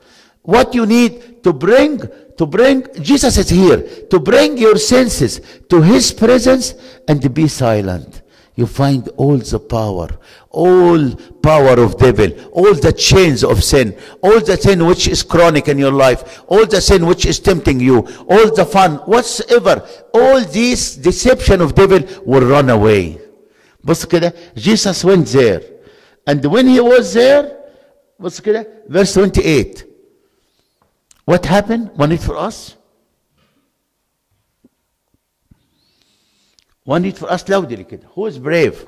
What 0.50 0.76
you 0.76 0.86
need 0.86 1.43
to 1.43 1.54
bring 1.54 2.02
to 2.38 2.46
bring 2.46 2.86
Jesus 3.02 3.38
is 3.38 3.50
here 3.50 3.82
to 4.10 4.20
bring 4.20 4.58
your 4.58 4.78
senses 4.78 5.41
to 5.70 5.82
his 5.82 6.12
presence 6.12 6.76
and 7.08 7.34
be 7.34 7.48
silent 7.48 8.22
you 8.56 8.66
find 8.66 9.08
all 9.18 9.38
the 9.38 9.60
power 9.60 10.10
all 10.50 11.12
power 11.41 11.80
of 11.80 11.98
devil 11.98 12.30
all 12.52 12.74
the 12.74 12.91
chains 12.91 13.43
of 13.43 13.64
sin 13.64 13.98
all 14.22 14.39
the 14.39 14.58
sin 14.58 14.86
which 14.86 15.08
is 15.08 15.24
chronic 15.24 15.68
in 15.68 15.78
your 15.78 15.91
life 15.91 16.43
all 16.48 16.66
the 16.66 16.82
sin 16.82 17.06
which 17.06 17.26
is 17.26 17.39
tempting 17.39 17.80
you 17.80 18.00
all 18.30 18.54
the 18.56 18.66
fun 18.66 18.96
whatsoever 19.14 19.88
all 20.14 20.39
this 20.46 20.96
deception 20.96 21.62
of 21.62 21.76
devil 21.76 22.00
will 22.26 22.48
run 22.48 22.70
away 22.70 23.18
بص 23.84 24.06
كده 24.06 24.34
Jesus 24.56 25.04
went 25.04 25.28
there 25.28 25.62
and 26.28 26.43
when 26.46 26.68
he 26.68 26.80
was 26.80 27.14
there 27.14 27.52
بص 28.20 28.39
كده 28.41 28.68
verse 28.89 29.14
28 29.14 29.89
what 31.30 31.46
happened? 31.46 31.91
One 31.96 32.12
it 32.12 32.22
for 32.22 32.38
us. 32.38 32.76
One 36.84 37.06
it 37.06 37.18
for 37.18 37.30
us 37.32 37.48
loudly 37.50 37.84
كده. 37.84 38.08
Who 38.14 38.28
is 38.28 38.38
brave? 38.38 38.86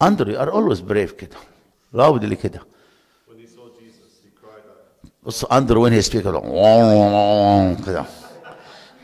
Andrew, 0.00 0.32
you 0.32 0.38
are 0.38 0.50
always 0.50 0.80
brave 0.80 1.12
كده. 1.16 1.36
Loudly 1.92 2.36
كده. 2.36 2.60
When 3.26 3.38
he 3.38 3.46
saw 3.46 3.68
Jesus, 3.78 4.20
he 4.22 4.30
cried 4.30 4.64
out. 4.64 5.10
بص 5.22 5.44
Andrew 5.44 5.80
when 5.80 5.92
he 5.92 6.00
speaks 6.00 6.24
كده. 7.86 8.06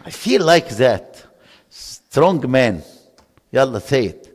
I 0.07 0.11
feel 0.11 0.43
like 0.43 0.71
that. 0.77 1.27
Strong 1.71 2.51
man. 2.51 2.83
يلا 3.53 3.79
say 3.81 4.07
it. 4.07 4.28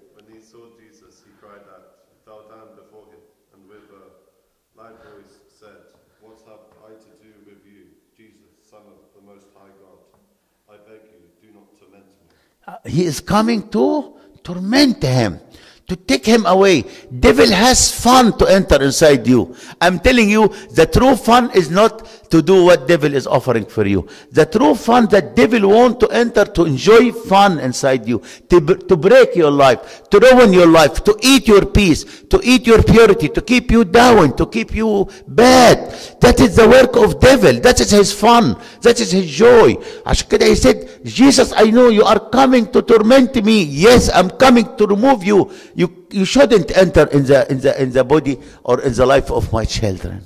He 12.85 13.05
is 13.05 13.21
coming 13.21 13.69
to 13.71 14.15
torment 14.43 15.03
him 15.03 15.41
to 15.87 15.97
take 15.97 16.25
him 16.25 16.47
away. 16.47 16.85
Devil 17.19 17.51
has 17.51 17.93
fun 17.93 18.37
to 18.39 18.47
enter 18.47 18.83
inside 18.83 19.27
you. 19.27 19.55
I'm 19.81 19.99
telling 19.99 20.31
you 20.31 20.49
the 20.73 20.87
true 20.87 21.17
fun 21.17 21.51
is 21.53 21.71
not 21.71 22.07
to 22.30 22.42
do 22.42 22.66
what 22.66 22.88
devil 22.88 23.14
is 23.14 23.26
offering 23.28 23.66
for 23.66 23.86
you 23.86 24.08
the 24.32 24.46
true 24.46 24.76
fun 24.76 25.06
that 25.08 25.36
devil 25.36 25.70
want 25.70 26.00
to 26.00 26.08
enter 26.10 26.46
to 26.46 26.66
enjoy 26.66 27.12
fun 27.12 27.60
inside 27.60 28.08
you 28.08 28.22
to, 28.50 28.62
b- 28.62 28.76
to 28.76 28.96
break 28.98 29.36
your 29.36 29.52
life 29.52 30.10
to 30.10 30.20
ruin 30.20 30.52
your 30.54 30.68
life 30.68 31.04
to 31.04 31.18
eat 31.22 31.48
your 31.48 31.66
peace 31.66 32.24
to 32.30 32.40
eat 32.44 32.66
your 32.68 32.82
purity 32.84 33.28
to 33.30 33.42
keep 33.42 33.72
you 33.72 33.84
down 33.84 34.36
to 34.36 34.46
keep 34.46 34.74
you 34.76 35.08
bad 35.28 35.92
that 36.20 36.40
is 36.40 36.56
the 36.56 36.68
work 36.68 36.96
of 36.96 37.20
devil 37.20 37.60
that 37.60 37.80
is 37.80 37.92
his 37.92 38.12
fun 38.14 38.56
that 38.82 39.00
is 39.00 39.12
his 39.12 39.26
joy 39.30 39.76
عشان 40.06 40.28
كده 40.30 40.46
he 40.46 40.56
said 40.56 40.88
Jesus 41.06 41.54
I 41.56 41.72
know 41.72 41.90
you 41.90 42.04
are 42.04 42.20
coming 42.20 42.66
to 42.72 42.82
torment 42.82 43.36
me 43.44 43.64
yes 43.64 44.10
I'm 44.14 44.30
coming 44.30 44.66
to 44.78 44.88
remove 44.88 45.24
you 45.24 45.52
you 45.76 45.88
you 46.12 46.26
shouldn't 46.26 46.76
enter 46.78 47.06
in 47.12 47.26
the 47.26 47.40
in 47.52 47.60
the 47.60 47.72
in 47.82 47.92
the 47.92 48.04
body 48.04 48.40
or 48.64 48.82
in 48.82 48.94
the 48.94 49.06
life 49.06 49.30
of 49.32 49.52
my 49.54 49.66
children 49.66 50.26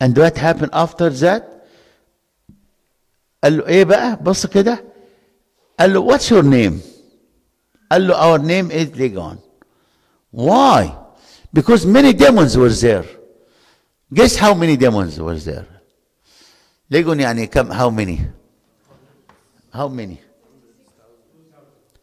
And 0.00 0.16
what 0.16 0.36
happened 0.38 0.70
after 0.72 1.10
that? 1.10 1.44
قال 3.44 3.56
له 3.58 3.66
ايه 3.66 3.84
بقى؟ 3.84 4.16
بص 4.22 4.46
كده. 4.46 4.84
what's 5.80 6.30
your 6.30 6.42
name? 6.42 6.80
قال 7.92 8.12
our 8.12 8.38
name 8.38 8.70
is 8.70 8.94
Legion. 8.96 9.38
why? 10.30 10.94
Because 11.52 11.86
many 11.86 12.12
demons 12.12 12.56
were 12.56 12.68
there. 12.68 13.04
Guess 14.12 14.36
how 14.36 14.54
many 14.54 14.76
demons 14.76 15.18
were 15.20 15.36
there? 15.38 15.66
Legion, 16.90 17.18
يعني 17.20 17.46
كم 17.46 17.72
how 17.72 17.90
many? 17.90 18.20
How 19.72 19.88
many? 19.88 20.18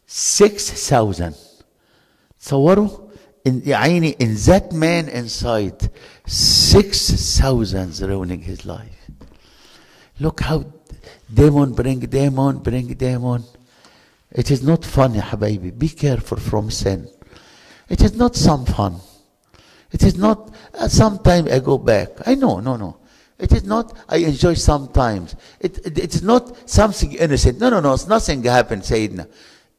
6000 0.07 1.33
تصوروا 2.39 2.89
يا 3.45 3.75
عيني 3.75 4.15
in 4.19 4.35
that 4.45 4.71
man 4.73 5.09
inside 5.09 5.89
Six 6.28 7.38
thousands 7.39 8.01
ruining 8.01 8.41
his 8.41 8.65
life. 8.65 9.09
Look 10.19 10.41
how 10.41 10.65
demon 11.34 11.73
bring 11.73 11.99
demon 11.99 12.59
bring 12.59 12.88
demon. 12.93 13.43
It 14.32 14.51
is 14.51 14.63
not 14.63 14.84
funny, 14.84 15.19
Habibi. 15.19 15.78
Be 15.78 15.89
careful 15.89 16.38
from 16.38 16.71
sin. 16.71 17.07
It 17.89 18.01
is 18.01 18.15
not 18.15 18.36
some 18.36 18.65
fun. 18.65 18.99
It 19.91 20.03
is 20.03 20.17
not 20.17 20.53
uh, 20.73 20.88
some 20.88 21.19
time 21.19 21.47
I 21.49 21.59
go 21.59 21.78
back. 21.78 22.28
I 22.28 22.36
know, 22.36 22.59
no, 22.59 22.76
no. 22.76 22.97
It 23.38 23.51
is 23.51 23.63
not 23.63 23.95
I 24.09 24.17
enjoy 24.17 24.55
sometimes. 24.55 25.36
It, 25.59 25.78
it, 25.86 25.99
it's 25.99 26.21
not 26.21 26.69
something 26.69 27.13
innocent. 27.13 27.59
No, 27.59 27.69
no, 27.69 27.80
no. 27.80 27.93
It's 27.93 28.07
nothing 28.07 28.43
happened, 28.43 28.82
Sayyidina. 28.82 29.30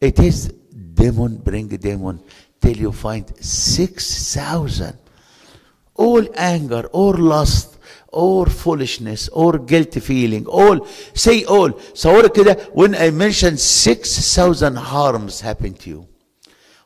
It 0.00 0.18
is 0.20 0.48
demon 0.94 1.38
bring 1.38 1.68
demon 1.68 2.22
till 2.60 2.76
you 2.76 2.92
find 2.92 3.26
six 3.44 4.34
thousand 4.34 4.96
all 5.95 6.23
anger 6.35 6.83
or 6.93 7.13
lust 7.17 7.77
or 8.11 8.45
foolishness 8.45 9.29
or 9.29 9.57
guilty 9.57 9.99
feeling 9.99 10.45
all 10.45 10.77
say 11.13 11.43
all 11.45 11.71
صور 11.93 12.27
كده 12.27 12.57
when 12.73 12.95
I 12.95 13.09
mention 13.11 13.57
6000 13.57 14.75
harms 14.77 15.41
happen 15.41 15.73
to 15.73 15.89
you 15.89 16.05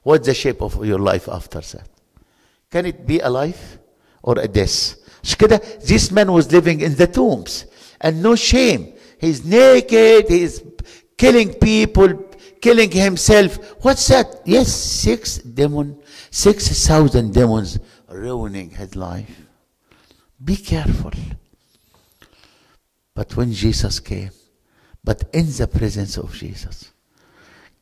what's 0.04 0.26
the 0.28 0.34
shape 0.34 0.62
of 0.62 0.86
your 0.86 1.00
life 1.00 1.28
after 1.30 1.62
that 1.62 1.88
can 2.72 2.86
it 2.86 3.06
be 3.08 3.20
a 3.20 3.30
life 3.30 3.78
or 4.24 4.40
a 4.40 4.48
death 4.48 4.96
مش 5.24 5.36
كده 5.36 5.62
this 5.82 6.12
man 6.12 6.32
was 6.32 6.52
living 6.52 6.82
in 6.82 6.96
the 6.96 7.08
tombs 7.08 7.66
and 8.02 8.22
no 8.22 8.36
shame 8.36 8.94
he's 9.20 9.44
naked 9.46 10.28
he's 10.30 10.62
killing 11.18 11.50
people 11.54 12.10
killing 12.62 12.92
himself 12.92 13.58
what's 13.84 14.08
that 14.08 14.28
yes 14.46 14.68
six 15.04 15.38
demon 15.60 15.88
six 16.32 16.56
thousand 16.88 17.34
demons 17.34 17.80
ruining 18.10 18.70
his 18.70 18.96
life 18.96 19.42
be 20.44 20.56
careful 20.56 21.12
but 23.14 23.36
when 23.38 23.52
jesus 23.52 24.00
came 24.00 24.32
but 25.04 25.24
in 25.34 25.46
the 25.58 25.68
presence 25.68 26.18
of 26.18 26.34
jesus 26.34 26.92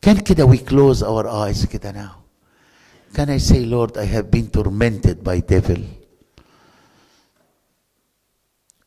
can 0.01 0.19
كده 0.19 0.45
we 0.45 0.57
close 0.57 1.01
our 1.03 1.27
eyes 1.27 1.65
كده 1.65 1.91
now 1.91 2.23
can 3.13 3.29
I 3.29 3.37
say, 3.37 3.63
Lord, 3.63 3.95
I 3.95 4.05
have 4.05 4.31
been 4.31 4.49
tormented 4.49 5.23
by 5.23 5.39
devil. 5.39 5.77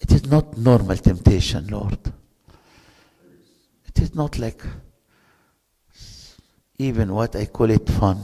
It 0.00 0.12
is 0.12 0.26
not 0.26 0.58
normal 0.58 0.96
temptation, 0.96 1.68
Lord. 1.68 1.98
It 3.86 4.00
is 4.00 4.16
not 4.16 4.36
like 4.38 4.62
even 6.78 7.14
what 7.14 7.36
I 7.36 7.46
call 7.46 7.70
it 7.70 7.88
fun. 7.88 8.20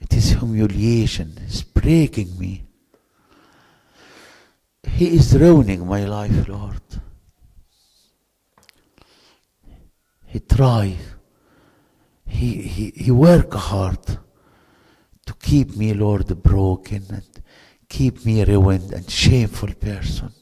It 0.00 0.14
is 0.14 0.30
humiliation. 0.30 1.34
It's 1.44 1.62
breaking 1.62 2.38
me. 2.38 2.64
He 4.82 5.16
is 5.16 5.36
ruining 5.36 5.86
my 5.86 6.04
life, 6.04 6.48
Lord. 6.48 6.82
He 10.26 10.40
tries. 10.40 10.96
He, 12.26 12.62
he, 12.62 12.92
he 12.94 13.10
work 13.10 13.54
hard 13.54 14.04
to 15.26 15.34
keep 15.34 15.76
me, 15.76 15.94
Lord, 15.94 16.42
broken 16.42 17.04
and 17.08 17.42
keep 17.88 18.24
me 18.24 18.44
ruined 18.44 18.92
and 18.92 19.10
shameful 19.10 19.72
person. 19.74 20.32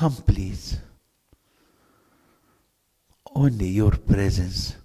Come 0.00 0.16
please 0.28 0.78
only 3.34 3.66
your 3.68 3.90
presence 4.10 4.76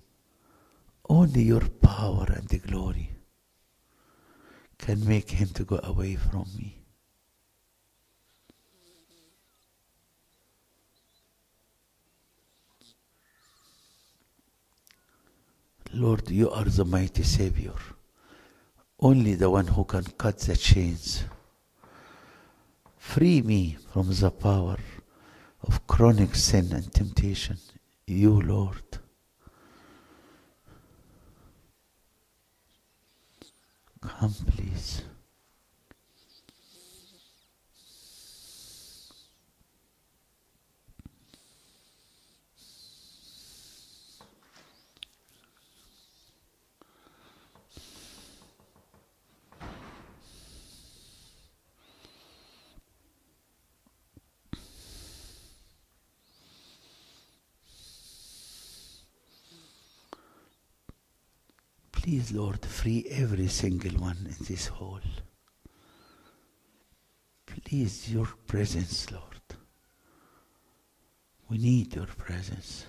only 1.08 1.44
your 1.44 1.66
power 1.86 2.26
and 2.36 2.50
the 2.50 2.58
glory 2.58 3.10
can 4.78 5.08
make 5.08 5.30
him 5.32 5.48
to 5.48 5.64
go 5.64 5.80
away 5.84 6.16
from 6.16 6.46
me. 6.58 6.82
Lord, 15.94 16.30
you 16.30 16.52
are 16.52 16.66
the 16.66 16.84
mighty 16.84 17.24
Savior, 17.24 17.80
only 19.00 19.36
the 19.36 19.50
one 19.50 19.68
who 19.68 19.86
can 19.86 20.04
cut 20.18 20.40
the 20.40 20.58
chains. 20.58 21.24
Free 22.98 23.42
me 23.42 23.78
from 23.94 24.14
the 24.14 24.30
power 24.30 24.78
of 25.68 25.88
chronic 25.88 26.36
sin 26.36 26.72
and 26.72 26.94
temptation. 26.94 27.58
You, 28.08 28.42
Lord. 28.42 29.00
Come, 34.02 34.34
please. 34.48 35.02
Please, 62.06 62.32
Lord, 62.32 62.64
free 62.64 63.04
every 63.10 63.48
single 63.48 64.00
one 64.00 64.28
in 64.30 64.46
this 64.46 64.68
hall. 64.68 65.00
Please, 67.48 68.14
your 68.14 68.28
presence, 68.46 69.12
Lord. 69.12 69.42
We 71.50 71.58
need 71.58 71.96
your 71.96 72.06
presence, 72.06 72.86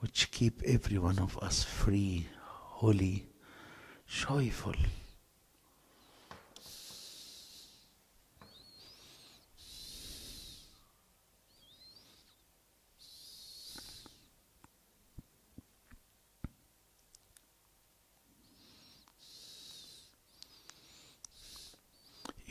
which 0.00 0.30
keep 0.30 0.62
every 0.66 0.98
one 0.98 1.18
of 1.18 1.38
us 1.38 1.64
free, 1.64 2.28
holy, 2.38 3.24
joyful. 4.06 4.74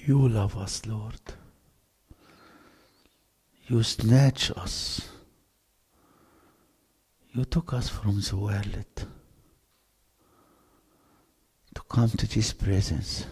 You 0.10 0.28
love 0.28 0.57
us, 0.57 0.88
Lord. 0.88 1.22
You 3.68 3.84
snatch 3.84 4.49
us. 4.57 5.07
You 7.32 7.45
took 7.45 7.74
us 7.74 7.89
from 7.89 8.20
the 8.20 8.36
world 8.36 8.86
to 11.76 11.82
come 11.88 12.10
to 12.10 12.28
this 12.28 12.53
presence, 12.53 13.28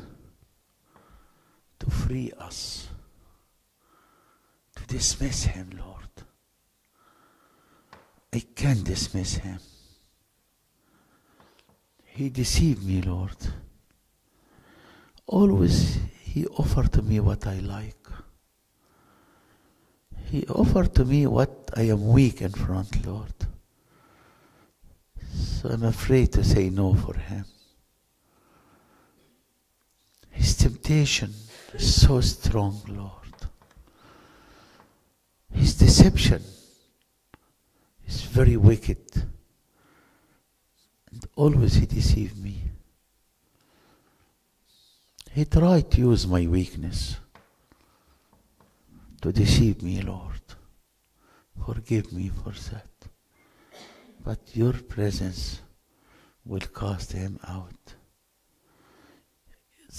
to 1.80 1.90
free 1.90 2.32
us, 2.38 2.90
to 4.76 4.86
dismiss 4.86 5.46
him, 5.46 5.72
Lord. 5.84 6.14
I 8.32 8.44
can't 8.54 8.84
dismiss 8.84 9.34
him. 9.38 9.58
He 12.06 12.30
deceived 12.30 12.86
me, 12.86 13.02
Lord. 13.02 13.36
Always 15.26 15.98
he 16.34 16.46
offered 16.48 16.92
to 16.94 17.02
me 17.02 17.20
what 17.20 17.48
I 17.48 17.60
like. 17.60 18.06
He 20.30 20.46
offered 20.48 20.94
to 20.96 21.06
me 21.06 21.26
what 21.26 21.72
I 21.76 21.84
am 21.84 22.10
weak 22.10 22.42
in 22.42 22.52
front, 22.52 23.06
Lord. 23.06 23.34
So 25.32 25.70
I'm 25.70 25.84
afraid 25.84 26.34
to 26.34 26.44
say 26.44 26.70
no 26.70 26.94
for 26.94 27.16
him. 27.16 27.46
His 30.30 30.56
temptation 30.56 31.34
is 31.74 32.02
so 32.02 32.20
strong, 32.22 32.82
Lord. 32.88 33.36
His 35.52 35.76
deception 35.76 36.44
is 38.06 38.22
very 38.22 38.58
wicked. 38.58 39.24
And 41.12 41.26
always 41.36 41.76
he 41.76 41.86
deceived 41.86 42.38
me. 42.38 42.67
He 45.38 45.46
tried 45.46 45.92
to 45.92 46.02
use 46.02 46.26
my 46.26 46.48
weakness 46.48 47.18
to 49.22 49.32
deceive 49.32 49.84
me, 49.84 50.02
Lord. 50.02 50.42
Forgive 51.64 52.12
me 52.12 52.30
for 52.30 52.54
that. 52.72 52.90
But 54.26 54.40
your 54.56 54.74
presence 54.74 55.62
will 56.44 56.68
cast 56.74 57.12
him 57.12 57.40
out. 57.48 57.94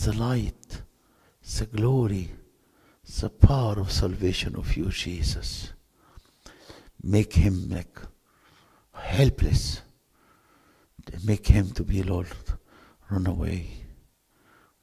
The 0.03 0.13
light, 0.15 0.83
the 1.57 1.67
glory, 1.67 2.33
the 3.21 3.31
power 3.31 3.79
of 3.79 3.93
salvation 3.93 4.57
of 4.57 4.77
you, 4.77 4.87
Jesus. 4.87 5.73
Make 7.01 7.35
him 7.35 7.69
like 7.69 7.97
helpless. 8.93 9.83
Make 11.25 11.47
him 11.47 11.71
to 11.75 11.85
be, 11.85 12.03
Lord, 12.03 12.27
run 13.09 13.29
away. 13.29 13.78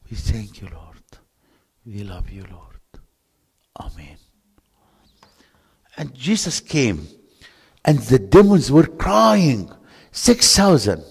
We 0.09 0.17
thank 0.17 0.61
you, 0.61 0.67
Lord. 0.73 0.95
We 1.85 2.03
love 2.03 2.29
you, 2.29 2.45
Lord. 2.51 2.79
Amen. 3.79 4.17
And 5.97 6.13
Jesus 6.13 6.59
came, 6.59 7.07
and 7.83 7.99
the 7.99 8.19
demons 8.19 8.71
were 8.71 8.87
crying, 8.87 9.71
6,000, 10.11 11.03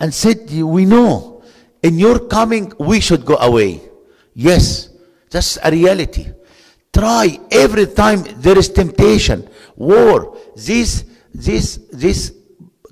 and 0.00 0.12
said, 0.12 0.50
We 0.50 0.84
know, 0.84 1.42
in 1.82 1.98
your 1.98 2.18
coming, 2.20 2.72
we 2.78 3.00
should 3.00 3.24
go 3.24 3.36
away. 3.36 3.82
Yes, 4.34 4.88
that's 5.30 5.58
a 5.62 5.70
reality. 5.70 6.28
Try 6.92 7.38
every 7.50 7.86
time 7.86 8.24
there 8.36 8.56
is 8.56 8.68
temptation, 8.68 9.48
war, 9.76 10.36
this, 10.56 11.04
this, 11.32 11.80
this 11.92 12.33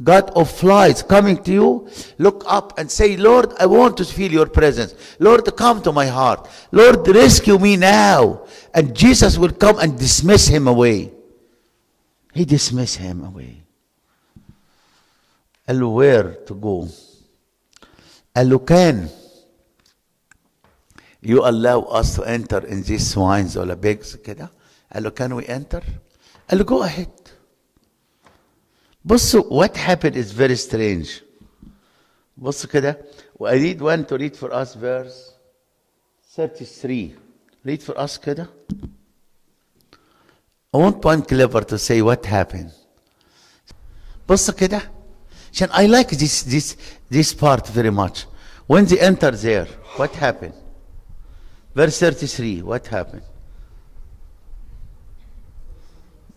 God 0.04 0.30
of 0.36 0.52
flies 0.52 1.02
coming 1.02 1.42
to 1.44 1.52
you, 1.52 1.90
look 2.20 2.44
up 2.46 2.78
and 2.78 2.90
say, 2.92 3.18
Lord, 3.18 3.54
I 3.60 3.66
want 3.66 3.98
to 3.98 4.06
feel 4.06 4.32
your 4.32 4.46
presence. 4.46 4.94
Lord, 5.20 5.44
come 5.56 5.82
to 5.82 5.92
my 5.92 6.06
heart. 6.06 6.48
Lord, 6.72 7.08
rescue 7.08 7.58
me 7.58 7.78
now. 7.78 8.46
And 8.74 8.96
Jesus 8.96 9.38
will 9.38 9.54
come 9.54 9.80
and 9.80 9.98
dismiss 9.98 10.48
him 10.48 10.68
away. 10.68 11.12
He 12.34 12.46
dismissed 12.46 12.98
him 12.98 13.24
away. 13.24 13.64
قال 15.68 15.80
له 15.80 15.94
where 15.94 16.34
to 16.46 16.56
go 16.56 16.88
قال 18.36 18.50
له 18.50 18.60
can 18.66 19.10
you 21.22 21.44
allow 21.46 21.82
us 21.82 22.16
to 22.16 22.24
enter 22.24 22.66
in 22.68 22.84
these 22.84 23.06
swines 23.06 23.58
or 23.58 23.76
pigs 23.76 24.16
كده 24.16 24.50
قال 24.94 25.04
له 25.04 25.10
can 25.10 25.36
we 25.36 25.46
enter 25.48 25.84
قال 26.50 26.60
له 26.60 26.64
go 26.64 26.84
ahead 26.84 27.21
بصوا 29.06 29.64
what 29.66 29.78
happened 29.78 30.16
is 30.16 30.32
very 30.32 30.56
strange 30.56 31.24
بصوا 32.38 32.70
كده 32.70 32.98
I 33.42 33.54
read 33.54 33.82
one 33.82 34.06
to 34.06 34.18
read 34.18 34.36
for 34.36 34.52
us 34.54 34.76
verse 34.76 35.32
33 36.36 37.16
read 37.66 37.82
for 37.84 37.98
us 37.98 38.18
كده 38.18 38.50
I 40.74 40.78
want 40.78 41.04
one 41.06 41.22
clever 41.22 41.62
to 41.62 41.78
say 41.78 42.02
what 42.02 42.26
happened 42.26 42.72
بصوا 44.30 44.54
كده 44.54 44.82
عشان 45.54 45.70
I 45.70 45.88
like 45.88 46.10
this 46.10 46.44
this 46.44 46.76
this 47.10 47.34
part 47.34 47.68
very 47.68 47.92
much 47.92 48.26
when 48.68 48.86
they 48.86 49.00
enter 49.00 49.32
there 49.32 49.68
what 49.98 50.12
happened 50.16 50.54
verse 51.76 52.00
33 52.00 52.62
what 52.64 52.88
happened 52.88 53.24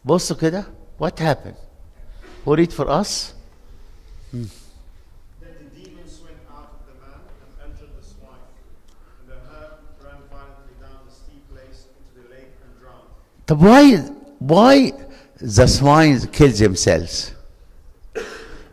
بصوا 0.04 0.36
كده 0.36 0.64
what 0.98 1.18
happened 1.18 1.63
Who 2.45 2.53
it 2.53 2.71
for 2.71 2.87
us? 2.87 3.33
Hmm. 4.29 4.43
Then 5.41 5.53
the 5.61 5.79
demons 5.81 6.19
went 6.23 6.37
out 6.53 6.77
of 6.77 6.81
the 6.85 6.93
man 7.01 7.19
and 7.41 7.71
entered 7.71 7.89
the 7.99 8.05
swine, 8.05 8.45
and 9.19 9.29
the 9.31 9.39
herd 9.49 9.73
ran 10.03 10.21
violently 10.29 10.75
down 10.79 10.99
the 11.09 11.11
steep 11.11 11.41
place 11.51 11.87
into 11.97 12.21
the 12.21 12.29
lake 12.35 12.53
and 12.63 12.71
drowned. 12.79 13.09
But 13.47 13.57
why, 13.57 13.97
why 14.37 14.93
the 15.41 15.65
swine 15.67 16.19
killed 16.27 16.53
themselves? 16.53 17.31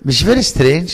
مش 0.04 0.24
very 0.24 0.42
strange 0.42 0.92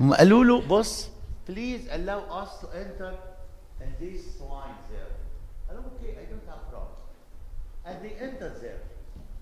هم 0.00 0.14
قالوا 0.14 0.44
له 0.44 0.60
بص 0.60 1.08
please 1.46 1.88
allow 1.92 2.20
us 2.42 2.60
to 2.60 2.66
enter 2.76 3.14
and 3.80 3.90
these 4.00 4.22
swine 4.38 4.76
there 4.90 5.12
قالوا 5.70 5.82
okay 5.82 6.12
I 6.18 6.24
don't 6.30 6.46
have 6.50 6.62
problem 6.70 6.98
and 7.86 7.96
they 8.02 8.14
enter 8.20 8.50
there 8.60 8.80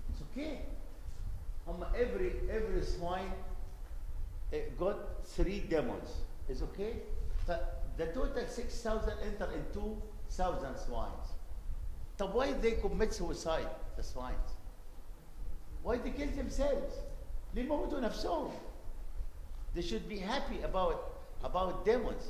it's 0.09 0.21
okay 0.31 0.70
هم 1.70 1.84
every 1.94 2.50
every 2.50 2.82
swine 2.84 3.32
uh, 4.52 4.56
got 4.78 4.96
three 5.36 5.60
demons 5.60 6.08
is 6.48 6.62
okay 6.62 6.92
ف- 7.46 7.64
the 7.98 8.06
total 8.06 8.46
6000 8.46 9.12
enter 9.22 9.48
in 9.52 9.64
2000 9.72 10.76
swines 10.78 11.28
طب 12.18 12.32
why 12.34 12.52
they 12.52 12.72
commit 12.82 13.12
suicide 13.14 13.68
the 13.96 14.02
swines 14.02 14.50
why 15.84 15.96
they 15.96 16.10
kill 16.10 16.30
themselves 16.36 16.94
ليه 17.54 17.68
موتوا 17.68 18.00
نفسهم 18.00 18.50
they 19.76 19.82
should 19.82 20.08
be 20.08 20.18
happy 20.18 20.62
about 20.62 20.96
about 21.44 21.84
demons 21.84 22.24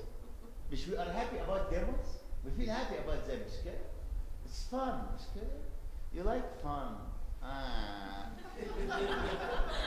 مش 0.72 0.86
we 0.88 0.92
are 0.96 1.10
happy 1.20 1.38
about 1.46 1.70
demons 1.70 2.08
we 2.44 2.50
feel 2.60 2.70
happy 2.70 2.96
about 3.04 3.26
them 3.28 3.40
مش 3.46 3.56
كده 3.64 3.78
it's 4.46 4.72
fun 4.72 4.94
مش 5.14 5.22
كده 5.34 5.56
you 6.14 6.22
like 6.28 6.64
fun 6.66 6.92
ah. 7.42 7.46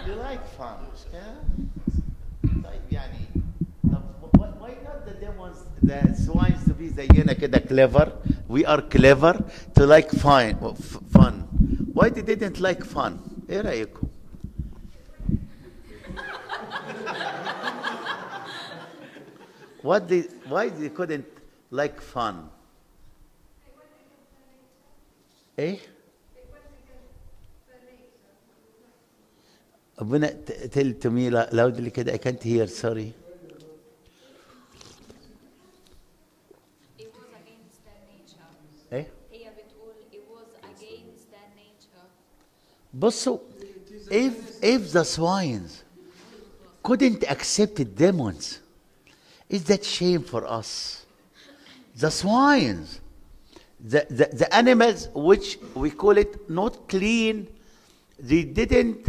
you 0.07 0.13
like 0.15 0.45
fun 0.57 0.77
مش 0.93 1.03
كده 1.13 1.35
طيب 2.63 2.81
يعني 2.91 3.19
طب 3.91 4.01
wh- 4.21 4.61
why 4.61 4.71
not 4.87 4.99
the 5.09 5.15
demons 5.25 5.57
the 5.89 6.15
swines 6.25 6.63
to 6.69 6.73
be 6.79 6.87
زينا 6.95 7.33
كده 7.33 7.57
clever 7.59 8.07
we 8.49 8.65
are 8.65 8.81
clever 8.97 9.33
to 9.79 9.85
like 9.85 10.09
fine 10.11 10.55
f- 10.63 10.99
fun 11.17 11.33
why 11.93 12.09
they 12.09 12.23
didn't 12.23 12.59
like 12.59 12.83
fun 12.83 13.11
ايه 13.49 13.61
رايكم 13.61 14.07
what 19.81 20.07
they 20.07 20.21
why 20.47 20.69
they 20.69 20.89
couldn't 20.89 21.25
like 21.71 22.01
fun 22.01 22.49
ايه 25.59 25.79
ربنا 30.01 30.27
ت- 30.27 30.71
tell 30.73 30.93
to 31.03 31.09
me 31.09 31.29
lou- 31.29 31.49
loudly 31.51 31.89
كده 31.89 32.13
I 32.13 32.17
can't 32.17 32.43
hear 32.43 32.67
sorry 32.67 33.11
It 36.97 37.11
was 37.13 37.29
against 37.41 37.79
their 37.85 38.01
nature. 38.11 38.49
ايه 38.93 39.07
هي 39.31 39.51
بتقول 39.57 39.93
it 40.11 40.23
was 40.31 40.49
against 40.63 41.31
their 41.31 41.49
nature. 41.55 42.05
بصوا 42.93 43.37
if 44.11 44.63
if 44.63 44.91
the 44.93 45.03
swines 45.03 45.83
couldn't 46.83 47.23
accept 47.29 47.75
the 47.75 47.85
demons 47.85 48.59
is 49.49 49.63
that 49.65 49.83
shame 49.83 50.23
for 50.23 50.43
us 50.59 50.69
the 51.95 52.09
swines 52.09 52.99
the, 53.91 54.01
the, 54.09 54.25
the 54.41 54.47
animals 54.61 54.99
which 55.13 55.57
we 55.75 55.89
call 55.91 56.17
it 56.17 56.49
not 56.49 56.73
clean 56.93 57.47
they 58.29 58.43
didn't 58.43 59.03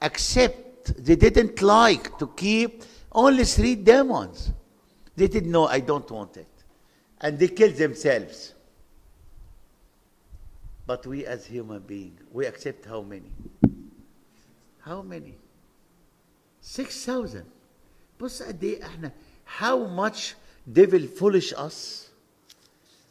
accept 0.00 1.04
they 1.04 1.16
didn't 1.16 1.60
like 1.62 2.18
to 2.18 2.26
keep 2.28 2.82
only 3.12 3.44
three 3.44 3.74
demons 3.74 4.52
they 5.16 5.28
didn't 5.28 5.50
know 5.50 5.66
i 5.66 5.80
don't 5.80 6.10
want 6.10 6.36
it 6.36 6.48
and 7.20 7.38
they 7.38 7.48
killed 7.48 7.74
themselves 7.76 8.54
but 10.86 11.04
we 11.04 11.26
as 11.26 11.44
human 11.46 11.80
beings, 11.80 12.20
we 12.32 12.46
accept 12.46 12.84
how 12.86 13.02
many? 13.02 13.30
How 14.80 15.02
many? 15.02 15.34
6,000. 16.60 17.44
بص 18.20 18.42
قد 18.42 18.64
ايه 18.64 18.82
احنا 18.86 19.12
how 19.60 19.86
much 19.86 20.34
devil 20.72 21.06
foolish 21.06 21.52
us. 21.52 22.08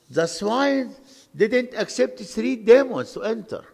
The 0.10 0.26
swine 0.28 0.96
didn't 1.36 1.74
accept 1.74 2.20
three 2.20 2.56
demons 2.56 3.12
to 3.14 3.24
enter. 3.24 3.66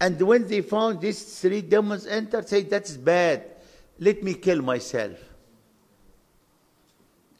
And 0.00 0.20
when 0.20 0.46
they 0.46 0.60
found 0.60 1.00
these 1.00 1.40
three 1.40 1.62
demons 1.62 2.06
enter, 2.06 2.42
say 2.42 2.62
that's 2.62 2.96
bad. 2.96 3.44
Let 3.98 4.22
me 4.22 4.34
kill 4.34 4.60
myself. 4.62 5.18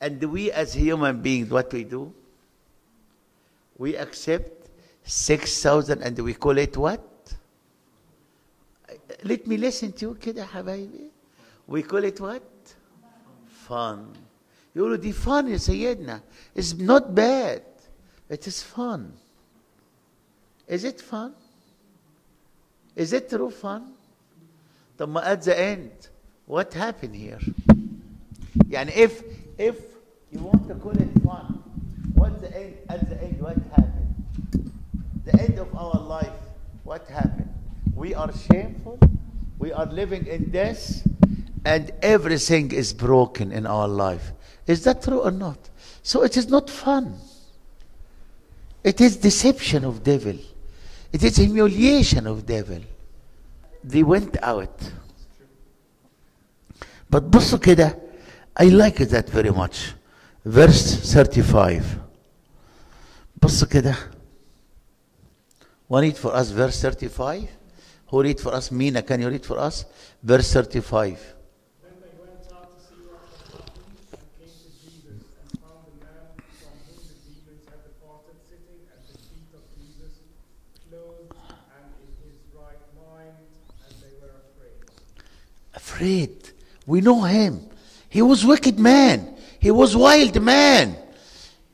And 0.01 0.23
we 0.23 0.51
as 0.51 0.75
human 0.75 1.21
beings, 1.21 1.51
what 1.51 1.73
we 1.73 1.85
do? 1.85 2.13
we 3.79 3.97
accept 3.97 4.69
6,000 5.05 6.03
and 6.03 6.19
we 6.19 6.35
call 6.35 6.59
it 6.59 6.77
what? 6.77 7.03
Let 9.25 9.47
me 9.47 9.57
listen 9.57 9.93
to 9.93 10.07
you 10.07 10.15
كده 10.15 10.45
حبايبي. 10.45 11.11
We 11.69 11.83
call 11.83 12.05
it 12.05 12.21
what? 12.21 12.43
Fun. 13.69 14.15
يقولوا 14.77 14.97
دي 14.97 15.13
fun 15.13 15.49
يا 15.49 15.57
سيدنا. 15.57 16.21
It's 16.55 16.75
not 16.75 17.15
bad. 17.15 17.63
It 18.29 18.47
is 18.47 18.63
fun. 18.63 19.13
Is 20.69 20.85
it 20.85 21.01
fun? 21.01 21.35
Is 22.96 23.14
it 23.14 23.30
true 23.30 23.50
fun? 23.50 23.94
But 24.98 25.24
at 25.24 25.42
the 25.42 25.60
end, 25.60 25.92
what 26.46 26.74
happened 26.74 27.16
here? 27.16 27.40
And 28.74 28.90
if 28.90 29.24
if 29.58 29.80
you 30.32 30.40
want 30.40 30.68
to 30.68 30.76
call 30.76 30.92
it 30.92 31.10
fun, 31.24 31.64
what 32.14 32.40
the 32.42 32.56
end 32.56 32.78
at 32.90 33.10
the 33.10 33.22
end 33.22 33.42
what 33.42 33.58
happened? 33.72 34.72
The 35.26 35.42
end 35.42 35.60
of 35.60 35.74
our 35.76 36.00
life, 36.00 36.34
what 36.84 37.08
happened? 37.08 37.54
We 37.96 38.14
are 38.14 38.32
shameful, 38.34 39.00
we 39.60 39.72
are 39.72 39.86
living 39.86 40.28
in 40.28 40.52
death, 40.52 41.08
and 41.66 41.92
everything 42.02 42.72
is 42.72 42.94
broken 42.94 43.52
in 43.52 43.66
our 43.66 43.88
life. 43.88 44.32
Is 44.68 44.84
that 44.84 45.04
true 45.04 45.22
or 45.22 45.32
not? 45.32 45.58
So 46.04 46.24
it 46.24 46.38
is 46.38 46.48
not 46.50 46.70
fun. 46.70 47.16
It 48.84 49.00
is 49.00 49.18
deception 49.18 49.86
of 49.86 50.04
devil. 50.04 50.38
It 51.13 51.23
is 51.23 51.37
humiliation 51.37 52.27
of 52.27 52.45
devil. 52.47 52.81
They 53.85 54.03
went 54.03 54.37
out. 54.43 54.81
But 57.11 57.23
بصوا 57.23 57.59
كده 57.59 57.99
I 58.57 58.65
like 58.65 58.97
that 58.97 59.29
very 59.29 59.51
much. 59.51 59.95
Verse 60.45 60.97
35. 61.15 61.83
بصوا 63.43 63.69
كده. 63.69 63.97
One 65.89 66.03
read 66.03 66.17
for 66.17 66.35
us 66.35 66.51
verse 66.51 66.81
35. 66.81 67.49
Who 68.09 68.23
read 68.23 68.41
for 68.41 68.55
us? 68.55 68.71
Mina, 68.71 69.03
can 69.03 69.21
you 69.21 69.29
read 69.29 69.45
for 69.45 69.59
us? 69.59 69.85
Verse 70.23 70.53
35. 70.53 71.19
Afraid. 85.92 86.52
We 86.86 87.02
know 87.02 87.22
him. 87.22 87.68
He 88.10 88.22
was 88.22 88.46
wicked 88.46 88.80
man. 88.80 89.36
He 89.60 89.72
was 89.72 89.96
wild 89.96 90.42
man. 90.42 90.96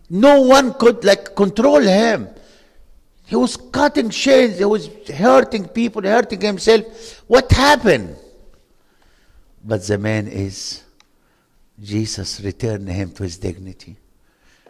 No 0.09 0.41
one 0.41 0.73
could 0.73 1.03
like 1.03 1.35
control 1.35 1.81
him. 1.81 2.29
He 3.25 3.35
was 3.35 3.57
cutting 3.57 4.09
chains. 4.09 4.57
He 4.57 4.65
was 4.65 4.87
hurting 5.07 5.67
people, 5.67 6.01
hurting 6.01 6.41
himself. 6.41 7.23
What 7.27 7.51
happened? 7.51 8.15
But 9.63 9.85
the 9.85 9.97
man 9.97 10.27
is 10.27 10.83
Jesus 11.81 12.39
returned 12.41 12.87
him 12.89 13.11
to 13.11 13.23
his 13.23 13.37
dignity. 13.37 13.97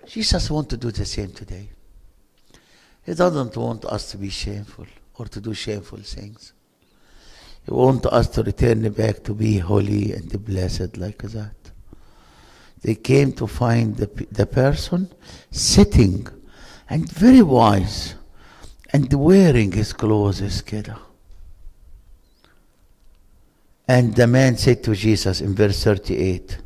Jesus 0.06 0.50
wants 0.50 0.70
to 0.70 0.78
do 0.78 0.92
the 0.92 1.06
same 1.06 1.32
today. 1.32 1.70
He 3.06 3.14
doesn't 3.14 3.56
want 3.56 3.86
us 3.86 4.12
to 4.12 4.18
be 4.18 4.30
shameful 4.30 4.88
or 5.16 5.26
to 5.28 5.40
do 5.40 5.54
shameful 5.54 6.00
things. 6.00 6.54
He 7.68 7.74
want 7.74 8.06
us 8.06 8.30
to 8.30 8.44
return 8.44 8.90
back 8.94 9.24
to 9.26 9.34
be 9.34 9.58
holy 9.58 10.14
and 10.14 10.46
blessed 10.46 10.96
like 10.96 11.22
that. 11.24 11.54
They 12.82 12.96
came 12.96 13.34
to 13.34 13.46
find 13.46 13.98
the, 13.98 14.08
the 14.32 14.46
person 14.46 15.12
sitting 15.52 16.26
and 16.90 17.12
very 17.12 17.42
wise 17.42 18.16
and 18.94 19.12
wearing 19.12 19.74
his 19.74 19.92
clothes, 19.92 20.38
his. 20.38 20.64
And 23.86 24.16
the 24.16 24.28
man 24.28 24.56
said 24.56 24.82
to 24.86 24.96
Jesus 24.96 25.42
in 25.42 25.54
verse 25.54 25.84
38, 25.84 26.60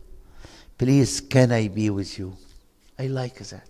Please, 0.77 1.19
can 1.19 1.51
I 1.51 1.67
be 1.67 1.89
with 1.89 2.19
you? 2.19 2.37
I 2.99 3.07
like 3.07 3.39
that. 3.39 3.69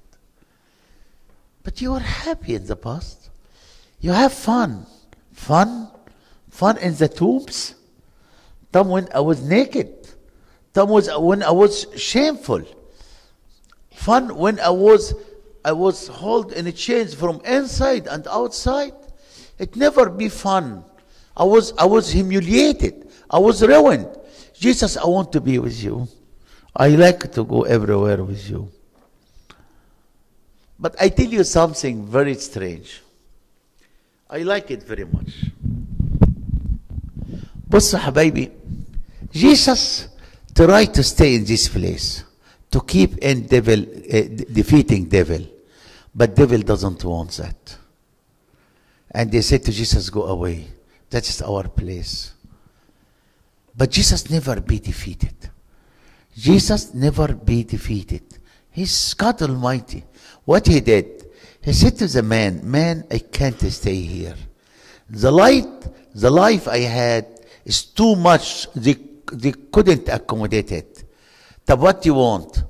But 1.63 1.79
you 1.79 1.93
are 1.93 1.99
happy 2.01 2.55
in 2.55 2.65
the 2.65 2.75
past. 2.75 3.29
You 4.01 4.11
have 4.11 4.33
fun. 4.33 4.85
Fun 5.31 5.91
Fun 6.61 6.77
in 6.77 6.93
the 6.93 7.07
tombs? 7.07 7.73
Time 8.71 8.89
when 8.89 9.07
I 9.15 9.19
was 9.19 9.41
naked. 9.41 9.89
Time 10.75 10.89
was 10.89 11.09
when 11.17 11.41
I 11.41 11.49
was 11.49 11.87
shameful. 11.97 12.61
Fun 13.95 14.35
when 14.35 14.59
I 14.59 14.69
was 14.69 15.15
I 15.65 15.71
was 15.71 16.07
held 16.07 16.53
in 16.53 16.71
chains 16.73 17.15
from 17.15 17.41
inside 17.45 18.05
and 18.05 18.27
outside. 18.27 18.93
It 19.57 19.75
never 19.75 20.07
be 20.07 20.29
fun. 20.29 20.85
I 21.35 21.45
was 21.45 21.73
I 21.79 21.85
was 21.85 22.11
humiliated. 22.11 23.09
I 23.27 23.39
was 23.39 23.63
ruined. 23.63 24.15
Jesus, 24.53 24.97
I 24.97 25.07
want 25.07 25.31
to 25.31 25.41
be 25.41 25.57
with 25.57 25.83
you. 25.83 26.07
I 26.75 26.89
like 26.89 27.31
to 27.31 27.43
go 27.43 27.63
everywhere 27.63 28.23
with 28.23 28.47
you. 28.47 28.69
But 30.77 30.93
I 31.01 31.09
tell 31.09 31.25
you 31.25 31.43
something 31.43 32.05
very 32.05 32.35
strange. 32.35 33.01
I 34.29 34.43
like 34.43 34.69
it 34.69 34.83
very 34.83 35.05
much. 35.05 35.33
بص 37.70 37.94
يا 37.94 37.98
حبايبي 37.98 38.50
Jesus 39.32 40.08
tried 40.54 40.94
to 40.94 41.02
stay 41.02 41.34
in 41.34 41.44
this 41.44 41.68
place 41.68 42.24
to 42.70 42.80
keep 42.80 43.18
in 43.18 43.46
devil 43.46 43.80
uh, 43.80 44.22
defeating 44.52 45.04
devil 45.08 45.42
but 46.14 46.34
devil 46.34 46.60
doesn't 46.60 47.04
want 47.04 47.30
that 47.32 47.76
and 49.10 49.30
they 49.30 49.42
said 49.42 49.62
to 49.64 49.72
Jesus 49.72 50.10
go 50.10 50.24
away 50.24 50.68
that 51.10 51.28
is 51.28 51.42
our 51.42 51.68
place 51.68 52.32
but 53.76 53.90
Jesus 53.90 54.30
never 54.30 54.60
be 54.60 54.78
defeated 54.78 55.34
Jesus 56.36 56.94
never 56.94 57.28
be 57.34 57.64
defeated 57.64 58.24
he's 58.70 59.14
God 59.14 59.40
Almighty 59.42 60.04
what 60.44 60.66
he 60.66 60.80
did 60.80 61.26
he 61.62 61.72
said 61.72 61.96
to 61.98 62.06
the 62.06 62.22
man 62.22 62.60
man 62.62 63.04
I 63.10 63.18
can't 63.18 63.60
stay 63.60 64.00
here 64.00 64.36
the 65.10 65.30
light 65.30 65.86
the 66.14 66.30
life 66.30 66.66
I 66.66 66.78
had 66.78 67.26
it's 67.65 67.83
too 67.83 68.15
much. 68.15 68.71
They, 68.73 68.95
they 69.31 69.53
couldn't 69.71 70.09
accommodate 70.09 70.71
it. 70.71 71.03
Tab, 71.65 71.79
what 71.79 72.01
do 72.01 72.09
you 72.09 72.15
want? 72.15 72.63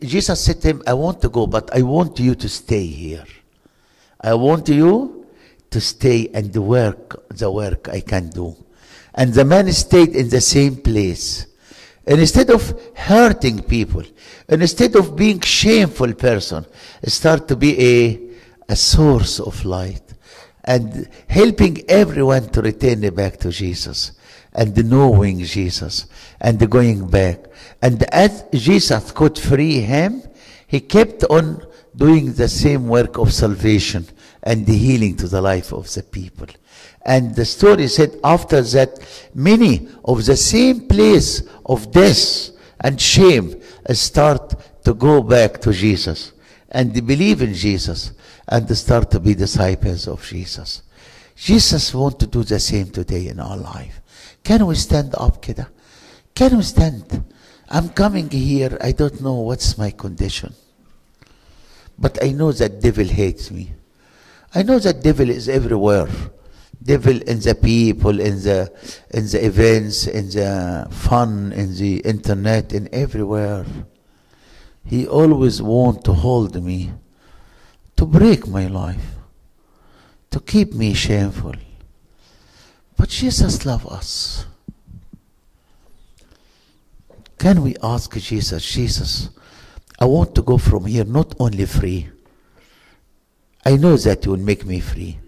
Jesus 0.00 0.44
said 0.44 0.60
to 0.62 0.68
him, 0.68 0.82
I 0.86 0.94
want 0.94 1.20
to 1.22 1.28
go, 1.28 1.46
but 1.46 1.74
I 1.74 1.82
want 1.82 2.18
you 2.18 2.34
to 2.34 2.48
stay 2.48 2.86
here. 2.86 3.24
I 4.20 4.34
want 4.34 4.68
you 4.68 5.26
to 5.70 5.80
stay 5.80 6.28
and 6.34 6.54
work 6.56 7.28
the 7.28 7.50
work 7.50 7.88
I 7.88 8.00
can 8.00 8.30
do. 8.30 8.56
And 9.14 9.32
the 9.32 9.44
man 9.44 9.72
stayed 9.72 10.10
in 10.10 10.28
the 10.28 10.40
same 10.40 10.76
place. 10.76 11.46
And 12.06 12.20
instead 12.20 12.50
of 12.50 12.80
hurting 12.96 13.62
people, 13.62 14.02
and 14.48 14.62
instead 14.62 14.96
of 14.96 15.14
being 15.14 15.40
shameful 15.40 16.14
person, 16.14 16.64
start 17.04 17.46
to 17.48 17.56
be 17.56 17.78
a, 17.80 18.20
a 18.72 18.76
source 18.76 19.40
of 19.40 19.64
light 19.64 20.14
and 20.68 21.08
helping 21.28 21.82
everyone 21.88 22.46
to 22.50 22.60
return 22.60 23.00
back 23.14 23.38
to 23.38 23.50
Jesus 23.50 24.12
and 24.52 24.76
knowing 24.90 25.38
Jesus 25.42 26.06
and 26.42 26.70
going 26.70 27.08
back. 27.08 27.38
And 27.80 28.02
as 28.12 28.44
Jesus 28.52 29.10
could 29.12 29.38
free 29.38 29.80
him, 29.80 30.22
he 30.66 30.80
kept 30.80 31.24
on 31.24 31.66
doing 31.96 32.34
the 32.34 32.50
same 32.50 32.86
work 32.86 33.16
of 33.16 33.32
salvation 33.32 34.06
and 34.42 34.66
the 34.66 34.76
healing 34.76 35.16
to 35.16 35.26
the 35.26 35.40
life 35.40 35.72
of 35.72 35.90
the 35.94 36.02
people. 36.02 36.48
And 37.06 37.34
the 37.34 37.46
story 37.46 37.88
said 37.88 38.20
after 38.22 38.60
that, 38.60 38.90
many 39.34 39.88
of 40.04 40.26
the 40.26 40.36
same 40.36 40.86
place 40.86 41.48
of 41.64 41.90
death 41.92 42.50
and 42.80 43.00
shame 43.00 43.58
start 43.92 44.54
to 44.84 44.92
go 44.92 45.22
back 45.22 45.62
to 45.62 45.72
Jesus 45.72 46.32
and 46.70 46.92
believe 47.06 47.40
in 47.40 47.54
Jesus 47.54 48.12
and 48.48 48.76
start 48.76 49.10
to 49.10 49.20
be 49.20 49.34
disciples 49.34 50.08
of 50.08 50.24
Jesus. 50.24 50.82
Jesus 51.36 51.94
wants 51.94 52.18
to 52.18 52.26
do 52.26 52.42
the 52.42 52.58
same 52.58 52.90
today 52.90 53.28
in 53.28 53.38
our 53.38 53.56
life. 53.56 54.00
Can 54.42 54.66
we 54.66 54.74
stand 54.74 55.14
up, 55.16 55.42
kidda? 55.42 55.68
Can 56.34 56.56
we 56.56 56.62
stand? 56.62 57.24
I'm 57.68 57.90
coming 57.90 58.30
here. 58.30 58.76
I 58.80 58.92
don't 58.92 59.20
know 59.20 59.34
what's 59.34 59.76
my 59.76 59.90
condition. 59.90 60.54
But 61.98 62.22
I 62.24 62.30
know 62.30 62.52
that 62.52 62.80
devil 62.80 63.04
hates 63.04 63.50
me. 63.50 63.72
I 64.54 64.62
know 64.62 64.78
that 64.78 65.02
devil 65.02 65.28
is 65.28 65.48
everywhere. 65.48 66.08
Devil 66.82 67.20
in 67.22 67.40
the 67.40 67.54
people, 67.54 68.20
in 68.20 68.36
the 68.42 68.72
in 69.10 69.26
the 69.26 69.44
events, 69.44 70.06
in 70.06 70.30
the 70.30 70.86
fun, 70.90 71.52
in 71.52 71.74
the 71.76 71.98
internet, 71.98 72.72
in 72.72 72.88
everywhere. 72.92 73.66
He 74.84 75.06
always 75.06 75.60
want 75.60 76.04
to 76.04 76.12
hold 76.12 76.62
me 76.62 76.92
to 77.98 78.06
break 78.06 78.46
my 78.46 78.68
life, 78.68 79.16
to 80.30 80.38
keep 80.38 80.72
me 80.72 80.94
shameful. 80.94 81.54
But 82.96 83.08
Jesus 83.08 83.66
loves 83.66 83.86
us. 83.86 84.46
Can 87.36 87.60
we 87.62 87.74
ask 87.82 88.16
Jesus, 88.16 88.64
Jesus, 88.64 89.30
I 89.98 90.04
want 90.04 90.32
to 90.36 90.42
go 90.42 90.58
from 90.58 90.86
here 90.86 91.04
not 91.04 91.34
only 91.40 91.66
free, 91.66 92.08
I 93.64 93.74
know 93.74 93.96
that 93.96 94.24
you 94.24 94.30
will 94.30 94.46
make 94.46 94.64
me 94.64 94.78
free. 94.78 95.18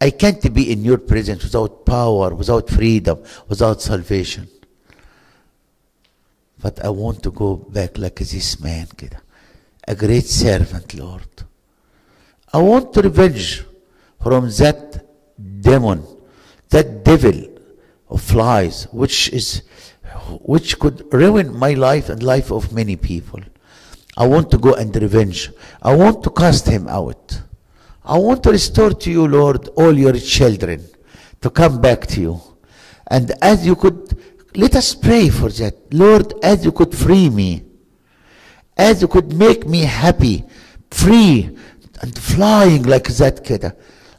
I 0.00 0.10
can't 0.10 0.54
be 0.54 0.70
in 0.70 0.84
your 0.84 0.98
presence 0.98 1.42
without 1.42 1.84
power, 1.84 2.32
without 2.32 2.70
freedom, 2.70 3.24
without 3.48 3.82
salvation. 3.82 4.46
But 6.62 6.84
I 6.84 6.90
want 6.90 7.24
to 7.24 7.32
go 7.32 7.56
back 7.56 7.98
like 7.98 8.20
this 8.20 8.60
man, 8.60 8.86
a 9.88 9.96
great 9.96 10.26
servant, 10.26 10.94
Lord. 10.94 11.44
I 12.54 12.58
want 12.58 12.96
revenge 12.96 13.64
from 14.22 14.48
that 14.62 15.04
demon, 15.60 16.06
that 16.68 17.04
devil 17.04 17.48
of 18.08 18.20
flies, 18.22 18.84
which 18.92 19.28
is 19.30 19.62
which 20.40 20.78
could 20.78 21.12
ruin 21.12 21.52
my 21.52 21.72
life 21.72 22.08
and 22.10 22.22
life 22.22 22.52
of 22.52 22.72
many 22.72 22.94
people. 22.94 23.40
I 24.16 24.28
want 24.28 24.52
to 24.52 24.58
go 24.58 24.74
and 24.74 24.94
revenge. 24.94 25.50
I 25.82 25.96
want 25.96 26.22
to 26.22 26.30
cast 26.30 26.68
him 26.68 26.86
out. 26.86 27.42
I 28.04 28.18
want 28.18 28.44
to 28.44 28.50
restore 28.50 28.92
to 28.92 29.10
you, 29.10 29.26
Lord, 29.26 29.68
all 29.74 29.92
your 29.92 30.12
children 30.12 30.86
to 31.40 31.50
come 31.50 31.80
back 31.80 32.06
to 32.12 32.20
you. 32.20 32.40
And 33.08 33.32
as 33.42 33.66
you 33.66 33.74
could, 33.74 34.16
let 34.54 34.76
us 34.76 34.94
pray 34.94 35.28
for 35.28 35.48
that. 35.48 35.92
Lord, 35.92 36.34
as 36.40 36.64
you 36.64 36.70
could 36.70 36.94
free 36.94 37.28
me, 37.30 37.64
as 38.76 39.02
you 39.02 39.08
could 39.08 39.32
make 39.32 39.66
me 39.66 39.80
happy, 39.80 40.44
free, 40.92 41.56
and 42.00 42.16
flying 42.18 42.82
like 42.84 43.08
that 43.08 43.44
kid, 43.44 43.72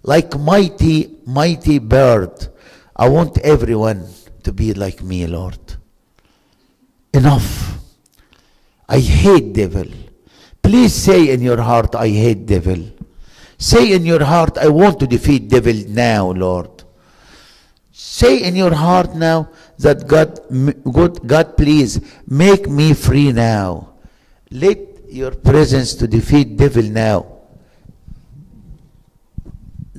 like 0.04 0.38
mighty, 0.38 1.18
mighty 1.26 1.80
bird. 1.80 2.48
I 2.96 3.10
want 3.10 3.38
everyone 3.40 4.08
to 4.44 4.54
be 4.54 4.74
like 4.74 5.02
me, 5.04 5.28
Lord. 5.28 5.60
Enough. 7.14 7.80
I 8.88 9.00
hate 9.00 9.54
devil. 9.54 9.88
Please 10.62 10.94
say 10.94 11.32
in 11.34 11.42
your 11.42 11.62
heart, 11.62 11.96
I 11.96 12.10
hate 12.10 12.46
devil. 12.46 12.92
Say 13.58 13.94
in 13.94 14.06
your 14.06 14.24
heart, 14.24 14.58
I 14.58 14.68
want 14.68 15.00
to 15.00 15.08
defeat 15.08 15.48
devil 15.48 15.74
now, 15.88 16.32
Lord. 16.32 16.84
Say 17.92 18.44
in 18.44 18.56
your 18.56 18.74
heart 18.74 19.16
now 19.16 19.50
that 19.80 20.08
God, 20.08 20.40
God, 20.92 21.26
God, 21.26 21.58
please 21.58 22.02
make 22.28 22.68
me 22.68 22.94
free 22.94 23.32
now. 23.32 23.94
Let 24.52 24.80
your 25.10 25.32
presence 25.32 25.96
to 25.96 26.08
defeat 26.08 26.58
devil 26.58 26.84
now 26.84 27.35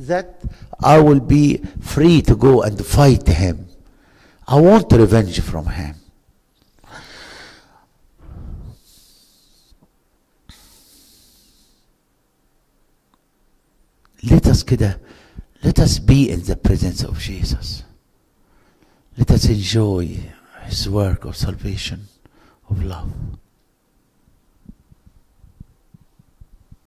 That 0.05 0.41
I 0.79 0.99
will 0.99 1.19
be 1.19 1.57
free 1.79 2.21
to 2.23 2.35
go 2.35 2.61
and 2.61 2.83
fight 2.85 3.27
him. 3.27 3.67
I 4.47 4.59
want 4.59 4.91
revenge 4.91 5.39
from 5.41 5.67
him. 5.67 5.95
Let 14.23 14.47
us 14.47 14.63
كده 14.63 14.99
let 15.63 15.79
us 15.79 15.99
be 15.99 16.29
in 16.29 16.43
the 16.43 16.55
presence 16.55 17.03
of 17.03 17.19
Jesus. 17.19 17.83
Let 19.17 19.29
us 19.31 19.45
enjoy 19.45 20.17
his 20.63 20.89
work 20.89 21.25
of 21.25 21.35
salvation, 21.35 22.07
of 22.69 22.83
love. 22.83 23.11